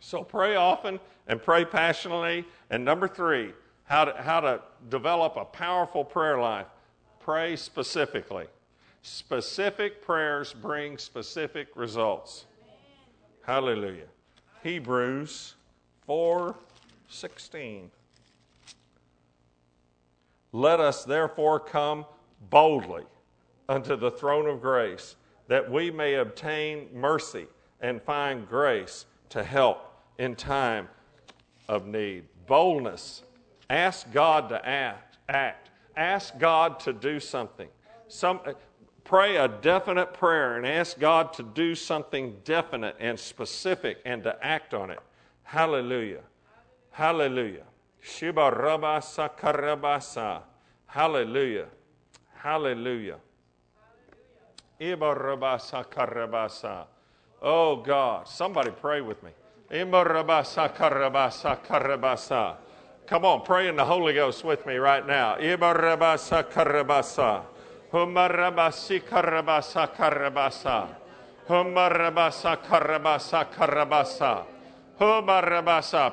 So 0.00 0.22
pray 0.24 0.56
often 0.56 0.98
and 1.28 1.40
pray 1.42 1.64
passionately. 1.64 2.44
And 2.70 2.84
number 2.84 3.06
three, 3.06 3.52
how 3.84 4.06
to, 4.06 4.22
how 4.22 4.40
to 4.40 4.62
develop 4.88 5.36
a 5.36 5.44
powerful 5.44 6.04
prayer 6.04 6.38
life. 6.38 6.66
Pray 7.20 7.56
specifically. 7.56 8.46
Specific 9.02 10.02
prayers 10.02 10.54
bring 10.54 10.96
specific 10.96 11.68
results. 11.76 12.46
Hallelujah. 13.44 14.06
Hebrews 14.62 15.54
4:16. 17.12 17.90
Let 20.52 20.80
us 20.80 21.04
therefore 21.04 21.60
come 21.60 22.06
boldly 22.50 23.04
unto 23.68 23.96
the 23.96 24.10
throne 24.10 24.46
of 24.46 24.60
grace, 24.60 25.16
that 25.48 25.70
we 25.70 25.90
may 25.90 26.14
obtain 26.14 26.88
mercy 26.92 27.46
and 27.80 28.02
find 28.02 28.48
grace 28.48 29.06
to 29.30 29.44
help 29.44 29.94
in 30.18 30.36
time 30.36 30.88
of 31.68 31.86
need. 31.86 32.24
Boldness. 32.46 33.22
Ask 33.70 34.10
God 34.12 34.48
to 34.50 34.66
act. 34.66 35.18
act. 35.28 35.70
Ask 35.96 36.38
God 36.38 36.80
to 36.80 36.92
do 36.92 37.20
something. 37.20 37.68
Some, 38.08 38.40
pray 39.04 39.36
a 39.36 39.48
definite 39.48 40.12
prayer 40.12 40.56
and 40.56 40.66
ask 40.66 40.98
God 40.98 41.32
to 41.34 41.42
do 41.42 41.74
something 41.74 42.36
definite 42.44 42.96
and 42.98 43.18
specific 43.18 43.98
and 44.04 44.22
to 44.24 44.36
act 44.44 44.74
on 44.74 44.90
it. 44.90 45.00
Hallelujah. 45.44 46.22
Hallelujah. 46.92 47.64
Shiba 48.00 48.50
rabasa 48.50 49.30
karabasa. 49.36 50.42
Hallelujah. 50.86 51.66
Hallelujah. 52.36 53.18
Iba 54.80 55.14
rabasa 55.14 55.84
karabasa. 55.88 56.86
Oh 57.40 57.76
God, 57.76 58.26
somebody 58.26 58.70
pray 58.70 59.00
with 59.00 59.22
me. 59.22 59.30
Iba 59.70 60.04
rabasa 60.04 60.68
karabasa 60.74 61.56
karabasa. 61.64 62.56
Come 63.06 63.24
on, 63.24 63.42
pray 63.42 63.68
in 63.68 63.76
the 63.76 63.84
Holy 63.84 64.14
Ghost 64.14 64.44
with 64.44 64.66
me 64.66 64.76
right 64.76 65.06
now. 65.06 65.36
Iba 65.36 65.72
rabasa 65.72 66.42
karabasa. 66.50 67.42
Humarabasi 67.92 69.02
karabasa 69.02 69.86
karabasa. 69.94 70.88
Humarabasa 71.48 72.56
karabasa 72.56 73.46
karabasa. 73.50 74.51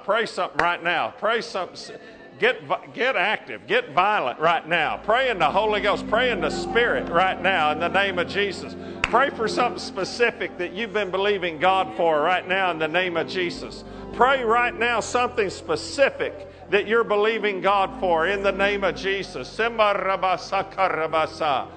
Pray 0.03 0.25
something 0.25 0.57
right 0.57 0.83
now. 0.83 1.13
Pray 1.17 1.41
something. 1.41 1.95
Get, 2.39 2.63
get 2.93 3.15
active. 3.15 3.67
Get 3.67 3.91
violent 3.91 4.39
right 4.39 4.67
now. 4.67 4.97
Pray 4.97 5.29
in 5.29 5.37
the 5.37 5.49
Holy 5.49 5.79
Ghost. 5.81 6.07
Pray 6.07 6.31
in 6.31 6.41
the 6.41 6.49
Spirit 6.49 7.07
right 7.09 7.39
now 7.39 7.71
in 7.71 7.79
the 7.79 7.87
name 7.89 8.17
of 8.17 8.27
Jesus. 8.27 8.75
Pray 9.03 9.29
for 9.29 9.47
something 9.47 9.79
specific 9.79 10.57
that 10.57 10.73
you've 10.73 10.93
been 10.93 11.11
believing 11.11 11.59
God 11.59 11.95
for 11.95 12.21
right 12.21 12.47
now 12.47 12.71
in 12.71 12.79
the 12.79 12.87
name 12.87 13.15
of 13.15 13.27
Jesus. 13.27 13.83
Pray 14.13 14.43
right 14.43 14.73
now 14.73 14.99
something 15.01 15.51
specific 15.51 16.47
that 16.71 16.87
you're 16.87 17.03
believing 17.03 17.61
God 17.61 17.99
for 17.99 18.25
in 18.27 18.41
the 18.41 18.51
name 18.51 18.83
of 18.83 18.95
Jesus. 18.95 19.47
Simba 19.47 19.93
rabasa 19.93 20.73
karabasa. 20.73 21.67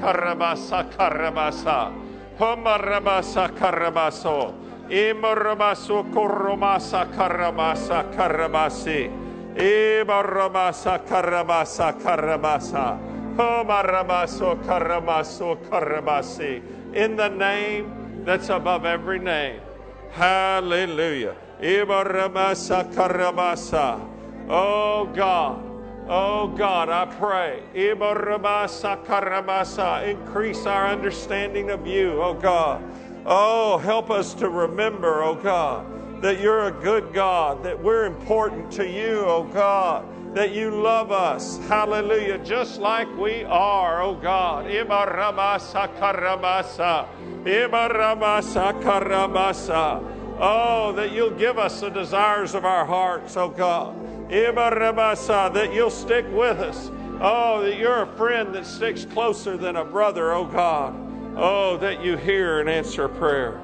Karabasa 0.00 0.90
karabasa. 0.92 1.92
Humba 2.38 2.80
rabasa 2.82 3.48
karabaso. 3.56 4.54
Imarabaso 4.88 6.04
koromasa 6.12 7.08
karabasa 7.14 8.04
karabasi. 8.12 9.10
Ibarabasa 9.56 10.98
karabasa 11.06 11.92
karabasa. 11.98 12.98
Humarabaso 13.36 14.56
karamaso 14.64 15.56
karabasi. 15.68 16.62
In 16.94 17.16
the 17.16 17.28
name 17.28 18.22
that's 18.24 18.48
above 18.50 18.84
every 18.84 19.18
name. 19.18 19.60
Hallelujah. 20.12 21.34
Ibarabasa 21.60 22.92
karabasa. 22.92 24.00
Oh 24.48 25.06
God. 25.14 25.74
Oh 26.06 26.48
God, 26.48 26.90
I 26.90 27.06
pray. 27.06 27.62
Increase 30.10 30.66
our 30.66 30.86
understanding 30.86 31.70
of 31.70 31.86
you, 31.86 32.20
oh 32.22 32.34
God. 32.34 32.82
Oh, 33.26 33.78
help 33.78 34.10
us 34.10 34.34
to 34.34 34.50
remember, 34.50 35.22
oh 35.22 35.34
God, 35.34 36.20
that 36.20 36.40
you're 36.40 36.66
a 36.66 36.70
good 36.70 37.14
God, 37.14 37.62
that 37.64 37.82
we're 37.82 38.04
important 38.04 38.70
to 38.72 38.86
you, 38.86 39.24
oh 39.26 39.44
God, 39.44 40.06
that 40.34 40.52
you 40.52 40.70
love 40.70 41.10
us. 41.10 41.58
Hallelujah. 41.68 42.36
Just 42.38 42.80
like 42.80 43.08
we 43.16 43.44
are, 43.44 44.02
oh 44.02 44.14
God. 44.14 44.66
Oh, 50.36 50.92
that 50.92 51.12
you'll 51.12 51.30
give 51.30 51.58
us 51.58 51.80
the 51.80 51.88
desires 51.88 52.54
of 52.54 52.64
our 52.64 52.84
hearts, 52.84 53.36
oh 53.36 53.48
God. 53.48 53.96
That 55.54 55.70
you'll 55.72 55.90
stick 55.90 56.26
with 56.32 56.58
us. 56.58 56.90
Oh, 57.20 57.62
that 57.62 57.78
you're 57.78 58.02
a 58.02 58.16
friend 58.18 58.54
that 58.54 58.66
sticks 58.66 59.04
closer 59.06 59.56
than 59.56 59.76
a 59.76 59.84
brother, 59.84 60.32
oh 60.32 60.44
God. 60.44 61.03
Oh, 61.36 61.76
that 61.78 62.04
you 62.04 62.16
hear 62.16 62.60
and 62.60 62.68
answer 62.68 63.08
prayer. 63.08 63.60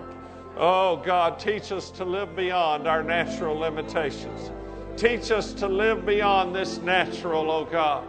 Oh, 0.56 0.96
God, 1.04 1.38
teach 1.38 1.70
us 1.72 1.90
to 1.92 2.04
live 2.04 2.34
beyond 2.34 2.88
our 2.88 3.02
natural 3.02 3.56
limitations. 3.56 4.50
Teach 4.96 5.30
us 5.30 5.52
to 5.54 5.68
live 5.68 6.04
beyond 6.04 6.54
this 6.54 6.78
natural, 6.78 7.50
oh 7.50 7.64
God. 7.64 8.06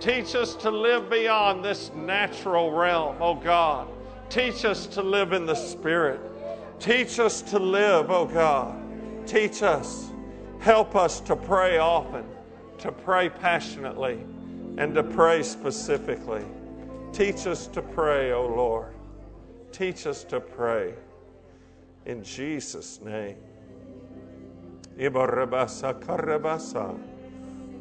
Teach 0.00 0.34
us 0.34 0.56
to 0.56 0.70
live 0.70 1.08
beyond 1.08 1.64
this 1.64 1.92
natural 1.94 2.72
realm, 2.72 3.16
oh 3.20 3.34
God. 3.34 3.88
Teach 4.30 4.64
us 4.64 4.86
to 4.88 5.02
live 5.02 5.32
in 5.32 5.46
the 5.46 5.54
Spirit. 5.54 6.20
Teach 6.80 7.20
us 7.20 7.42
to 7.42 7.58
live, 7.58 8.10
oh 8.10 8.24
God. 8.24 8.74
Teach 9.26 9.62
us. 9.62 10.10
Help 10.58 10.96
us 10.96 11.20
to 11.20 11.36
pray 11.36 11.78
often, 11.78 12.24
to 12.78 12.90
pray 12.90 13.28
passionately, 13.28 14.18
and 14.78 14.94
to 14.94 15.02
pray 15.02 15.42
specifically. 15.42 16.44
Teach 17.12 17.46
us 17.46 17.68
to 17.68 17.80
pray, 17.80 18.32
O 18.32 18.38
oh 18.38 18.56
Lord. 18.56 18.93
Teach 19.74 20.06
us 20.06 20.22
to 20.30 20.38
pray. 20.38 20.94
In 22.06 22.22
Jesus' 22.22 23.00
name. 23.02 23.34
Ibarabasa 24.96 25.98
karabasa. 25.98 26.96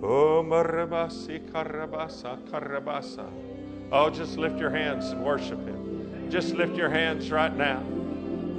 Oh, 0.02 0.42
marabasi 0.42 1.48
karabasa 1.52 2.42
karabasa. 2.50 3.30
Oh, 3.92 4.10
just 4.10 4.40
lift 4.40 4.58
your 4.58 4.72
hands 4.72 5.12
and 5.12 5.24
worship 5.24 5.60
Him. 5.68 6.32
Just 6.32 6.56
lift 6.56 6.76
your 6.76 6.90
hands 6.90 7.30
right 7.30 7.56
now. 7.56 7.84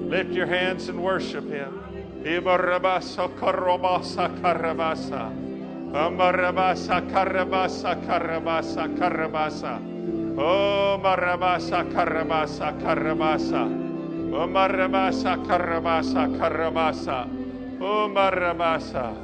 Lift 0.07 0.31
your 0.31 0.47
hands 0.47 0.89
and 0.89 1.03
worship 1.03 1.51
Him. 1.51 2.23
Ibarabasa 2.23 3.35
karabasa 3.35 4.31
karabasa. 4.39 5.35
Amarabasa 5.91 7.03
karabasa 7.11 7.99
karabasa 8.07 8.97
karabasa. 8.97 9.94
Oh 10.37 10.99
marabasa 11.03 11.87
karabasa 11.93 12.75
karabasa. 12.83 13.65
Oh 14.35 14.47
marabasa 14.47 15.39
karabasa 15.47 16.27
karabasa. 16.39 17.29
Oh 17.81 18.09
marabasa. 18.11 19.15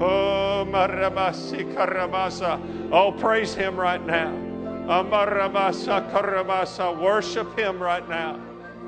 Oh 0.00 0.64
marabasi 0.68 1.66
karabasa. 1.74 2.60
Oh 2.92 3.12
praise 3.12 3.54
him 3.54 3.74
right 3.76 4.04
now. 4.06 4.50
Oh, 4.90 5.04
Amarabasa 5.04 6.02
karabasa. 6.10 6.90
Worship 6.98 7.56
him 7.56 7.80
right 7.80 8.06
now. 8.08 8.40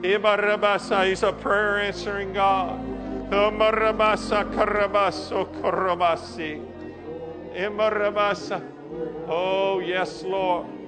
Ibarabasa. 0.02 1.06
He's 1.06 1.22
a 1.22 1.32
prayer 1.32 1.78
answering 1.78 2.32
God. 2.32 2.82
Oh, 3.30 3.50
Amarabasa 3.50 4.42
karabaso 4.50 5.46
karabasi. 5.62 6.58
Imarabasa. 7.54 8.58
Oh 9.28 9.78
yes, 9.78 10.24
Lord. 10.26 10.81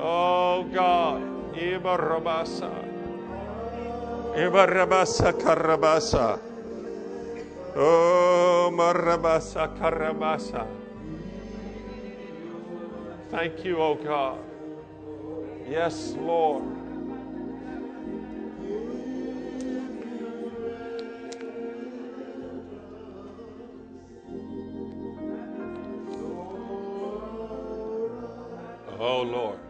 Oh 0.00 0.64
God. 0.72 1.20
Ibarabasa. 1.52 2.72
Ibarabasa 4.32 5.36
karabasa. 5.36 6.40
Oh 7.76 8.72
marabasa 8.72 9.68
karabasa. 9.76 10.64
Thank 13.30 13.64
you, 13.64 13.76
oh 13.76 13.94
God. 13.94 14.40
Yes, 15.68 16.16
Lord. 16.18 16.64
Oh 28.98 29.22
Lord. 29.22 29.69